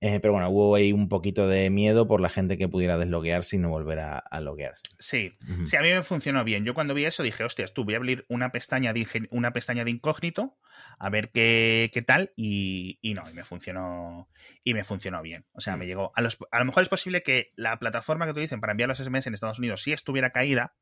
Eh, 0.00 0.20
pero 0.20 0.32
bueno, 0.32 0.48
hubo 0.50 0.74
ahí 0.74 0.92
un 0.92 1.08
poquito 1.08 1.48
de 1.48 1.70
miedo 1.70 2.06
por 2.06 2.20
la 2.20 2.28
gente 2.28 2.58
que 2.58 2.68
pudiera 2.68 2.98
desloguearse 2.98 3.56
y 3.56 3.58
no 3.58 3.70
volver 3.70 3.98
a, 4.00 4.40
loguearse. 4.40 4.84
Sí, 4.98 5.32
sí, 5.64 5.76
a 5.76 5.80
mí 5.80 5.88
me 5.88 6.02
funcionó 6.02 6.44
bien. 6.44 6.64
Yo 6.64 6.74
cuando 6.74 6.94
vi 6.94 7.04
eso 7.04 7.22
dije, 7.22 7.42
hostias, 7.42 7.72
tú 7.72 7.84
voy 7.84 7.94
a 7.94 7.96
abrir 7.96 8.26
una 8.28 8.52
pestaña 8.52 8.92
de, 8.92 9.06
una 9.30 9.52
pestaña 9.52 9.84
de 9.84 9.90
incógnito 9.90 10.58
a 10.98 11.10
ver 11.10 11.30
qué, 11.30 11.90
qué 11.92 12.02
tal 12.02 12.32
y, 12.36 12.98
no, 13.14 13.28
y 13.30 13.32
me 13.32 13.44
funcionó 13.44 14.28
y 14.62 14.74
me 14.74 14.84
funcionó 14.84 15.22
bien. 15.22 15.46
O 15.52 15.60
sea, 15.60 15.76
me 15.76 15.84
mm. 15.84 15.88
llegó. 15.88 16.12
A, 16.14 16.20
a 16.20 16.58
lo 16.58 16.64
mejor 16.64 16.82
es 16.82 16.88
posible 16.88 17.22
que 17.22 17.52
la 17.56 17.78
plataforma 17.78 18.26
que 18.26 18.32
utilicen 18.32 18.60
para 18.60 18.72
enviar 18.72 18.88
los 18.88 18.98
SMS 18.98 19.26
en 19.26 19.34
Estados 19.34 19.58
Unidos 19.58 19.82
sí 19.82 19.92
estuviera 19.92 20.30
caída, 20.30 20.74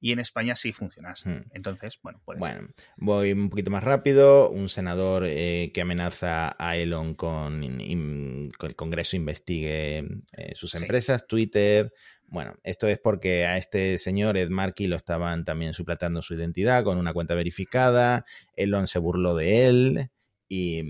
y 0.00 0.12
en 0.12 0.18
España 0.18 0.54
sí 0.54 0.72
funcionase. 0.72 1.28
Hmm. 1.28 1.44
Entonces, 1.52 1.98
bueno, 2.02 2.20
pues. 2.24 2.38
Bueno, 2.38 2.68
voy 2.96 3.32
un 3.32 3.48
poquito 3.48 3.70
más 3.70 3.82
rápido. 3.82 4.50
Un 4.50 4.68
senador 4.68 5.24
eh, 5.26 5.70
que 5.72 5.80
amenaza 5.80 6.54
a 6.58 6.76
Elon 6.76 7.14
con, 7.14 7.60
que 7.60 8.66
el 8.66 8.76
Congreso 8.76 9.16
investigue 9.16 9.98
eh, 10.36 10.52
sus 10.54 10.74
empresas, 10.74 11.26
Twitter. 11.26 11.92
Bueno, 12.28 12.56
esto 12.64 12.88
es 12.88 12.98
porque 12.98 13.46
a 13.46 13.56
este 13.56 13.98
señor 13.98 14.36
Ed 14.36 14.50
Markey 14.50 14.88
lo 14.88 14.96
estaban 14.96 15.44
también 15.44 15.74
suplantando 15.74 16.22
su 16.22 16.34
identidad 16.34 16.84
con 16.84 16.98
una 16.98 17.12
cuenta 17.12 17.34
verificada. 17.34 18.24
Elon 18.54 18.86
se 18.88 18.98
burló 18.98 19.34
de 19.34 19.66
él 19.66 20.10
y, 20.48 20.82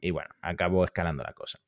y 0.00 0.10
bueno, 0.10 0.30
acabó 0.40 0.84
escalando 0.84 1.22
la 1.22 1.32
cosa. 1.32 1.60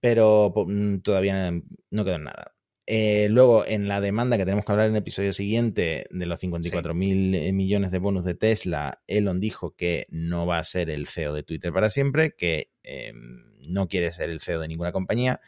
Pero 0.00 0.52
mm, 0.54 0.98
todavía 0.98 1.50
no 1.90 2.04
quedó 2.04 2.16
en 2.16 2.24
nada. 2.24 2.52
Eh, 2.94 3.28
luego, 3.30 3.64
en 3.66 3.88
la 3.88 4.02
demanda 4.02 4.36
que 4.36 4.44
tenemos 4.44 4.66
que 4.66 4.72
hablar 4.72 4.88
en 4.88 4.92
el 4.92 4.98
episodio 4.98 5.32
siguiente 5.32 6.04
de 6.10 6.26
los 6.26 6.38
54 6.38 6.92
mil 6.92 7.34
eh, 7.34 7.50
millones 7.50 7.90
de 7.90 7.98
bonus 7.98 8.22
de 8.22 8.34
Tesla, 8.34 9.00
Elon 9.06 9.40
dijo 9.40 9.74
que 9.74 10.06
no 10.10 10.44
va 10.44 10.58
a 10.58 10.64
ser 10.64 10.90
el 10.90 11.06
CEO 11.06 11.32
de 11.32 11.42
Twitter 11.42 11.72
para 11.72 11.88
siempre, 11.88 12.36
que 12.36 12.70
em, 12.82 13.46
no 13.66 13.88
quiere 13.88 14.12
ser 14.12 14.28
el 14.28 14.40
CEO 14.40 14.60
de 14.60 14.68
ninguna 14.68 14.92
compañía. 14.92 15.40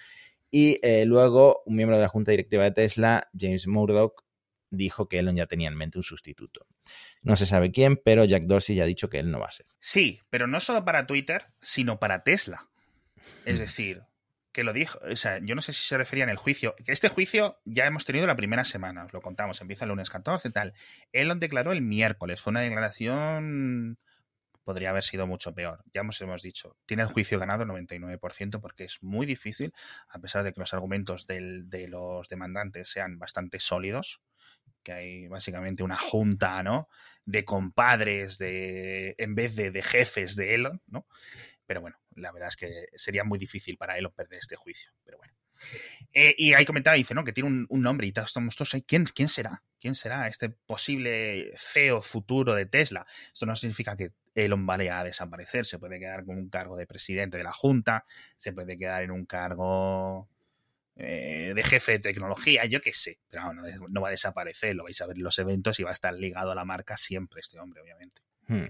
Y 0.50 0.78
eh, 0.82 1.04
luego, 1.04 1.62
un 1.66 1.76
miembro 1.76 1.98
de 1.98 2.04
la 2.04 2.08
junta 2.08 2.30
directiva 2.30 2.64
de 2.64 2.70
Tesla, 2.70 3.28
James 3.38 3.66
Murdoch, 3.66 4.24
dijo 4.70 5.10
que 5.10 5.18
Elon 5.18 5.36
ya 5.36 5.44
tenía 5.44 5.68
en 5.68 5.76
mente 5.76 5.98
un 5.98 6.02
sustituto. 6.02 6.66
No 7.20 7.36
se 7.36 7.44
sabe 7.44 7.72
quién, 7.72 8.00
pero 8.02 8.24
Jack 8.24 8.44
Dorsey 8.44 8.74
ya 8.74 8.84
ha 8.84 8.86
dicho 8.86 9.10
que 9.10 9.18
él 9.18 9.30
no 9.30 9.38
va 9.38 9.48
a 9.48 9.50
ser. 9.50 9.66
Sí, 9.80 10.18
pero 10.30 10.46
no 10.46 10.60
solo 10.60 10.86
para 10.86 11.06
Twitter, 11.06 11.48
sino 11.60 12.00
para 12.00 12.22
Tesla. 12.22 12.70
Es 13.44 13.58
decir, 13.58 14.04
que 14.54 14.62
lo 14.62 14.72
dijo, 14.72 15.00
o 15.02 15.16
sea, 15.16 15.40
yo 15.42 15.56
no 15.56 15.62
sé 15.62 15.72
si 15.72 15.84
se 15.84 15.98
refería 15.98 16.22
en 16.22 16.30
el 16.30 16.36
juicio, 16.36 16.76
este 16.86 17.08
juicio 17.08 17.60
ya 17.64 17.86
hemos 17.86 18.04
tenido 18.04 18.28
la 18.28 18.36
primera 18.36 18.64
semana, 18.64 19.04
os 19.04 19.12
lo 19.12 19.20
contamos, 19.20 19.60
empieza 19.60 19.84
el 19.84 19.88
lunes 19.88 20.10
14 20.10 20.48
tal. 20.50 20.74
Elon 21.12 21.40
declaró 21.40 21.72
el 21.72 21.82
miércoles, 21.82 22.40
fue 22.40 22.52
una 22.52 22.60
declaración 22.60 23.98
podría 24.62 24.90
haber 24.90 25.02
sido 25.02 25.26
mucho 25.26 25.54
peor. 25.54 25.84
Ya 25.92 26.00
hemos, 26.00 26.20
hemos 26.20 26.40
dicho, 26.40 26.76
tiene 26.86 27.02
el 27.02 27.08
juicio 27.08 27.38
ganado 27.38 27.64
el 27.64 27.68
99% 27.68 28.60
porque 28.60 28.84
es 28.84 29.02
muy 29.02 29.26
difícil, 29.26 29.74
a 30.08 30.20
pesar 30.20 30.44
de 30.44 30.52
que 30.52 30.60
los 30.60 30.72
argumentos 30.72 31.26
de 31.26 31.86
los 31.88 32.28
demandantes 32.28 32.88
sean 32.88 33.18
bastante 33.18 33.58
sólidos, 33.58 34.22
que 34.84 34.92
hay 34.92 35.28
básicamente 35.28 35.82
una 35.82 35.98
junta, 35.98 36.62
¿no? 36.62 36.88
De 37.24 37.44
compadres, 37.44 38.38
de 38.38 39.16
en 39.18 39.34
vez 39.34 39.56
de, 39.56 39.72
de 39.72 39.82
jefes 39.82 40.36
de 40.36 40.54
Elon, 40.54 40.80
¿no? 40.86 41.06
Pero 41.66 41.80
bueno, 41.80 41.98
la 42.16 42.32
verdad 42.32 42.48
es 42.48 42.56
que 42.56 42.88
sería 42.94 43.24
muy 43.24 43.38
difícil 43.38 43.76
para 43.76 43.96
él 43.98 44.10
perder 44.12 44.40
este 44.40 44.56
juicio. 44.56 44.92
Pero 45.04 45.18
bueno. 45.18 45.34
Eh, 46.12 46.34
y 46.36 46.52
ahí 46.54 46.64
comentaba, 46.64 46.96
dice, 46.96 47.14
¿no? 47.14 47.24
Que 47.24 47.32
tiene 47.32 47.66
un, 47.68 47.82
nombre 47.82 48.06
y 48.06 48.12
todos 48.12 48.32
todos 48.32 48.74
ahí. 48.74 48.82
¿Quién, 48.82 49.04
¿Quién 49.04 49.28
será? 49.28 49.62
¿Quién 49.80 49.94
será 49.94 50.28
este 50.28 50.50
posible 50.50 51.52
CEO 51.56 52.00
futuro 52.02 52.54
de 52.54 52.66
Tesla? 52.66 53.06
Esto 53.32 53.46
no 53.46 53.56
significa 53.56 53.96
que 53.96 54.12
Elon 54.34 54.66
vaya 54.66 55.00
a 55.00 55.04
desaparecer. 55.04 55.66
Se 55.66 55.78
puede 55.78 55.98
quedar 55.98 56.24
con 56.24 56.38
un 56.38 56.48
cargo 56.48 56.76
de 56.76 56.86
presidente 56.86 57.36
de 57.36 57.44
la 57.44 57.52
Junta, 57.52 58.04
se 58.36 58.52
puede 58.52 58.78
quedar 58.78 59.02
en 59.02 59.10
un 59.10 59.26
cargo 59.26 60.28
eh, 60.96 61.52
de 61.54 61.62
jefe 61.64 61.92
de 61.92 61.98
tecnología, 61.98 62.64
yo 62.66 62.80
qué 62.80 62.92
sé. 62.92 63.18
Pero 63.28 63.52
no, 63.52 63.62
no, 63.88 64.00
va 64.00 64.08
a 64.08 64.12
desaparecer, 64.12 64.76
lo 64.76 64.84
vais 64.84 65.00
a 65.00 65.06
ver 65.06 65.16
en 65.16 65.24
los 65.24 65.38
eventos 65.38 65.78
y 65.80 65.82
va 65.82 65.90
a 65.90 65.94
estar 65.94 66.14
ligado 66.14 66.52
a 66.52 66.54
la 66.54 66.64
marca 66.64 66.96
siempre 66.96 67.40
este 67.40 67.58
hombre, 67.58 67.80
obviamente. 67.80 68.22
Hmm. 68.46 68.66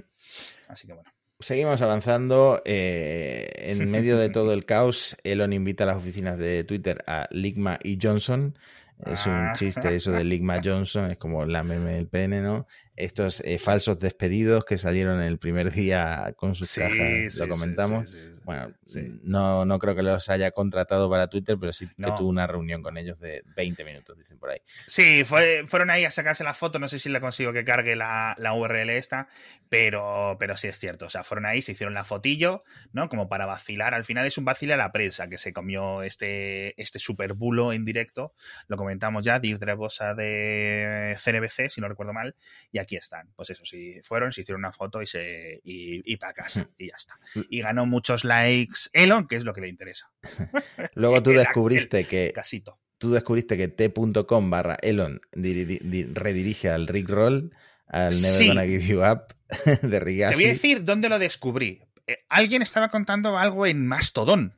Así 0.69 0.87
que 0.87 0.95
bueno. 0.95 1.11
Seguimos 1.41 1.83
avanzando. 1.83 2.63
Eh, 2.65 3.51
en 3.57 3.91
medio 3.91 4.17
de 4.17 4.29
todo 4.29 4.53
el 4.53 4.65
caos, 4.65 5.17
Elon 5.25 5.53
invita 5.53 5.85
a 5.85 5.89
las 5.89 5.97
oficinas 5.97 6.39
de 6.39 6.65
Twitter 6.65 7.05
a 7.07 7.29
Ligma 7.31 7.79
y 7.83 7.99
Johnson. 8.01 8.57
Es 9.05 9.27
un 9.27 9.33
ah. 9.33 9.53
chiste 9.55 9.95
eso 9.95 10.13
de 10.13 10.25
Ligma 10.25 10.61
Johnson, 10.65 11.11
es 11.11 11.19
como 11.19 11.45
la 11.45 11.65
meme 11.65 11.97
del 11.97 12.07
pene, 12.07 12.41
¿no? 12.41 12.67
Estos 12.97 13.41
eh, 13.41 13.59
falsos 13.59 13.99
despedidos 13.99 14.65
que 14.65 14.79
salieron 14.79 15.21
el 15.21 15.39
primer 15.39 15.73
día 15.73 16.33
con 16.37 16.55
sus 16.55 16.73
cajas, 16.75 17.35
lo 17.37 17.49
comentamos. 17.49 18.17
Bueno, 18.45 18.75
no, 19.23 19.65
no 19.65 19.79
creo 19.79 19.97
que 19.97 20.03
los 20.03 20.29
haya 20.29 20.51
contratado 20.51 21.09
para 21.09 21.29
Twitter, 21.29 21.57
pero 21.59 21.73
sí 21.73 21.89
que 21.89 22.13
tuvo 22.17 22.29
una 22.29 22.47
reunión 22.47 22.83
con 22.83 22.99
ellos 22.99 23.19
de 23.19 23.43
20 23.57 23.85
minutos, 23.85 24.19
dicen 24.19 24.39
por 24.39 24.51
ahí. 24.51 24.59
Sí, 24.87 25.25
fue, 25.25 25.65
fueron 25.67 25.91
ahí 25.91 26.05
a 26.05 26.11
sacarse 26.11 26.45
la 26.45 26.53
foto, 26.53 26.79
no 26.79 26.89
sé 26.89 26.99
si 26.99 27.09
le 27.09 27.23
consigo 27.23 27.55
que 27.55 27.65
cargue 27.65 27.97
la, 27.97 28.35
la, 28.39 28.53
URL 28.53 28.91
esta, 28.91 29.29
pero, 29.71 30.37
pero 30.39 30.59
sí 30.59 30.69
es 30.69 30.79
cierto. 30.79 31.07
O 31.07 31.11
sea, 31.11 31.25
fueron 31.25 31.47
ahí, 31.47 31.63
se 31.63 31.73
hicieron 31.73 31.95
la 31.95 32.05
fotillo, 32.05 32.65
¿no? 32.93 33.09
Como 33.09 33.31
para 33.31 33.47
vacilar. 33.47 33.95
Al 33.95 34.05
final 34.05 34.27
es 34.27 34.37
un 34.37 34.45
vacile 34.45 34.75
a 34.75 34.77
la 34.77 34.93
prensa 34.93 35.29
que 35.29 35.39
se 35.39 35.55
comió 35.55 36.03
este, 36.03 36.81
este 36.81 36.99
super 36.99 37.33
bulo 37.33 37.73
en 37.73 37.87
directo. 37.87 38.35
Lo 38.69 38.77
comentamos 38.77 39.25
ya, 39.25 39.41
Dirk 39.41 39.75
Bosa 39.77 40.15
de 40.15 41.17
CNBC, 41.19 41.71
si 41.71 41.81
no 41.81 41.89
recuerdo 41.89 42.13
mal, 42.13 42.37
y 42.71 42.79
aquí 42.85 42.97
están. 42.97 43.33
Pues 43.35 43.51
eso, 43.51 43.65
sí, 43.65 44.01
fueron, 44.03 44.33
se 44.33 44.43
hicieron 44.43 44.61
una 44.61 44.73
foto 44.73 45.03
y 45.03 45.07
se 45.07 45.61
y, 45.65 46.01
y 46.11 46.17
para 46.17 46.33
casa, 46.33 46.69
y 46.79 46.89
ya 46.89 46.95
está. 46.97 47.19
Y 47.49 47.61
ganó 47.61 47.87
muchos 47.87 48.25
likes 48.25 48.81
Elon, 48.93 49.27
que 49.27 49.37
es 49.37 49.45
lo 49.45 49.53
que 49.53 49.61
le 49.61 49.69
interesa. 49.69 50.11
Luego 50.95 51.23
tú 51.23 51.31
descubriste 51.33 52.05
que. 52.05 52.33
Casito. 52.35 52.79
tú 52.99 53.11
descubriste 53.11 53.57
que 53.57 53.69
t.com 53.69 54.51
barra 54.51 54.77
Elon 54.83 55.21
redirige 55.33 56.71
al 56.71 56.87
Rickroll, 56.87 57.55
al 57.87 58.21
Never 58.21 58.47
Gonna 58.47 58.65
Give 58.65 58.85
You 58.85 59.05
Up 59.05 59.35
de 59.83 60.01
Rick 60.01 60.29
Te 60.29 60.35
voy 60.35 60.45
a 60.45 60.49
decir 60.49 60.85
dónde 60.85 61.09
lo 61.09 61.19
descubrí. 61.19 61.83
Eh, 62.07 62.25
alguien 62.29 62.63
estaba 62.63 62.89
contando 62.89 63.39
algo 63.39 63.67
en 63.67 63.87
Mastodon. 63.87 64.57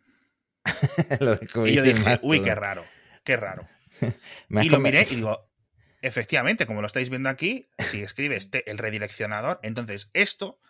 lo 1.20 1.66
y 1.66 1.74
yo 1.74 1.82
dije, 1.82 2.18
uy, 2.22 2.42
qué 2.42 2.54
raro, 2.54 2.84
qué 3.24 3.36
raro. 3.36 3.68
y 4.50 4.68
lo 4.68 4.80
miré 4.80 5.06
y 5.10 5.16
digo, 5.16 5.45
efectivamente, 6.06 6.66
como 6.66 6.80
lo 6.80 6.86
estáis 6.86 7.10
viendo 7.10 7.28
aquí, 7.28 7.68
si 7.90 8.02
escribes 8.02 8.48
el 8.66 8.78
redireccionador, 8.78 9.60
entonces 9.62 10.10
esto 10.14 10.60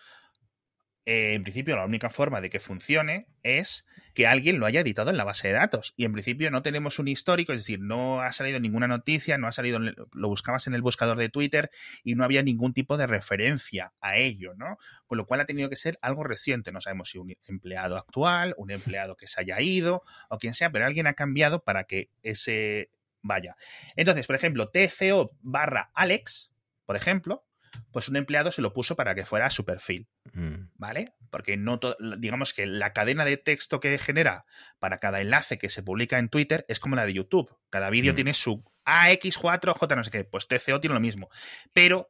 eh, 1.08 1.34
en 1.34 1.44
principio 1.44 1.76
la 1.76 1.84
única 1.84 2.10
forma 2.10 2.40
de 2.40 2.50
que 2.50 2.58
funcione 2.58 3.28
es 3.44 3.86
que 4.12 4.26
alguien 4.26 4.58
lo 4.58 4.66
haya 4.66 4.80
editado 4.80 5.10
en 5.10 5.16
la 5.16 5.22
base 5.22 5.46
de 5.46 5.54
datos. 5.54 5.94
Y 5.96 6.04
en 6.04 6.12
principio 6.12 6.50
no 6.50 6.62
tenemos 6.62 6.98
un 6.98 7.06
histórico, 7.06 7.52
es 7.52 7.60
decir, 7.60 7.78
no 7.80 8.22
ha 8.22 8.32
salido 8.32 8.58
ninguna 8.58 8.88
noticia, 8.88 9.38
no 9.38 9.46
ha 9.46 9.52
salido, 9.52 9.78
lo 9.78 10.28
buscabas 10.28 10.66
en 10.66 10.74
el 10.74 10.82
buscador 10.82 11.16
de 11.16 11.28
Twitter 11.28 11.70
y 12.02 12.16
no 12.16 12.24
había 12.24 12.42
ningún 12.42 12.72
tipo 12.72 12.96
de 12.96 13.06
referencia 13.06 13.92
a 14.00 14.16
ello, 14.16 14.54
¿no? 14.56 14.78
Con 15.06 15.18
lo 15.18 15.26
cual 15.26 15.40
ha 15.40 15.46
tenido 15.46 15.70
que 15.70 15.76
ser 15.76 15.96
algo 16.02 16.24
reciente. 16.24 16.72
No 16.72 16.80
sabemos 16.80 17.10
si 17.10 17.18
un 17.18 17.36
empleado 17.46 17.96
actual, 17.96 18.54
un 18.58 18.72
empleado 18.72 19.16
que 19.16 19.28
se 19.28 19.40
haya 19.40 19.60
ido 19.60 20.02
o 20.28 20.38
quien 20.38 20.54
sea, 20.54 20.72
pero 20.72 20.86
alguien 20.86 21.06
ha 21.06 21.14
cambiado 21.14 21.62
para 21.62 21.84
que 21.84 22.10
ese 22.22 22.90
vaya. 23.26 23.56
Entonces, 23.96 24.26
por 24.26 24.36
ejemplo, 24.36 24.70
TCO 24.70 25.36
barra 25.40 25.90
Alex, 25.94 26.50
por 26.84 26.96
ejemplo, 26.96 27.46
pues 27.92 28.08
un 28.08 28.16
empleado 28.16 28.52
se 28.52 28.62
lo 28.62 28.72
puso 28.72 28.96
para 28.96 29.14
que 29.14 29.24
fuera 29.24 29.50
su 29.50 29.64
perfil, 29.64 30.08
mm. 30.32 30.70
¿vale? 30.74 31.12
Porque 31.30 31.56
no 31.56 31.78
digamos 32.18 32.54
que 32.54 32.66
la 32.66 32.92
cadena 32.92 33.24
de 33.24 33.36
texto 33.36 33.80
que 33.80 33.98
genera 33.98 34.46
para 34.78 34.98
cada 34.98 35.20
enlace 35.20 35.58
que 35.58 35.68
se 35.68 35.82
publica 35.82 36.18
en 36.18 36.28
Twitter 36.28 36.64
es 36.68 36.80
como 36.80 36.96
la 36.96 37.06
de 37.06 37.14
YouTube. 37.14 37.54
Cada 37.70 37.90
vídeo 37.90 38.12
mm. 38.12 38.16
tiene 38.16 38.34
su 38.34 38.64
AX4J 38.84 39.96
no 39.96 40.04
sé 40.04 40.10
qué, 40.10 40.24
pues 40.24 40.46
TCO 40.48 40.80
tiene 40.80 40.94
lo 40.94 41.00
mismo, 41.00 41.28
pero 41.72 42.08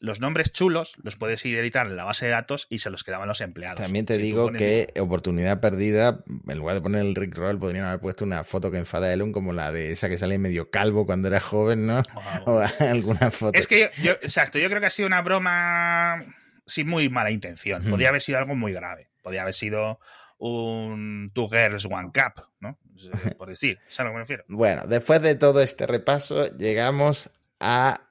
los 0.00 0.20
nombres 0.20 0.52
chulos 0.52 0.94
los 1.02 1.16
puedes 1.16 1.44
ir 1.44 1.58
editar 1.58 1.86
en 1.86 1.96
la 1.96 2.04
base 2.04 2.26
de 2.26 2.32
datos 2.32 2.66
y 2.70 2.78
se 2.78 2.90
los 2.90 3.04
quedaban 3.04 3.28
los 3.28 3.40
empleados. 3.40 3.80
También 3.80 4.06
te 4.06 4.18
digo 4.18 4.52
que 4.52 4.92
oportunidad 4.98 5.60
perdida, 5.60 6.22
en 6.46 6.58
lugar 6.58 6.76
de 6.76 6.80
poner 6.80 7.04
el 7.04 7.14
Rick 7.14 7.36
Roll, 7.36 7.58
podrían 7.58 7.86
haber 7.86 8.00
puesto 8.00 8.24
una 8.24 8.44
foto 8.44 8.70
que 8.70 8.78
enfada 8.78 9.08
a 9.08 9.12
Elon 9.12 9.32
como 9.32 9.52
la 9.52 9.72
de 9.72 9.92
esa 9.92 10.08
que 10.08 10.18
sale 10.18 10.38
medio 10.38 10.70
calvo 10.70 11.06
cuando 11.06 11.28
era 11.28 11.40
joven, 11.40 11.86
¿no? 11.86 12.02
O 12.46 12.60
alguna 12.80 13.30
foto. 13.30 13.58
Es 13.58 13.66
que 13.66 13.90
yo, 14.02 14.12
exacto, 14.12 14.58
yo 14.58 14.68
creo 14.68 14.80
que 14.80 14.86
ha 14.86 14.90
sido 14.90 15.06
una 15.06 15.22
broma 15.22 16.24
sin 16.66 16.86
muy 16.86 17.08
mala 17.08 17.30
intención. 17.30 17.82
Podría 17.84 18.10
haber 18.10 18.20
sido 18.20 18.38
algo 18.38 18.54
muy 18.54 18.72
grave. 18.72 19.08
Podría 19.22 19.42
haber 19.42 19.54
sido 19.54 19.98
un 20.38 21.32
Two 21.34 21.48
Girls 21.48 21.86
One 21.86 22.10
Cup, 22.14 22.44
¿no? 22.60 22.78
Por 23.38 23.48
decir, 23.48 23.78
¿sabes 23.88 24.00
a 24.00 24.04
lo 24.04 24.10
que 24.10 24.14
me 24.14 24.20
refiero? 24.20 24.44
Bueno, 24.48 24.86
después 24.86 25.20
de 25.22 25.34
todo 25.34 25.60
este 25.60 25.86
repaso, 25.86 26.56
llegamos 26.56 27.30
a 27.60 28.07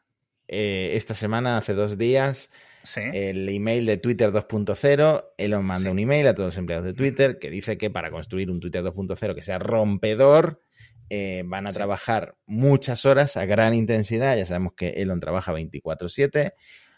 eh, 0.47 0.91
esta 0.93 1.13
semana, 1.13 1.57
hace 1.57 1.73
dos 1.73 1.97
días, 1.97 2.49
el 2.95 3.49
email 3.49 3.85
de 3.85 3.97
Twitter 3.97 4.31
2.0. 4.31 5.25
Elon 5.37 5.65
manda 5.65 5.91
un 5.91 5.99
email 5.99 6.27
a 6.27 6.33
todos 6.35 6.47
los 6.47 6.57
empleados 6.57 6.85
de 6.85 6.93
Twitter 6.93 7.37
que 7.39 7.49
dice 7.49 7.77
que 7.77 7.89
para 7.89 8.11
construir 8.11 8.49
un 8.49 8.59
Twitter 8.59 8.83
2.0 8.83 9.35
que 9.35 9.41
sea 9.41 9.59
rompedor, 9.59 10.61
eh, 11.09 11.43
van 11.45 11.67
a 11.67 11.71
trabajar 11.71 12.35
muchas 12.45 13.05
horas 13.05 13.37
a 13.37 13.45
gran 13.45 13.73
intensidad. 13.73 14.37
Ya 14.37 14.45
sabemos 14.45 14.73
que 14.75 14.89
Elon 15.01 15.19
trabaja 15.19 15.53
24/7 15.53 16.53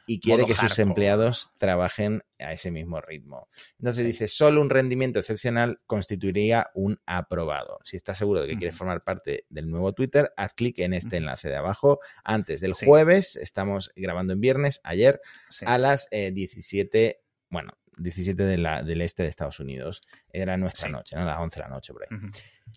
y 0.09 0.19
quiere 0.19 0.43
que 0.47 0.55
sus 0.55 0.79
empleados 0.79 1.51
trabajen 1.59 2.23
a 2.39 2.51
ese 2.51 2.71
mismo 2.71 2.99
ritmo. 2.99 3.47
Entonces 3.77 4.03
dice, 4.03 4.27
solo 4.27 4.59
un 4.59 4.71
rendimiento 4.71 5.19
excepcional 5.19 5.81
constituiría 5.85 6.71
un 6.73 6.99
aprobado. 7.05 7.77
Si 7.83 7.95
estás 7.95 8.17
seguro 8.17 8.41
de 8.41 8.47
que 8.47 8.57
quieres 8.57 8.75
formar 8.75 9.03
parte 9.03 9.45
del 9.49 9.69
nuevo 9.69 9.93
Twitter, 9.93 10.33
haz 10.35 10.55
clic 10.55 10.79
en 10.79 10.93
este 10.93 11.17
enlace 11.17 11.47
de 11.47 11.57
abajo. 11.57 11.99
Antes 12.23 12.59
del 12.59 12.73
jueves, 12.73 13.35
estamos 13.35 13.91
grabando 13.95 14.33
en 14.33 14.41
viernes, 14.41 14.81
ayer, 14.83 15.21
a 15.67 15.77
las 15.77 16.09
17, 16.09 17.05
eh, 17.05 17.21
bueno, 17.51 17.73
17 17.99 18.43
del 18.45 19.01
este 19.01 19.21
de 19.21 19.29
Estados 19.29 19.59
Unidos. 19.59 20.01
Era 20.33 20.57
nuestra 20.57 20.89
noche, 20.89 21.17
¿no? 21.17 21.25
Las 21.25 21.37
11 21.37 21.55
de 21.55 21.61
la 21.61 21.69
noche 21.69 21.93
por 21.93 22.01
ahí. 22.01 22.09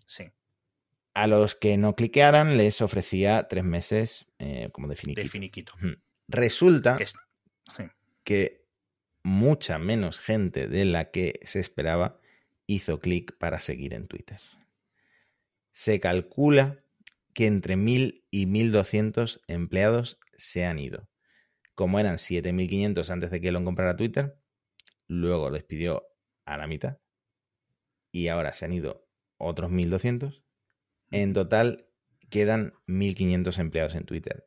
Sí. 0.05 0.30
A 1.14 1.26
los 1.26 1.55
que 1.55 1.78
no 1.78 1.95
cliquearan 1.95 2.59
les 2.59 2.83
ofrecía 2.83 3.49
tres 3.49 3.64
meses 3.64 4.26
eh, 4.39 4.68
como 4.70 4.87
de 4.87 4.97
finiquito. 4.97 5.72
Resulta 6.29 6.97
que, 8.25 8.62
mucha 9.25 9.79
menos 9.79 10.20
gente 10.20 10.66
de 10.66 10.85
la 10.85 11.11
que 11.11 11.39
se 11.43 11.61
esperaba 11.61 12.18
hizo 12.66 12.99
clic 12.99 13.37
para 13.39 13.61
seguir 13.61 13.95
en 13.95 14.09
Twitter. 14.09 14.41
Se 15.70 16.01
calcula 16.01 16.83
que 17.33 17.47
entre 17.47 17.77
1.000 17.77 18.25
y 18.31 18.47
1.200 18.47 19.43
empleados 19.47 20.18
se 20.33 20.66
han 20.66 20.79
ido. 20.79 21.09
Como 21.75 22.01
eran 22.01 22.16
7.500 22.16 23.11
antes 23.11 23.31
de 23.31 23.41
que 23.41 23.49
Elon 23.49 23.64
comprara 23.64 23.97
Twitter, 23.97 24.37
luego 25.07 25.51
despidió 25.51 26.09
a 26.45 26.57
la 26.59 26.66
mitad 26.66 26.99
y 28.12 28.29
ahora 28.29 28.53
se 28.53 28.66
han 28.66 28.73
ido 28.73 29.09
otros 29.39 29.70
1.200. 29.70 30.43
En 31.11 31.33
total 31.33 31.89
quedan 32.31 32.75
1.500 32.87 33.59
empleados 33.59 33.95
en 33.95 34.05
Twitter. 34.05 34.45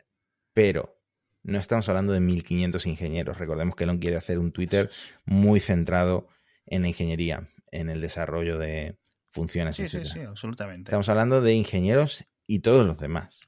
Pero 0.54 1.02
no 1.46 1.60
estamos 1.60 1.88
hablando 1.90 2.12
de 2.12 2.20
1500 2.20 2.86
ingenieros. 2.88 3.38
Recordemos 3.38 3.76
que 3.76 3.84
Elon 3.84 4.00
quiere 4.00 4.18
hacer 4.18 4.40
un 4.40 4.52
Twitter 4.52 4.90
muy 5.26 5.60
centrado 5.60 6.28
en 6.66 6.82
la 6.82 6.88
ingeniería, 6.88 7.48
en 7.72 7.90
el 7.90 8.02
desarrollo 8.02 8.58
de 8.58 8.98
funciones. 9.30 9.76
Sí, 9.76 9.88
sí, 9.88 10.04
sí, 10.06 10.22
absolutamente. 10.22 10.90
Estamos 10.90 11.08
hablando 11.08 11.42
de 11.42 11.54
ingenieros 11.54 12.26
y 12.48 12.60
todos 12.60 12.88
los 12.88 12.98
demás. 12.98 13.48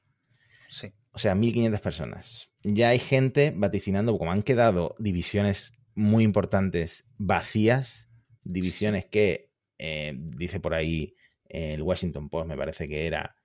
Sí. 0.69 0.93
O 1.11 1.17
sea, 1.17 1.33
1500 1.33 1.81
personas. 1.81 2.51
Ya 2.61 2.89
hay 2.89 2.99
gente 2.99 3.51
vaticinando, 3.55 4.15
como 4.17 4.31
han 4.31 4.43
quedado 4.43 4.95
divisiones 4.99 5.73
muy 5.95 6.23
importantes 6.23 7.07
vacías, 7.17 8.09
divisiones 8.43 9.05
que, 9.05 9.51
eh, 9.79 10.13
dice 10.15 10.59
por 10.59 10.75
ahí 10.75 11.15
el 11.45 11.81
Washington 11.81 12.29
Post, 12.29 12.47
me 12.47 12.57
parece 12.57 12.87
que 12.87 13.07
era, 13.07 13.35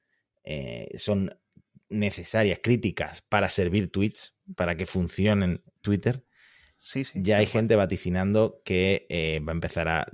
eh, 0.44 0.90
son 0.98 1.34
necesarias, 1.92 2.60
críticas 2.62 3.22
para 3.22 3.48
servir 3.48 3.90
tweets, 3.90 4.34
para 4.56 4.76
que 4.76 4.86
funcionen 4.86 5.62
Twitter, 5.80 6.24
sí, 6.78 7.04
sí, 7.04 7.20
ya 7.22 7.38
hay 7.38 7.46
gente 7.46 7.76
vaticinando 7.76 8.60
que 8.64 9.06
eh, 9.08 9.40
va 9.40 9.52
a 9.52 9.54
empezar 9.54 9.88
a 9.88 10.06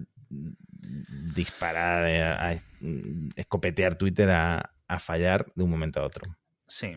disparar, 1.34 2.06
eh, 2.06 2.22
a, 2.22 2.62
escopetear 3.36 3.96
Twitter 3.96 4.30
a, 4.30 4.74
a 4.86 4.98
fallar 4.98 5.52
de 5.54 5.64
un 5.64 5.70
momento 5.70 6.00
a 6.00 6.04
otro. 6.04 6.36
Sí. 6.66 6.96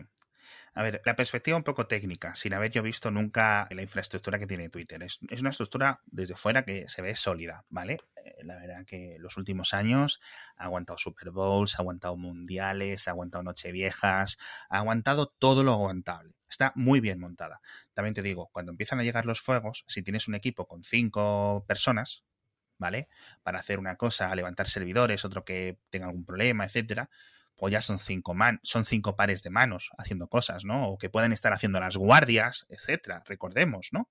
A 0.74 0.82
ver, 0.82 1.02
la 1.04 1.16
perspectiva 1.16 1.56
un 1.56 1.64
poco 1.64 1.86
técnica, 1.86 2.34
sin 2.34 2.54
haber 2.54 2.70
yo 2.70 2.82
visto 2.82 3.10
nunca 3.10 3.68
la 3.70 3.82
infraestructura 3.82 4.38
que 4.38 4.46
tiene 4.46 4.70
Twitter. 4.70 5.02
Es, 5.02 5.18
es, 5.28 5.40
una 5.42 5.50
estructura 5.50 6.00
desde 6.06 6.34
fuera 6.34 6.64
que 6.64 6.88
se 6.88 7.02
ve 7.02 7.14
sólida, 7.14 7.66
¿vale? 7.68 7.98
Eh, 8.42 8.44
la 8.44 8.56
verdad 8.56 8.84
que 8.84 9.16
los 9.18 9.36
últimos 9.36 9.74
años 9.74 10.20
ha 10.56 10.64
aguantado 10.64 10.98
Super 10.98 11.30
Bowls, 11.30 11.76
ha 11.76 11.78
aguantado 11.78 12.16
mundiales, 12.16 13.08
ha 13.08 13.12
aguantado 13.12 13.42
Nocheviejas, 13.44 14.36
ha 14.68 14.78
aguantado 14.78 15.28
todo 15.38 15.62
lo 15.64 15.72
aguantable. 15.72 16.34
Está 16.48 16.72
muy 16.74 17.00
bien 17.00 17.18
montada. 17.18 17.60
También 17.94 18.14
te 18.14 18.22
digo, 18.22 18.50
cuando 18.52 18.72
empiezan 18.72 19.00
a 19.00 19.04
llegar 19.04 19.24
los 19.26 19.40
fuegos, 19.40 19.84
si 19.88 20.02
tienes 20.02 20.28
un 20.28 20.34
equipo 20.34 20.66
con 20.66 20.82
cinco 20.82 21.64
personas, 21.66 22.24
¿vale? 22.78 23.08
Para 23.42 23.60
hacer 23.60 23.78
una 23.78 23.96
cosa, 23.96 24.34
levantar 24.34 24.68
servidores, 24.68 25.24
otro 25.24 25.44
que 25.44 25.78
tenga 25.88 26.06
algún 26.06 26.24
problema, 26.24 26.64
etcétera, 26.64 27.08
pues 27.56 27.72
ya 27.72 27.80
son 27.80 27.98
cinco, 27.98 28.34
man 28.34 28.60
son 28.64 28.84
cinco 28.84 29.14
pares 29.14 29.42
de 29.42 29.50
manos 29.50 29.90
haciendo 29.96 30.26
cosas, 30.28 30.64
¿no? 30.64 30.88
O 30.88 30.98
que 30.98 31.08
pueden 31.10 31.32
estar 31.32 31.52
haciendo 31.52 31.80
las 31.80 31.96
guardias, 31.96 32.66
etcétera, 32.68 33.22
recordemos, 33.24 33.88
¿no? 33.92 34.10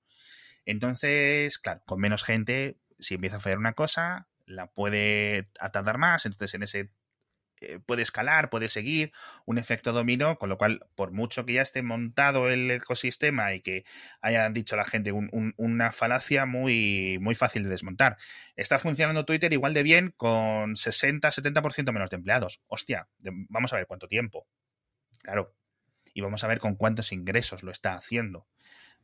Entonces, 0.65 1.59
claro, 1.59 1.81
con 1.85 1.99
menos 1.99 2.23
gente, 2.23 2.77
si 3.01 3.15
empieza 3.15 3.37
a 3.37 3.39
fallar 3.39 3.57
una 3.59 3.73
cosa, 3.73 4.27
la 4.45 4.67
puede 4.67 5.49
atardar 5.59 5.97
más, 5.97 6.25
entonces 6.25 6.53
en 6.53 6.63
ese 6.63 6.91
eh, 7.61 7.79
puede 7.85 8.01
escalar, 8.01 8.49
puede 8.49 8.69
seguir, 8.69 9.11
un 9.45 9.59
efecto 9.59 9.93
dominó, 9.93 10.37
con 10.39 10.49
lo 10.49 10.57
cual, 10.57 10.83
por 10.95 11.11
mucho 11.11 11.45
que 11.45 11.53
ya 11.53 11.61
esté 11.61 11.83
montado 11.83 12.49
el 12.49 12.71
ecosistema 12.71 13.53
y 13.53 13.61
que 13.61 13.85
hayan 14.21 14.51
dicho 14.53 14.75
la 14.75 14.85
gente 14.85 15.11
una 15.11 15.91
falacia 15.91 16.47
muy, 16.47 17.19
muy 17.21 17.35
fácil 17.35 17.63
de 17.63 17.69
desmontar. 17.69 18.17
Está 18.55 18.79
funcionando 18.79 19.25
Twitter 19.25 19.53
igual 19.53 19.75
de 19.75 19.83
bien 19.83 20.11
con 20.17 20.75
60-70% 20.75 21.91
menos 21.93 22.09
de 22.09 22.17
empleados. 22.17 22.61
Hostia, 22.65 23.07
vamos 23.49 23.73
a 23.73 23.75
ver 23.75 23.85
cuánto 23.85 24.07
tiempo. 24.07 24.47
Claro. 25.21 25.55
Y 26.13 26.21
vamos 26.21 26.43
a 26.43 26.47
ver 26.47 26.59
con 26.59 26.75
cuántos 26.75 27.11
ingresos 27.11 27.61
lo 27.61 27.71
está 27.71 27.93
haciendo. 27.93 28.47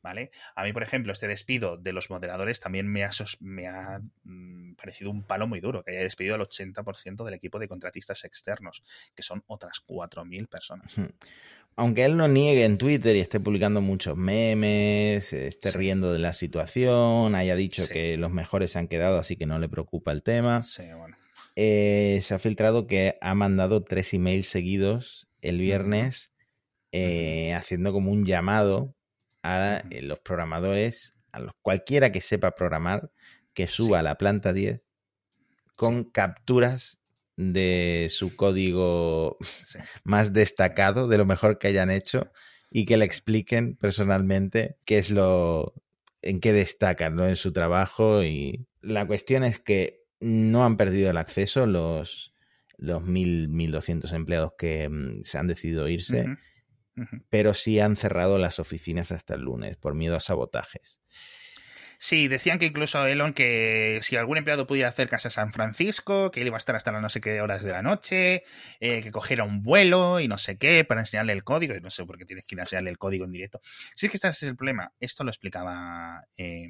¿Vale? 0.01 0.31
A 0.55 0.63
mí, 0.63 0.73
por 0.73 0.83
ejemplo, 0.83 1.11
este 1.13 1.27
despido 1.27 1.77
de 1.77 1.93
los 1.93 2.09
moderadores 2.09 2.59
también 2.59 2.87
me 2.87 3.03
ha, 3.03 3.11
me 3.39 3.67
ha 3.67 3.99
mm, 4.23 4.73
parecido 4.75 5.11
un 5.11 5.23
palo 5.23 5.47
muy 5.47 5.59
duro, 5.59 5.83
que 5.83 5.91
haya 5.91 6.01
despedido 6.01 6.35
al 6.35 6.41
80% 6.41 7.23
del 7.23 7.33
equipo 7.33 7.59
de 7.59 7.67
contratistas 7.67 8.23
externos, 8.23 8.83
que 9.15 9.23
son 9.23 9.43
otras 9.47 9.81
4.000 9.85 10.47
personas. 10.47 10.93
Aunque 11.75 12.05
él 12.05 12.17
no 12.17 12.27
niegue 12.27 12.65
en 12.65 12.77
Twitter 12.79 13.15
y 13.15 13.19
esté 13.19 13.39
publicando 13.39 13.81
muchos 13.81 14.17
memes, 14.17 15.31
esté 15.33 15.71
riendo 15.71 16.11
de 16.11 16.19
la 16.19 16.33
situación, 16.33 17.35
haya 17.35 17.55
dicho 17.55 17.87
que 17.87 18.17
los 18.17 18.31
mejores 18.31 18.71
se 18.71 18.79
han 18.79 18.87
quedado, 18.87 19.19
así 19.19 19.35
que 19.35 19.45
no 19.45 19.59
le 19.59 19.69
preocupa 19.69 20.11
el 20.11 20.23
tema. 20.23 20.63
Sí, 20.63 20.83
bueno. 20.97 21.15
eh, 21.55 22.19
se 22.23 22.33
ha 22.33 22.39
filtrado 22.39 22.87
que 22.87 23.17
ha 23.21 23.35
mandado 23.35 23.83
tres 23.83 24.13
emails 24.13 24.47
seguidos 24.47 25.27
el 25.41 25.59
viernes 25.59 26.31
eh, 26.91 27.53
haciendo 27.53 27.93
como 27.93 28.11
un 28.11 28.25
llamado 28.25 28.95
a 29.43 29.83
eh, 29.89 30.01
los 30.01 30.19
programadores, 30.19 31.17
a 31.31 31.39
los, 31.39 31.53
cualquiera 31.61 32.11
que 32.11 32.21
sepa 32.21 32.51
programar, 32.51 33.11
que 33.53 33.67
suba 33.67 33.99
a 33.99 34.03
la 34.03 34.17
planta 34.17 34.53
10 34.53 34.81
con 35.75 36.05
capturas 36.05 36.99
de 37.35 38.07
su 38.09 38.35
código 38.35 39.37
más 40.03 40.33
destacado, 40.33 41.07
de 41.07 41.17
lo 41.17 41.25
mejor 41.25 41.59
que 41.59 41.67
hayan 41.67 41.91
hecho, 41.91 42.31
y 42.69 42.85
que 42.85 42.97
le 42.97 43.05
expliquen 43.05 43.75
personalmente 43.75 44.77
qué 44.85 44.97
es 44.97 45.09
lo 45.09 45.73
en 46.21 46.39
qué 46.41 46.51
destacan 46.51 47.15
¿no? 47.15 47.27
en 47.27 47.35
su 47.35 47.53
trabajo. 47.53 48.23
Y 48.23 48.67
la 48.81 49.07
cuestión 49.07 49.43
es 49.43 49.59
que 49.59 50.03
no 50.19 50.65
han 50.65 50.77
perdido 50.77 51.09
el 51.09 51.17
acceso 51.17 51.65
los, 51.67 52.33
los 52.77 53.03
1.200 53.03 54.13
empleados 54.13 54.53
que 54.57 54.89
mm, 54.89 55.23
se 55.23 55.37
han 55.37 55.47
decidido 55.47 55.87
irse, 55.87 56.25
pero 57.29 57.53
sí 57.53 57.79
han 57.79 57.95
cerrado 57.95 58.37
las 58.37 58.59
oficinas 58.59 59.11
hasta 59.11 59.35
el 59.35 59.41
lunes 59.41 59.77
por 59.77 59.93
miedo 59.93 60.15
a 60.15 60.19
sabotajes. 60.19 60.99
Sí, 61.99 62.27
decían 62.27 62.59
que 62.59 62.67
incluso 62.67 63.05
Elon 63.07 63.33
que 63.33 63.99
si 64.03 64.15
algún 64.17 64.37
empleado 64.37 64.67
pudiera 64.67 64.89
acercarse 64.89 65.29
a 65.29 65.31
San 65.31 65.51
Francisco, 65.51 66.29
que 66.29 66.41
él 66.41 66.47
iba 66.47 66.57
a 66.57 66.59
estar 66.59 66.75
hasta 66.75 66.91
las 66.91 67.01
no 67.01 67.09
sé 67.09 67.21
qué 67.21 67.41
horas 67.41 67.63
de 67.63 67.71
la 67.71 67.81
noche, 67.81 68.43
eh, 68.79 69.01
que 69.01 69.11
cogiera 69.11 69.43
un 69.43 69.63
vuelo 69.63 70.19
y 70.19 70.27
no 70.27 70.37
sé 70.37 70.57
qué 70.57 70.83
para 70.85 71.01
enseñarle 71.01 71.33
el 71.33 71.43
código. 71.43 71.75
Y 71.75 71.81
no 71.81 71.89
sé 71.89 72.05
por 72.05 72.17
qué 72.17 72.25
tienes 72.25 72.45
que 72.45 72.53
ir 72.53 72.59
a 72.59 72.63
enseñarle 72.63 72.91
el 72.91 72.99
código 72.99 73.25
en 73.25 73.31
directo. 73.31 73.61
Si 73.95 74.05
es 74.05 74.11
que 74.11 74.17
este 74.17 74.29
es 74.29 74.43
el 74.43 74.55
problema. 74.55 74.93
Esto 74.99 75.23
lo 75.23 75.31
explicaba 75.31 76.23
eh, 76.37 76.67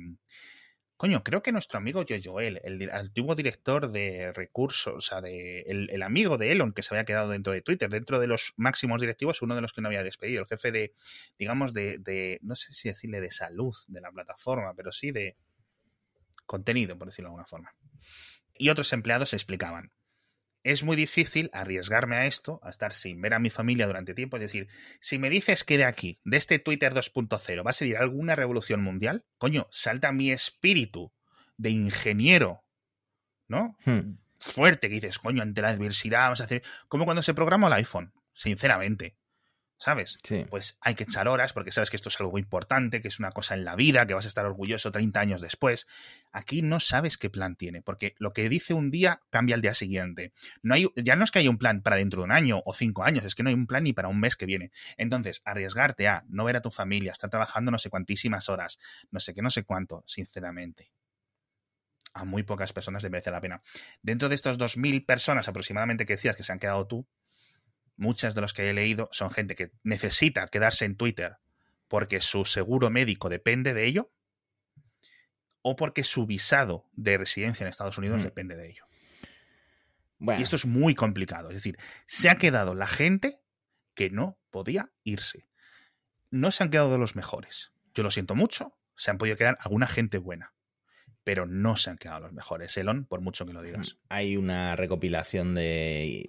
Coño, 0.97 1.23
creo 1.23 1.43
que 1.43 1.51
nuestro 1.51 1.77
amigo 1.77 2.03
Joel, 2.23 2.59
el 2.63 2.89
antiguo 2.89 3.35
director 3.35 3.91
de 3.91 4.33
recursos, 4.33 4.95
o 4.95 5.01
sea, 5.01 5.21
de, 5.21 5.61
el, 5.61 6.01
amigo 6.01 6.39
de 6.39 6.51
Elon 6.51 6.73
que 6.73 6.81
se 6.81 6.95
había 6.95 7.05
quedado 7.05 7.29
dentro 7.29 7.53
de 7.53 7.61
Twitter, 7.61 7.87
dentro 7.87 8.19
de 8.19 8.25
los 8.25 8.53
máximos 8.57 8.99
directivos, 8.99 9.43
uno 9.43 9.53
de 9.53 9.61
los 9.61 9.73
que 9.73 9.81
no 9.81 9.89
había 9.89 10.01
despedido, 10.01 10.41
el 10.41 10.47
jefe 10.47 10.71
de, 10.71 10.95
digamos, 11.37 11.75
de, 11.75 11.99
de 11.99 12.39
no 12.41 12.55
sé 12.55 12.73
si 12.73 12.89
decirle 12.89 13.21
de 13.21 13.29
salud 13.29 13.75
de 13.87 14.01
la 14.01 14.11
plataforma, 14.11 14.73
pero 14.73 14.91
sí 14.91 15.11
de 15.11 15.37
contenido, 16.47 16.97
por 16.97 17.09
decirlo 17.09 17.27
de 17.27 17.33
alguna 17.33 17.45
forma. 17.45 17.75
Y 18.55 18.69
otros 18.69 18.91
empleados 18.91 19.33
explicaban, 19.33 19.91
es 20.63 20.83
muy 20.83 20.95
difícil 20.95 21.49
arriesgarme 21.53 22.15
a 22.15 22.25
esto, 22.25 22.59
a 22.63 22.69
estar 22.69 22.93
sin 22.93 23.21
ver 23.21 23.33
a 23.33 23.39
mi 23.39 23.49
familia 23.49 23.87
durante 23.87 24.13
tiempo. 24.13 24.37
Es 24.37 24.41
decir, 24.41 24.67
si 24.99 25.19
me 25.19 25.29
dices 25.29 25.63
que 25.63 25.77
de 25.77 25.85
aquí, 25.85 26.19
de 26.25 26.37
este 26.37 26.59
Twitter 26.59 26.93
2.0, 26.93 27.65
va 27.65 27.69
a 27.69 27.73
salir 27.73 27.97
alguna 27.97 28.35
revolución 28.35 28.81
mundial, 28.81 29.25
coño, 29.37 29.67
salta 29.71 30.11
mi 30.11 30.31
espíritu 30.31 31.13
de 31.57 31.69
ingeniero, 31.69 32.63
¿no? 33.47 33.77
Hmm. 33.85 34.17
Fuerte, 34.39 34.87
que 34.89 34.95
dices, 34.95 35.19
coño, 35.19 35.41
ante 35.41 35.61
la 35.61 35.69
adversidad 35.69 36.25
vamos 36.25 36.41
a 36.41 36.43
hacer. 36.43 36.61
Como 36.87 37.05
cuando 37.05 37.23
se 37.23 37.33
programó 37.33 37.67
el 37.67 37.73
iPhone, 37.73 38.13
sinceramente. 38.33 39.17
¿Sabes? 39.77 40.17
Pues 40.49 40.77
hay 40.81 40.95
que 40.95 41.03
echar 41.03 41.27
horas 41.27 41.53
porque 41.53 41.71
sabes 41.71 41.89
que 41.89 41.95
esto 41.95 42.09
es 42.09 42.19
algo 42.19 42.37
importante, 42.37 43.01
que 43.01 43.07
es 43.07 43.19
una 43.19 43.31
cosa 43.31 43.53
en 43.53 43.63
la 43.63 43.75
vida, 43.75 44.05
que 44.07 44.13
vas 44.13 44.25
a 44.25 44.27
estar 44.27 44.45
orgulloso 44.45 44.91
30 44.91 45.19
años 45.19 45.41
después. 45.41 45.87
Aquí 46.31 46.61
no 46.61 46.79
sabes 46.79 47.17
qué 47.17 47.29
plan 47.29 47.55
tiene, 47.55 47.81
porque 47.81 48.15
lo 48.17 48.33
que 48.33 48.49
dice 48.49 48.73
un 48.73 48.91
día 48.91 49.21
cambia 49.29 49.55
al 49.55 49.61
día 49.61 49.73
siguiente. 49.73 50.33
No 50.61 50.73
hay, 50.73 50.87
ya 50.95 51.15
no 51.15 51.23
es 51.23 51.31
que 51.31 51.39
haya 51.39 51.49
un 51.49 51.57
plan 51.57 51.81
para 51.81 51.97
dentro 51.97 52.21
de 52.21 52.25
un 52.25 52.31
año 52.31 52.61
o 52.65 52.73
cinco 52.73 53.03
años, 53.03 53.25
es 53.25 53.35
que 53.35 53.43
no 53.43 53.49
hay 53.49 53.55
un 53.55 53.67
plan 53.67 53.83
ni 53.83 53.93
para 53.93 54.07
un 54.07 54.19
mes 54.19 54.35
que 54.35 54.45
viene. 54.45 54.71
Entonces, 54.97 55.41
arriesgarte 55.45 56.07
a 56.07 56.23
no 56.27 56.43
ver 56.45 56.57
a 56.57 56.61
tu 56.61 56.71
familia, 56.71 57.11
estar 57.11 57.29
trabajando 57.29 57.71
no 57.71 57.77
sé 57.77 57.89
cuantísimas 57.89 58.49
horas, 58.49 58.79
no 59.11 59.19
sé 59.19 59.33
qué, 59.33 59.41
no 59.41 59.49
sé 59.49 59.63
cuánto, 59.63 60.03
sinceramente 60.07 60.91
a 62.13 62.25
muy 62.25 62.41
pocas 62.41 62.73
personas 62.73 63.03
le 63.03 63.11
merece 63.11 63.29
la 63.29 63.39
pena. 63.39 63.61
Dentro 64.01 64.27
de 64.27 64.33
estos 64.33 64.57
2.000 64.57 65.05
personas 65.05 65.47
aproximadamente 65.47 66.07
que 66.07 66.13
decías 66.13 66.35
que 66.35 66.41
se 66.41 66.51
han 66.51 66.57
quedado 66.57 66.87
tú, 66.87 67.07
muchas 67.97 68.35
de 68.35 68.41
los 68.41 68.53
que 68.53 68.69
he 68.69 68.73
leído 68.73 69.09
son 69.11 69.29
gente 69.29 69.55
que 69.55 69.71
necesita 69.83 70.47
quedarse 70.47 70.85
en 70.85 70.95
Twitter 70.95 71.37
porque 71.87 72.21
su 72.21 72.45
seguro 72.45 72.89
médico 72.89 73.29
depende 73.29 73.73
de 73.73 73.85
ello 73.85 74.11
o 75.61 75.75
porque 75.75 76.03
su 76.03 76.25
visado 76.25 76.85
de 76.93 77.17
residencia 77.17 77.63
en 77.63 77.69
Estados 77.69 77.97
Unidos 77.97 78.21
mm. 78.21 78.25
depende 78.25 78.55
de 78.55 78.69
ello. 78.69 78.85
Y 80.19 80.41
esto 80.41 80.55
es 80.55 80.65
muy 80.65 80.95
complicado. 80.95 81.49
Es 81.49 81.55
decir, 81.55 81.77
se 82.07 82.29
ha 82.29 82.35
quedado 82.35 82.73
la 82.73 82.87
gente 82.87 83.39
que 83.93 84.09
no 84.09 84.39
podía 84.49 84.91
irse. 85.03 85.47
No 86.31 86.51
se 86.51 86.63
han 86.63 86.71
quedado 86.71 86.97
los 86.97 87.15
mejores. 87.15 87.71
Yo 87.93 88.01
lo 88.01 88.09
siento 88.09 88.33
mucho. 88.33 88.75
Se 88.95 89.11
han 89.11 89.19
podido 89.19 89.37
quedar 89.37 89.57
alguna 89.61 89.87
gente 89.87 90.17
buena 90.17 90.53
pero 91.27 91.45
no 91.45 91.75
se 91.75 91.89
han 91.89 91.97
quedado 91.97 92.21
los 92.21 92.31
mejores, 92.31 92.77
Elon, 92.77 93.03
por 93.03 93.19
mucho 93.19 93.45
que 93.45 93.51
lo 93.51 93.61
digas. 93.61 93.97
Hay 94.07 94.37
una 94.37 94.77
recopilación 94.77 95.55
de 95.55 96.25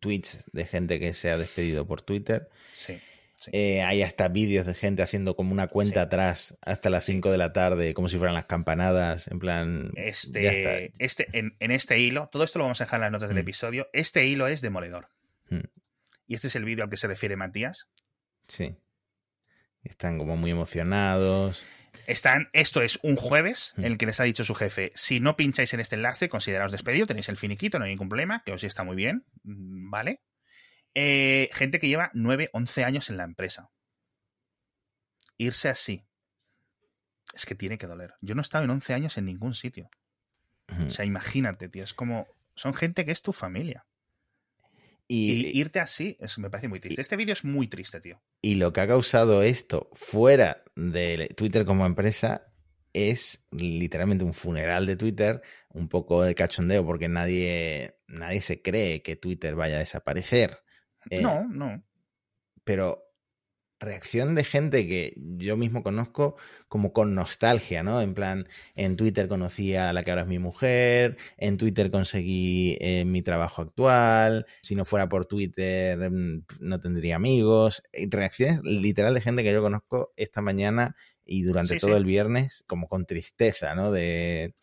tweets 0.00 0.50
de 0.52 0.66
gente 0.66 0.98
que 0.98 1.14
se 1.14 1.30
ha 1.30 1.38
despedido 1.38 1.86
por 1.86 2.02
Twitter. 2.02 2.48
Sí. 2.72 2.98
Eh, 3.52 3.82
hay 3.82 4.02
hasta 4.02 4.26
vídeos 4.26 4.66
de 4.66 4.74
gente 4.74 5.02
haciendo 5.02 5.36
como 5.36 5.52
una 5.52 5.68
cuenta 5.68 6.02
atrás 6.02 6.58
hasta 6.62 6.90
las 6.90 7.04
5 7.04 7.30
de 7.30 7.38
la 7.38 7.52
tarde, 7.52 7.94
como 7.94 8.08
si 8.08 8.18
fueran 8.18 8.34
las 8.34 8.46
campanadas, 8.46 9.28
en 9.28 9.38
plan... 9.38 9.92
Este, 9.94 10.90
este 10.98 11.28
en, 11.32 11.54
este 11.70 12.00
hilo, 12.00 12.28
todo 12.32 12.42
esto 12.42 12.58
lo 12.58 12.64
vamos 12.64 12.80
a 12.80 12.86
dejar 12.86 12.98
en 12.98 13.02
las 13.02 13.12
notas 13.12 13.28
del 13.28 13.38
mm. 13.38 13.42
episodio, 13.42 13.88
este 13.92 14.26
hilo 14.26 14.48
es 14.48 14.62
demoledor. 14.62 15.10
Mm. 15.48 15.60
Y 16.26 16.34
este 16.34 16.48
es 16.48 16.56
el 16.56 16.64
vídeo 16.64 16.82
al 16.82 16.90
que 16.90 16.96
se 16.96 17.06
refiere 17.06 17.36
Matías. 17.36 17.86
Sí. 18.48 18.74
Están 19.84 20.18
como 20.18 20.36
muy 20.36 20.50
emocionados. 20.50 21.64
Están, 22.06 22.48
esto 22.52 22.82
es 22.82 22.98
un 23.02 23.16
jueves 23.16 23.72
en 23.76 23.84
el 23.84 23.98
que 23.98 24.06
les 24.06 24.20
ha 24.20 24.24
dicho 24.24 24.44
su 24.44 24.54
jefe, 24.54 24.92
si 24.94 25.20
no 25.20 25.36
pincháis 25.36 25.74
en 25.74 25.80
este 25.80 25.96
enlace, 25.96 26.28
consideraos 26.28 26.72
despedido, 26.72 27.06
tenéis 27.06 27.28
el 27.28 27.36
finiquito, 27.36 27.78
no 27.78 27.84
hay 27.84 27.92
ningún 27.92 28.08
problema, 28.08 28.42
que 28.44 28.52
os 28.52 28.64
está 28.64 28.84
muy 28.84 28.96
bien, 28.96 29.26
mm, 29.42 29.90
¿vale? 29.90 30.22
Eh, 30.94 31.48
gente 31.52 31.78
que 31.78 31.88
lleva 31.88 32.10
9, 32.14 32.50
11 32.52 32.84
años 32.84 33.10
en 33.10 33.16
la 33.16 33.24
empresa. 33.24 33.70
Irse 35.36 35.68
así. 35.68 36.04
Es 37.32 37.46
que 37.46 37.54
tiene 37.54 37.78
que 37.78 37.86
doler. 37.86 38.14
Yo 38.20 38.34
no 38.34 38.40
he 38.40 38.42
estado 38.42 38.64
en 38.64 38.70
11 38.70 38.94
años 38.94 39.16
en 39.16 39.26
ningún 39.26 39.54
sitio. 39.54 39.88
O 40.86 40.90
sea, 40.90 41.04
imagínate, 41.04 41.68
tío, 41.68 41.82
es 41.82 41.94
como... 41.94 42.28
Son 42.54 42.74
gente 42.74 43.04
que 43.04 43.10
es 43.10 43.22
tu 43.22 43.32
familia. 43.32 43.86
Y, 45.12 45.58
irte 45.58 45.80
así, 45.80 46.16
eso 46.20 46.40
me 46.40 46.50
parece 46.50 46.68
muy 46.68 46.78
triste. 46.78 47.02
este 47.02 47.16
vídeo 47.16 47.32
es 47.32 47.44
muy 47.44 47.66
triste, 47.66 48.00
tío. 48.00 48.22
Y 48.42 48.54
lo 48.54 48.72
que 48.72 48.80
ha 48.80 48.86
causado 48.86 49.42
esto 49.42 49.90
fuera 49.92 50.62
de 50.76 51.34
Twitter 51.36 51.64
como 51.64 51.84
empresa 51.84 52.46
es 52.92 53.44
literalmente 53.50 54.24
un 54.24 54.34
funeral 54.34 54.86
de 54.86 54.94
Twitter, 54.94 55.42
un 55.70 55.88
poco 55.88 56.22
de 56.22 56.36
cachondeo, 56.36 56.86
porque 56.86 57.08
nadie, 57.08 57.98
nadie 58.06 58.40
se 58.40 58.62
cree 58.62 59.02
que 59.02 59.16
Twitter 59.16 59.56
vaya 59.56 59.76
a 59.76 59.80
desaparecer. 59.80 60.60
Eh, 61.10 61.20
no, 61.20 61.48
no. 61.48 61.82
Pero 62.62 63.09
reacción 63.80 64.34
de 64.34 64.44
gente 64.44 64.86
que 64.86 65.14
yo 65.16 65.56
mismo 65.56 65.82
conozco 65.82 66.36
como 66.68 66.92
con 66.92 67.14
nostalgia, 67.14 67.82
¿no? 67.82 68.02
En 68.02 68.14
plan, 68.14 68.46
en 68.76 68.96
Twitter 68.96 69.26
conocí 69.26 69.74
a 69.74 69.92
la 69.92 70.04
que 70.04 70.10
ahora 70.10 70.22
es 70.22 70.28
mi 70.28 70.38
mujer, 70.38 71.16
en 71.38 71.56
Twitter 71.56 71.90
conseguí 71.90 72.76
eh, 72.80 73.04
mi 73.06 73.22
trabajo 73.22 73.62
actual, 73.62 74.46
si 74.62 74.74
no 74.74 74.84
fuera 74.84 75.08
por 75.08 75.24
Twitter 75.24 76.10
mm, 76.10 76.44
no 76.60 76.78
tendría 76.78 77.16
amigos. 77.16 77.82
Reacciones 77.92 78.60
literal 78.62 79.14
de 79.14 79.22
gente 79.22 79.42
que 79.42 79.52
yo 79.52 79.62
conozco 79.62 80.12
esta 80.16 80.42
mañana 80.42 80.94
y 81.24 81.42
durante 81.42 81.78
todo 81.78 81.96
el 81.96 82.04
viernes 82.04 82.64
como 82.66 82.88
con 82.88 83.06
tristeza, 83.06 83.74
¿no? 83.74 83.92
De, 83.92 84.54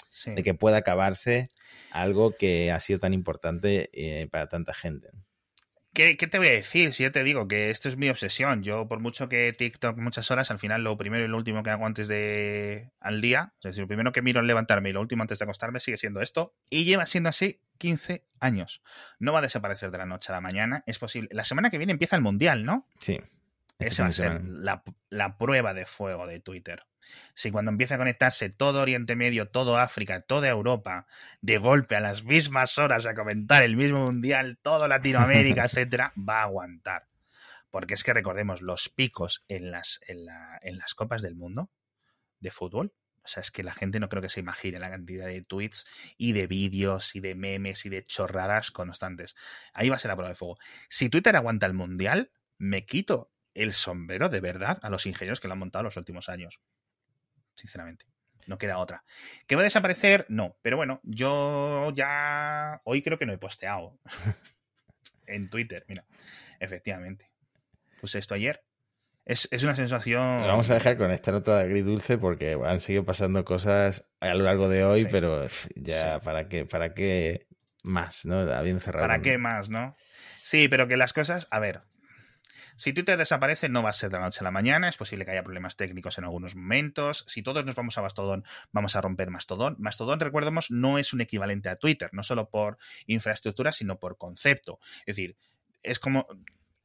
que 0.43 0.53
pueda 0.53 0.77
acabarse 0.77 1.47
algo 1.91 2.35
que 2.35 2.71
ha 2.71 2.79
sido 2.79 2.99
tan 2.99 3.13
importante 3.13 3.89
eh, 3.93 4.27
para 4.27 4.47
tanta 4.47 4.73
gente. 4.73 5.09
¿Qué, 5.97 6.15
te 6.15 6.37
voy 6.37 6.47
a 6.49 6.51
decir? 6.51 6.93
Si 6.93 7.01
yo 7.01 7.11
te 7.11 7.23
digo 7.23 7.47
que 7.47 7.71
esto 7.71 7.89
es 7.89 7.97
mi 7.97 8.07
obsesión. 8.07 8.61
Yo, 8.61 8.87
por 8.87 8.99
mucho 8.99 9.27
que 9.27 9.51
TikTok 9.51 9.97
muchas 9.97 10.29
horas, 10.29 10.51
al 10.51 10.59
final 10.59 10.83
lo 10.83 10.95
primero 10.95 11.25
y 11.25 11.27
lo 11.27 11.37
último 11.37 11.63
que 11.63 11.71
hago 11.71 11.87
antes 11.87 12.07
de 12.07 12.91
al 12.99 13.19
día, 13.19 13.53
es 13.61 13.63
decir, 13.63 13.81
lo 13.81 13.87
primero 13.87 14.11
que 14.11 14.21
miro 14.21 14.39
en 14.39 14.45
levantarme 14.45 14.91
y 14.91 14.93
lo 14.93 15.01
último 15.01 15.23
antes 15.23 15.39
de 15.39 15.45
acostarme 15.45 15.79
sigue 15.79 15.97
siendo 15.97 16.21
esto. 16.21 16.53
Y 16.69 16.83
lleva 16.83 17.07
siendo 17.07 17.29
así 17.29 17.61
15 17.79 18.23
años. 18.39 18.83
No 19.17 19.33
va 19.33 19.39
a 19.39 19.41
desaparecer 19.41 19.89
de 19.89 19.97
la 19.97 20.05
noche 20.05 20.31
a 20.31 20.35
la 20.35 20.41
mañana. 20.41 20.83
Es 20.85 20.99
posible. 20.99 21.29
La 21.31 21.43
semana 21.43 21.71
que 21.71 21.79
viene 21.79 21.93
empieza 21.93 22.15
el 22.15 22.21
mundial, 22.21 22.63
¿no? 22.63 22.87
Sí. 22.99 23.19
Esa 23.79 24.03
va 24.03 24.09
a 24.09 24.11
ser 24.11 24.43
la, 24.45 24.83
la 25.09 25.39
prueba 25.39 25.73
de 25.73 25.87
fuego 25.87 26.27
de 26.27 26.39
Twitter. 26.39 26.85
Si 27.33 27.51
cuando 27.51 27.71
empieza 27.71 27.95
a 27.95 27.97
conectarse 27.97 28.49
todo 28.49 28.81
Oriente 28.81 29.15
Medio, 29.15 29.49
todo 29.49 29.77
África, 29.77 30.21
toda 30.21 30.47
Europa, 30.49 31.07
de 31.41 31.57
golpe 31.57 31.95
a 31.95 31.99
las 31.99 32.23
mismas 32.23 32.77
horas 32.77 33.05
a 33.05 33.13
comentar 33.13 33.63
el 33.63 33.75
mismo 33.75 34.05
mundial, 34.05 34.57
todo 34.61 34.87
Latinoamérica, 34.87 35.65
etcétera, 35.65 36.13
va 36.17 36.39
a 36.39 36.43
aguantar. 36.43 37.07
Porque 37.69 37.93
es 37.93 38.03
que 38.03 38.13
recordemos 38.13 38.61
los 38.61 38.89
picos 38.89 39.43
en 39.47 39.71
las, 39.71 39.99
en, 40.07 40.25
las 40.77 40.93
copas 40.95 41.21
del 41.21 41.35
mundo 41.35 41.69
de 42.39 42.51
fútbol. 42.51 42.93
O 43.23 43.27
sea, 43.27 43.41
es 43.41 43.51
que 43.51 43.61
la 43.61 43.73
gente 43.73 43.99
no 43.99 44.07
creo 44.07 44.21
que 44.21 44.29
se 44.29 44.39
imagine 44.39 44.79
la 44.79 44.89
cantidad 44.89 45.25
de 45.25 45.41
tweets 45.41 45.85
y 46.17 46.31
de 46.31 46.47
vídeos 46.47 47.13
y 47.13 47.19
de 47.19 47.35
memes 47.35 47.85
y 47.85 47.89
de 47.89 48.03
chorradas 48.03 48.71
constantes. 48.71 49.35
Ahí 49.73 49.89
va 49.89 49.97
a 49.97 49.99
ser 49.99 50.09
la 50.09 50.15
prueba 50.15 50.29
de 50.29 50.35
fuego. 50.35 50.57
Si 50.89 51.09
Twitter 51.09 51.35
aguanta 51.35 51.65
el 51.65 51.73
mundial, 51.73 52.31
me 52.57 52.85
quito 52.85 53.31
el 53.53 53.73
sombrero 53.73 54.29
de 54.29 54.39
verdad 54.39 54.79
a 54.81 54.89
los 54.89 55.05
ingenieros 55.05 55.39
que 55.39 55.47
lo 55.47 55.53
han 55.53 55.59
montado 55.59 55.83
los 55.83 55.97
últimos 55.97 56.29
años 56.29 56.61
sinceramente. 57.57 58.05
no 58.45 58.57
queda 58.57 58.77
otra. 58.77 59.03
¿Que 59.45 59.55
va 59.55 59.61
a 59.61 59.65
desaparecer? 59.65 60.25
No, 60.29 60.55
pero 60.61 60.77
bueno, 60.77 61.01
yo 61.03 61.91
ya 61.93 62.79
hoy 62.85 63.01
creo 63.01 63.17
que 63.19 63.25
no 63.25 63.33
he 63.33 63.37
posteado 63.37 63.99
en 65.25 65.49
Twitter, 65.49 65.83
mira, 65.89 66.05
efectivamente. 66.59 67.29
Puse 67.99 68.19
esto 68.19 68.35
ayer. 68.35 68.63
Es, 69.25 69.49
es 69.51 69.63
una 69.63 69.75
sensación... 69.75 70.41
Lo 70.43 70.47
vamos 70.47 70.69
a 70.69 70.75
dejar 70.75 70.97
con 70.97 71.11
esta 71.11 71.33
nota 71.33 71.57
de 71.57 71.63
agridulce 71.65 72.17
porque 72.17 72.57
han 72.63 72.79
seguido 72.79 73.03
pasando 73.03 73.43
cosas 73.43 74.05
a 74.21 74.33
lo 74.35 74.45
largo 74.45 74.69
de 74.69 74.85
hoy, 74.85 75.01
Sí. 75.03 75.09
pero 75.11 75.45
ya 75.75 76.13
Sí. 76.19 76.19
para 76.23 76.47
qué, 76.47 76.63
para 76.65 76.93
qué 76.93 77.47
más, 77.83 78.25
¿no? 78.25 78.45
Bien 78.63 78.79
cerrado. 78.79 79.05
¿Para 79.07 79.21
qué 79.21 79.37
más, 79.37 79.67
no? 79.67 79.97
Sí, 80.43 80.69
pero 80.69 80.87
que 80.87 80.95
las 80.95 81.11
cosas, 81.11 81.47
a 81.51 81.59
ver, 81.59 81.81
si 82.77 82.93
Twitter 82.93 83.17
desaparece 83.17 83.69
no 83.69 83.83
va 83.83 83.89
a 83.89 83.93
ser 83.93 84.09
de 84.09 84.17
la 84.17 84.25
noche 84.25 84.39
a 84.41 84.43
la 84.43 84.51
mañana, 84.51 84.87
es 84.87 84.97
posible 84.97 85.25
que 85.25 85.31
haya 85.31 85.43
problemas 85.43 85.75
técnicos 85.75 86.17
en 86.17 86.23
algunos 86.23 86.55
momentos. 86.55 87.25
Si 87.27 87.41
todos 87.41 87.65
nos 87.65 87.75
vamos 87.75 87.97
a 87.97 88.01
Mastodon, 88.01 88.45
vamos 88.71 88.95
a 88.95 89.01
romper 89.01 89.29
Mastodon. 89.29 89.75
Mastodon, 89.79 90.19
recordemos, 90.19 90.69
no 90.69 90.97
es 90.97 91.11
un 91.11 91.21
equivalente 91.21 91.69
a 91.69 91.75
Twitter, 91.75 92.09
no 92.13 92.23
solo 92.23 92.49
por 92.49 92.77
infraestructura, 93.07 93.71
sino 93.71 93.99
por 93.99 94.17
concepto. 94.17 94.79
Es 94.99 95.17
decir, 95.17 95.37
es 95.81 95.99
como 95.99 96.27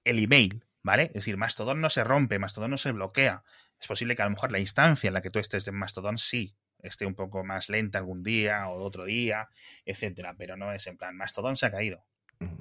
el 0.05 0.19
email, 0.19 0.65
¿vale? 0.83 1.05
Es 1.05 1.13
decir, 1.13 1.37
Mastodon 1.37 1.81
no 1.81 1.91
se 1.91 2.05
rompe, 2.05 2.39
Mastodon 2.39 2.71
no 2.71 2.79
se 2.79 2.93
bloquea. 2.93 3.45
Es 3.79 3.87
posible 3.87 4.17
que 4.17 4.23
a 4.23 4.27
lo 4.27 4.33
mejor 4.33 4.51
la 4.51 4.61
instancia 4.61 5.09
en 5.09 5.15
la 5.15 5.23
que 5.23 5.31
tú 5.31 5.39
estés 5.39 5.69
en 5.69 5.75
Mastodon 5.75 6.19
sí 6.19 6.57
esté 6.83 7.07
un 7.07 7.15
poco 7.15 7.45
más 7.45 7.69
lenta 7.69 7.99
algún 7.99 8.23
día 8.23 8.69
o 8.69 8.83
otro 8.83 9.05
día, 9.05 9.49
etcétera, 9.85 10.35
pero 10.37 10.57
no 10.57 10.73
es 10.73 10.87
en 10.87 10.97
plan, 10.97 11.17
Mastodon 11.17 11.57
se 11.57 11.67
ha 11.67 11.71
caído. 11.71 12.05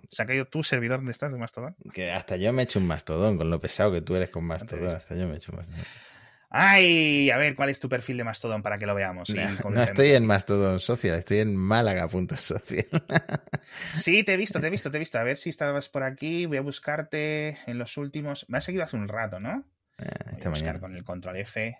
¿Se 0.09 0.23
ha 0.23 0.25
caído 0.25 0.45
tu 0.45 0.63
servidor 0.63 0.97
donde 0.97 1.11
estás 1.11 1.31
de 1.31 1.37
Mastodon? 1.37 1.75
Que 1.93 2.11
hasta 2.11 2.35
yo 2.37 2.51
me 2.53 2.61
he 2.61 2.65
hecho 2.65 2.79
un 2.79 2.87
mastodón 2.87 3.37
con 3.37 3.49
lo 3.49 3.59
pesado 3.61 3.91
que 3.91 4.01
tú 4.01 4.15
eres 4.15 4.29
con 4.29 4.43
mastodón. 4.45 4.85
viste. 4.85 4.97
Hasta 4.97 5.15
yo 5.15 5.27
me 5.27 5.33
he 5.33 5.37
hecho 5.37 5.51
un 5.51 5.57
mastodón. 5.57 5.83
Ay, 6.53 7.29
a 7.31 7.37
ver, 7.37 7.55
¿cuál 7.55 7.69
es 7.69 7.79
tu 7.79 7.87
perfil 7.87 8.17
de 8.17 8.25
Mastodon 8.25 8.61
para 8.61 8.77
que 8.77 8.85
lo 8.85 8.93
veamos? 8.93 9.29
No, 9.69 9.81
estoy 9.83 10.11
en 10.11 10.25
Mastodon 10.25 10.81
Social, 10.81 11.17
estoy 11.17 11.39
en 11.39 11.55
Málaga.social. 11.55 12.85
Sí, 13.95 14.23
te 14.23 14.33
he 14.33 14.37
visto, 14.37 14.59
te 14.59 14.67
he 14.67 14.69
visto, 14.69 14.91
te 14.91 14.97
he 14.97 14.99
visto. 14.99 15.17
A 15.17 15.23
ver 15.23 15.37
si 15.37 15.49
estabas 15.49 15.87
por 15.87 16.03
aquí. 16.03 16.45
Voy 16.45 16.57
a 16.57 16.61
buscarte 16.61 17.57
en 17.67 17.77
los 17.77 17.95
últimos. 17.97 18.45
Me 18.49 18.57
has 18.57 18.65
seguido 18.65 18.83
hace 18.83 18.97
un 18.97 19.07
rato, 19.07 19.39
¿no? 19.39 19.63
Voy 19.97 20.07
a 20.07 20.49
buscar 20.49 20.51
mañana. 20.51 20.79
con 20.79 20.95
el 20.95 21.03
control 21.05 21.37
F. 21.37 21.77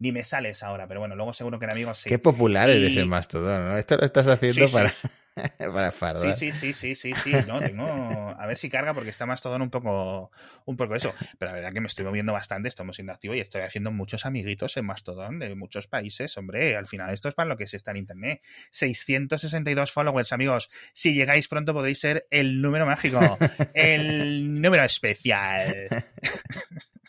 Ni 0.00 0.10
me 0.12 0.24
sales 0.24 0.62
ahora, 0.62 0.88
pero 0.88 1.00
bueno, 1.00 1.14
luego 1.14 1.32
seguro 1.32 1.58
que 1.58 1.66
en 1.66 1.72
amigos 1.72 1.98
sí. 1.98 2.08
Qué 2.08 2.18
popular 2.18 2.68
eres 2.70 2.94
Y- 2.94 3.00
en 3.00 3.08
Mastodon, 3.08 3.68
¿no? 3.68 3.76
Esto 3.76 3.96
lo 3.96 4.04
estás 4.06 4.26
haciendo 4.26 4.66
Sí, 4.66 4.74
sí. 4.74 5.08
para, 5.58 5.72
para 5.72 5.90
Sí, 5.90 5.96
fardar. 5.98 6.34
sí, 6.34 6.52
sí, 6.52 6.72
sí, 6.72 6.94
sí, 6.94 7.12
sí. 7.14 7.32
No, 7.46 7.60
tengo. 7.60 7.84
A 7.86 8.46
ver 8.46 8.56
si 8.56 8.68
carga 8.68 8.92
porque 8.94 9.10
está 9.10 9.26
Mastodon 9.26 9.62
un 9.62 9.70
poco, 9.70 10.30
un 10.66 10.76
poco 10.76 10.94
eso. 10.94 11.14
Pero 11.38 11.50
la 11.50 11.56
verdad 11.56 11.72
que 11.72 11.80
me 11.80 11.86
estoy 11.86 12.04
moviendo 12.04 12.32
bastante, 12.32 12.68
estamos 12.68 12.96
siendo 12.96 13.12
activo 13.12 13.34
y 13.34 13.40
estoy 13.40 13.62
haciendo 13.62 13.90
muchos 13.90 14.26
amiguitos 14.26 14.76
en 14.76 14.86
Mastodon 14.86 15.38
de 15.38 15.54
muchos 15.54 15.86
países. 15.86 16.36
Hombre, 16.36 16.76
al 16.76 16.86
final 16.86 17.12
esto 17.12 17.28
es 17.28 17.34
para 17.34 17.48
lo 17.48 17.56
que 17.56 17.66
se 17.66 17.76
está 17.76 17.90
en 17.92 17.98
internet. 17.98 18.42
662 18.70 19.92
followers, 19.92 20.32
amigos. 20.32 20.70
Si 20.92 21.14
llegáis 21.14 21.48
pronto 21.48 21.72
podéis 21.72 22.00
ser 22.00 22.26
el 22.30 22.60
número 22.60 22.86
mágico, 22.86 23.38
el 23.74 24.60
número 24.60 24.84
especial. 24.84 25.88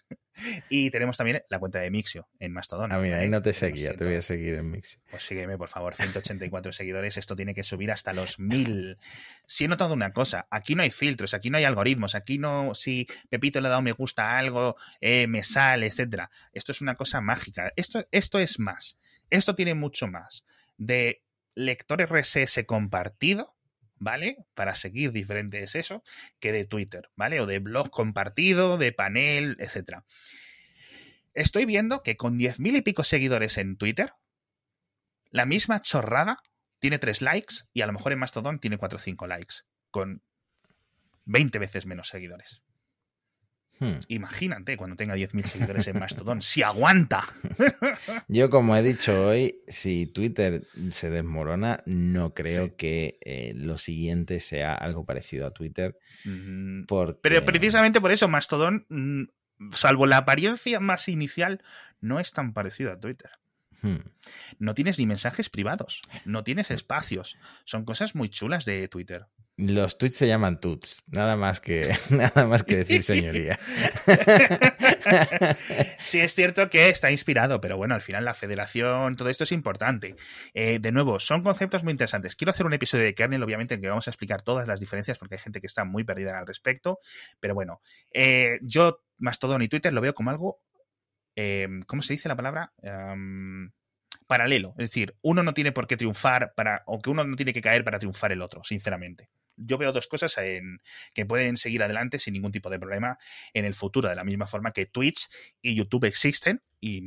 Y 0.70 0.89
tenemos 0.92 1.18
también 1.18 1.44
la 1.50 1.60
cuenta 1.60 1.80
de 1.80 1.92
Mixio 1.92 2.28
en 2.39 2.52
Mastodon. 2.54 2.92
Ah, 2.92 2.98
mira, 2.98 3.20
ahí 3.20 3.30
no 3.30 3.42
te 3.42 3.54
seguía, 3.54 3.94
te 3.96 4.06
voy 4.06 4.16
a 4.16 4.22
seguir 4.22 4.56
en 4.56 4.72
Mix. 4.72 5.00
pues 5.10 5.24
sígueme, 5.24 5.58
por 5.58 5.70
favor, 5.70 5.96
184 5.96 6.72
seguidores. 6.72 7.18
Esto 7.18 7.36
tiene 7.36 7.54
que 7.54 7.64
subir 7.64 7.92
hasta 7.92 8.14
los 8.14 8.39
1000. 8.39 8.98
Si 9.46 9.66
he 9.66 9.68
notado 9.68 9.94
una 9.94 10.14
cosa, 10.14 10.48
aquí 10.50 10.76
no 10.76 10.84
hay 10.84 10.92
filtros, 10.92 11.34
aquí 11.34 11.50
no 11.50 11.58
hay 11.58 11.64
algoritmos, 11.64 12.16
aquí 12.16 12.38
no, 12.38 12.76
si 12.76 13.08
Pepito 13.30 13.62
le 13.62 13.68
ha 13.68 13.72
dado 13.72 13.82
me 13.82 13.92
gusta 13.92 14.32
a 14.32 14.39
algo, 14.39 14.76
eh, 15.00 15.28
me 15.28 15.44
sale, 15.44 15.88
etcétera. 15.88 16.30
Esto 16.54 16.72
es 16.72 16.82
una 16.82 16.96
cosa 16.96 17.22
mágica. 17.22 17.72
Esto, 17.76 18.06
esto 18.12 18.39
es 18.39 18.60
más. 18.60 18.98
Esto 19.30 19.56
tiene 19.56 19.76
mucho 19.76 20.08
más 20.08 20.44
de 20.78 21.22
lector 21.56 22.02
RSS 22.02 22.64
compartido, 22.66 23.56
¿vale? 24.02 24.38
Para 24.56 24.74
seguir 24.74 25.12
diferentes 25.12 25.76
eso, 25.76 26.04
que 26.39 26.52
de 26.52 26.66
Twitter, 26.66 27.12
¿vale? 27.16 27.39
O 27.39 27.45
de 27.45 27.60
blog 27.60 27.91
compartido, 27.91 28.80
de 28.80 28.91
panel, 28.91 29.56
etcétera. 29.60 30.06
Estoy 31.36 31.66
viendo 31.66 32.02
que 32.02 32.18
con 32.18 32.38
10.000 32.38 32.78
y 32.78 32.82
pico 32.82 33.04
seguidores 33.04 33.60
en 33.60 33.78
Twitter, 33.78 34.14
la 35.30 35.45
misma 35.45 35.82
chorrada 35.82 36.38
tiene 36.80 36.97
3 36.97 37.22
likes 37.22 37.56
y 37.74 37.82
a 37.82 37.86
lo 37.86 37.93
mejor 37.93 38.12
en 38.12 38.20
Mastodon 38.20 38.60
tiene 38.60 38.80
4 38.80 38.97
o 38.97 38.99
5 38.99 39.28
likes, 39.28 39.56
con 39.91 40.24
20 41.26 41.60
veces 41.60 41.86
menos 41.86 42.10
seguidores. 42.10 42.64
Hmm. 43.82 44.00
Imagínate 44.10 44.78
cuando 44.78 44.96
tenga 44.96 45.16
10.000 45.16 45.44
seguidores 45.44 45.88
en 45.88 45.98
Mastodon, 45.98 46.44
si 46.44 46.62
aguanta. 46.62 47.24
Yo, 48.28 48.52
como 48.52 48.76
he 48.76 48.84
dicho 48.84 49.28
hoy, 49.28 49.56
si 49.68 50.06
Twitter 50.06 50.68
se 50.92 51.10
desmorona, 51.10 51.82
no 51.88 52.36
creo 52.36 52.68
Sí. 52.68 52.74
que 52.78 53.18
eh, 53.26 53.54
lo 53.56 53.80
siguiente 53.80 54.40
sea 54.40 54.76
algo 54.76 55.04
parecido 55.04 55.48
a 55.48 55.52
Twitter. 55.52 55.98
Mm, 56.26 56.84
Porque... 56.86 57.20
Pero 57.24 57.44
precisamente 57.44 58.00
por 58.00 58.12
eso 58.12 58.28
Mastodon, 58.28 58.86
mm, 58.90 59.24
salvo 59.74 60.06
la 60.06 60.18
apariencia 60.18 60.80
más 60.80 61.08
inicial, 61.10 61.64
no 62.00 62.20
es 62.20 62.34
tan 62.34 62.54
parecido 62.54 62.92
a 62.92 63.00
Twitter. 63.00 63.32
Hmm. 63.82 63.98
No 64.60 64.74
tienes 64.74 65.00
ni 65.00 65.06
mensajes 65.06 65.50
privados, 65.50 66.02
no 66.26 66.44
tienes 66.44 66.72
espacios. 66.72 67.38
Son 67.66 67.86
cosas 67.86 68.16
muy 68.16 68.30
chulas 68.30 68.66
de 68.66 68.88
Twitter. 68.88 69.28
Los 69.58 69.98
tweets 69.98 70.16
se 70.16 70.28
llaman 70.28 70.60
tuts, 70.60 71.04
nada 71.08 71.36
más 71.36 71.60
que, 71.60 71.96
nada 72.10 72.48
más 72.48 72.64
que 72.64 72.78
decir 72.78 73.04
señoría. 73.04 73.60
Sí, 76.04 76.20
es 76.20 76.34
cierto 76.34 76.70
que 76.70 76.90
está 76.90 77.12
inspirado, 77.12 77.62
pero 77.62 77.78
bueno, 77.78 77.96
al 77.96 78.02
final 78.02 78.26
la 78.26 78.34
federación, 78.34 79.16
todo 79.16 79.30
esto 79.30 79.44
es 79.44 79.52
importante. 79.52 80.16
Eh, 80.54 80.80
de 80.80 80.92
nuevo, 80.92 81.20
son 81.20 81.44
conceptos 81.44 81.84
muy 81.84 81.92
interesantes. 81.92 82.36
Quiero 82.36 82.52
hacer 82.52 82.66
un 82.66 82.74
episodio 82.74 83.06
de 83.06 83.14
kernel, 83.14 83.44
obviamente, 83.44 83.76
en 83.76 83.82
que 83.82 83.90
vamos 83.90 84.08
a 84.08 84.12
explicar 84.12 84.42
todas 84.42 84.68
las 84.68 84.80
diferencias, 84.80 85.18
porque 85.18 85.36
hay 85.36 85.40
gente 85.40 85.62
que 85.62 85.68
está 85.68 85.86
muy 85.86 86.04
perdida 86.04 86.40
al 86.40 86.48
respecto. 86.48 87.00
Pero 87.40 87.54
bueno, 87.54 87.82
eh, 88.12 88.60
yo 88.62 89.04
Mastodon 89.18 89.62
y 89.62 89.68
Twitter 89.68 89.94
lo 89.94 90.02
veo 90.02 90.14
como 90.14 90.32
algo, 90.32 90.60
eh, 91.42 91.68
¿cómo 91.88 92.02
se 92.02 92.14
dice 92.14 92.30
la 92.30 92.36
palabra? 92.36 92.74
Em, 92.82 93.72
paralelo. 94.28 94.74
Es 94.78 94.89
decir, 94.89 95.16
uno 95.22 95.44
no 95.44 95.54
tiene 95.54 95.72
por 95.72 95.88
qué 95.88 95.98
triunfar 95.98 96.54
para, 96.56 96.84
o 96.86 97.02
que 97.02 97.10
uno 97.10 97.24
no 97.24 97.36
tiene 97.36 97.54
que 97.54 97.62
caer 97.62 97.84
para 97.84 98.00
triunfar 98.00 98.32
el 98.32 98.42
otro, 98.42 98.64
sinceramente. 98.64 99.30
Yo 99.58 99.78
veo 99.78 99.92
dos 99.92 100.08
cosas 100.08 100.36
que 101.14 101.26
pueden 101.26 101.58
seguir 101.58 101.84
adelante 101.84 102.18
sin 102.20 102.34
ningún 102.34 102.52
tipo 102.52 102.70
de 102.70 102.80
problema 102.80 103.18
en 103.54 103.66
el 103.66 103.76
futuro, 103.76 104.10
de 104.10 104.16
la 104.16 104.24
misma 104.24 104.48
forma 104.48 104.72
que 104.72 104.86
Twitch 104.86 105.28
y 105.62 105.76
YouTube 105.76 106.06
existen 106.06 106.64
y 106.80 107.02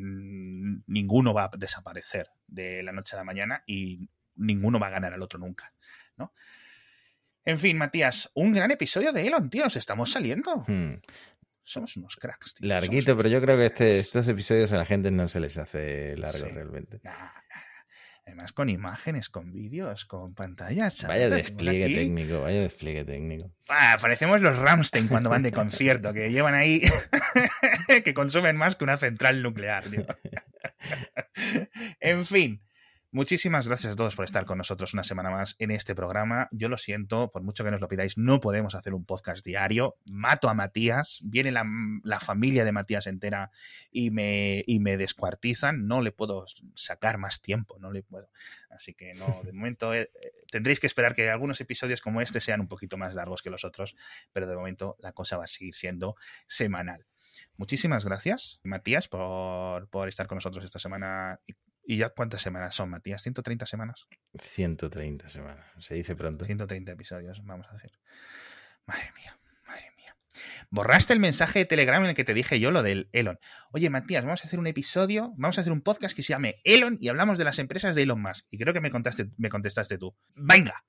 ninguno 0.86 1.32
va 1.32 1.44
a 1.44 1.50
desaparecer 1.56 2.28
de 2.46 2.82
la 2.82 2.92
noche 2.92 3.16
a 3.16 3.18
la 3.18 3.24
mañana 3.24 3.62
y 3.66 4.08
ninguno 4.36 4.78
va 4.78 4.88
a 4.88 4.90
ganar 4.90 5.14
al 5.14 5.22
otro 5.22 5.38
nunca, 5.38 5.72
¿no? 6.16 6.32
En 7.46 7.58
fin, 7.58 7.76
Matías, 7.76 8.30
un 8.34 8.52
gran 8.52 8.70
episodio 8.70 9.12
de 9.12 9.26
Elon, 9.26 9.50
tío, 9.50 9.66
os 9.66 9.76
estamos 9.76 10.10
saliendo. 10.10 10.64
Hmm. 10.66 10.94
Somos 11.64 11.96
unos 11.96 12.16
cracks, 12.16 12.54
tío. 12.54 12.68
Larguito, 12.68 13.06
Somos 13.12 13.16
pero 13.16 13.28
yo 13.30 13.40
creo 13.40 13.56
que 13.56 13.66
este, 13.66 13.98
estos 13.98 14.28
episodios 14.28 14.70
a 14.72 14.76
la 14.78 14.84
gente 14.84 15.10
no 15.10 15.26
se 15.28 15.40
les 15.40 15.56
hace 15.58 16.16
largo 16.16 16.46
Sí. 16.46 16.52
realmente. 16.52 17.00
Nah, 17.02 17.10
nah, 17.12 17.24
nah. 17.24 17.60
Además, 18.26 18.52
con 18.52 18.70
imágenes, 18.70 19.28
con 19.28 19.52
vídeos, 19.52 20.06
con 20.06 20.34
pantallas. 20.34 21.06
Vaya 21.06 21.28
despliegue 21.28 21.84
aquí. 21.84 21.94
técnico, 21.94 22.40
vaya 22.40 22.62
despliegue 22.62 23.04
técnico. 23.04 23.52
Ah, 23.68 23.98
parecemos 24.00 24.40
los 24.40 24.56
Ramstein 24.56 25.08
cuando 25.08 25.28
van 25.28 25.42
de 25.42 25.52
concierto, 25.52 26.12
que 26.14 26.30
llevan 26.32 26.54
ahí, 26.54 26.80
que 28.04 28.14
consumen 28.14 28.56
más 28.56 28.76
que 28.76 28.84
una 28.84 28.96
central 28.96 29.42
nuclear. 29.42 29.84
tío. 29.84 30.06
en 32.00 32.24
fin, 32.24 32.62
muchísimas 33.14 33.68
gracias 33.68 33.92
a 33.92 33.96
todos 33.96 34.16
por 34.16 34.24
estar 34.24 34.44
con 34.44 34.58
nosotros 34.58 34.92
una 34.92 35.04
semana 35.04 35.30
más 35.30 35.54
en 35.60 35.70
este 35.70 35.94
programa. 35.94 36.48
Yo 36.50 36.68
lo 36.68 36.76
siento, 36.76 37.30
por 37.30 37.42
mucho 37.42 37.62
que 37.62 37.70
nos 37.70 37.80
lo 37.80 37.86
pidáis, 37.86 38.18
no 38.18 38.40
podemos 38.40 38.74
hacer 38.74 38.92
un 38.92 39.04
podcast 39.04 39.46
diario. 39.46 39.96
Mato 40.04 40.48
a 40.48 40.54
Matías, 40.54 41.20
viene 41.22 41.52
la, 41.52 41.64
la 42.02 42.18
familia 42.18 42.64
de 42.64 42.72
Matías 42.72 43.06
entera 43.06 43.52
y 43.92 44.10
me, 44.10 44.64
y 44.66 44.80
me 44.80 44.96
descuartizan. 44.96 45.86
No 45.86 46.02
le 46.02 46.10
puedo 46.10 46.44
sacar 46.74 47.18
más 47.18 47.40
tiempo, 47.40 47.78
no 47.78 47.92
le 47.92 48.02
puedo. 48.02 48.28
Así 48.68 48.94
que 48.94 49.14
no, 49.14 49.42
de 49.44 49.52
momento 49.54 49.94
eh, 49.94 50.10
eh, 50.20 50.32
tendréis 50.50 50.80
que 50.80 50.88
esperar 50.88 51.14
que 51.14 51.30
algunos 51.30 51.60
episodios 51.60 52.00
como 52.00 52.20
este 52.20 52.40
sean 52.40 52.60
un 52.60 52.68
poquito 52.68 52.96
más 52.96 53.14
largos 53.14 53.42
que 53.42 53.50
los 53.50 53.64
otros, 53.64 53.94
pero 54.32 54.48
de 54.48 54.56
momento 54.56 54.96
la 54.98 55.12
cosa 55.12 55.36
va 55.36 55.44
a 55.44 55.48
seguir 55.48 55.74
siendo 55.74 56.16
semanal. 56.48 57.06
Muchísimas 57.56 58.04
gracias, 58.04 58.60
Matías, 58.64 59.06
por, 59.06 59.88
por 59.88 60.08
estar 60.08 60.26
con 60.26 60.36
nosotros 60.36 60.64
esta 60.64 60.80
semana. 60.80 61.38
¿Y- 61.46 61.54
¿Y 61.86 61.98
ya 61.98 62.08
cuántas 62.10 62.40
semanas 62.42 62.74
son, 62.74 62.90
Matías? 62.90 63.24
¿130 63.26 63.66
semanas? 63.66 64.06
130 64.38 65.28
semanas, 65.28 65.66
se 65.78 65.94
dice 65.94 66.16
pronto. 66.16 66.44
130 66.44 66.92
episodios 66.92 67.44
vamos 67.44 67.66
a 67.68 67.72
hacer. 67.72 67.90
Madre 68.86 69.12
mía, 69.16 69.38
madre 69.66 69.90
mía. 69.96 70.16
Borraste 70.70 71.12
el 71.12 71.20
mensaje 71.20 71.60
de 71.60 71.64
Telegram 71.66 72.02
en 72.02 72.10
el 72.10 72.14
que 72.16 72.24
te 72.24 72.34
dije 72.34 72.58
yo 72.58 72.70
lo 72.70 72.82
del 72.82 73.08
Elon. 73.12 73.38
Oye, 73.70 73.90
Matías, 73.90 74.24
vamos 74.24 74.42
a 74.42 74.46
hacer 74.46 74.58
un 74.58 74.66
episodio, 74.66 75.32
vamos 75.36 75.58
a 75.58 75.60
hacer 75.60 75.72
un 75.72 75.82
podcast 75.82 76.16
que 76.16 76.22
se 76.22 76.32
llame 76.32 76.60
Elon 76.64 76.96
y 77.00 77.08
hablamos 77.08 77.38
de 77.38 77.44
las 77.44 77.58
empresas 77.58 77.94
de 77.94 78.02
Elon 78.02 78.20
Musk. 78.20 78.46
Y 78.50 78.58
creo 78.58 78.72
que 78.74 78.80
me, 78.80 78.90
contaste, 78.90 79.26
me 79.36 79.48
contestaste 79.50 79.98
tú. 79.98 80.16
¡Venga! 80.34 80.84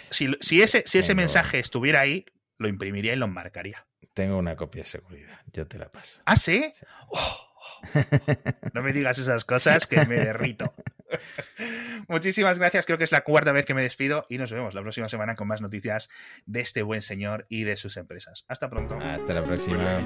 Si, 0.09 0.29
si 0.39 0.61
ese, 0.61 0.83
si 0.85 0.99
ese 0.99 1.09
Tengo- 1.09 1.17
mensaje 1.21 1.59
estuviera 1.59 1.99
ahí, 1.99 2.25
lo 2.57 2.67
imprimiría 2.69 3.13
y 3.13 3.17
lo 3.17 3.27
marcaría. 3.27 3.85
Tengo 4.13 4.37
una 4.37 4.55
copia 4.55 4.83
de 4.83 4.89
seguridad, 4.89 5.41
yo 5.51 5.67
te 5.67 5.77
la 5.77 5.89
paso. 5.91 6.21
¿Ah, 6.25 6.37
sí? 6.37 6.71
Sí. 6.73 6.85
Oh, 7.09 7.46
No 8.73 8.81
me 8.81 8.93
digas 8.93 9.17
esas 9.17 9.45
cosas 9.45 9.87
que 9.87 10.05
me 10.05 10.15
derrito. 10.15 10.73
Muchísimas 12.07 12.59
gracias, 12.59 12.85
creo 12.85 12.97
que 12.97 13.03
es 13.03 13.11
la 13.11 13.21
cuarta 13.21 13.51
vez 13.51 13.65
que 13.65 13.73
me 13.73 13.81
despido 13.81 14.25
y 14.29 14.37
nos 14.37 14.51
vemos 14.51 14.73
la 14.73 14.81
próxima 14.81 15.09
semana 15.09 15.35
con 15.35 15.47
más 15.47 15.61
noticias 15.61 16.09
de 16.45 16.61
este 16.61 16.81
buen 16.81 17.01
señor 17.01 17.45
y 17.49 17.63
de 17.63 17.77
sus 17.77 17.97
empresas. 17.97 18.45
Hasta 18.47 18.69
pronto. 18.69 18.97
Hasta 18.99 19.33
la 19.33 19.43
próxima. 19.43 19.99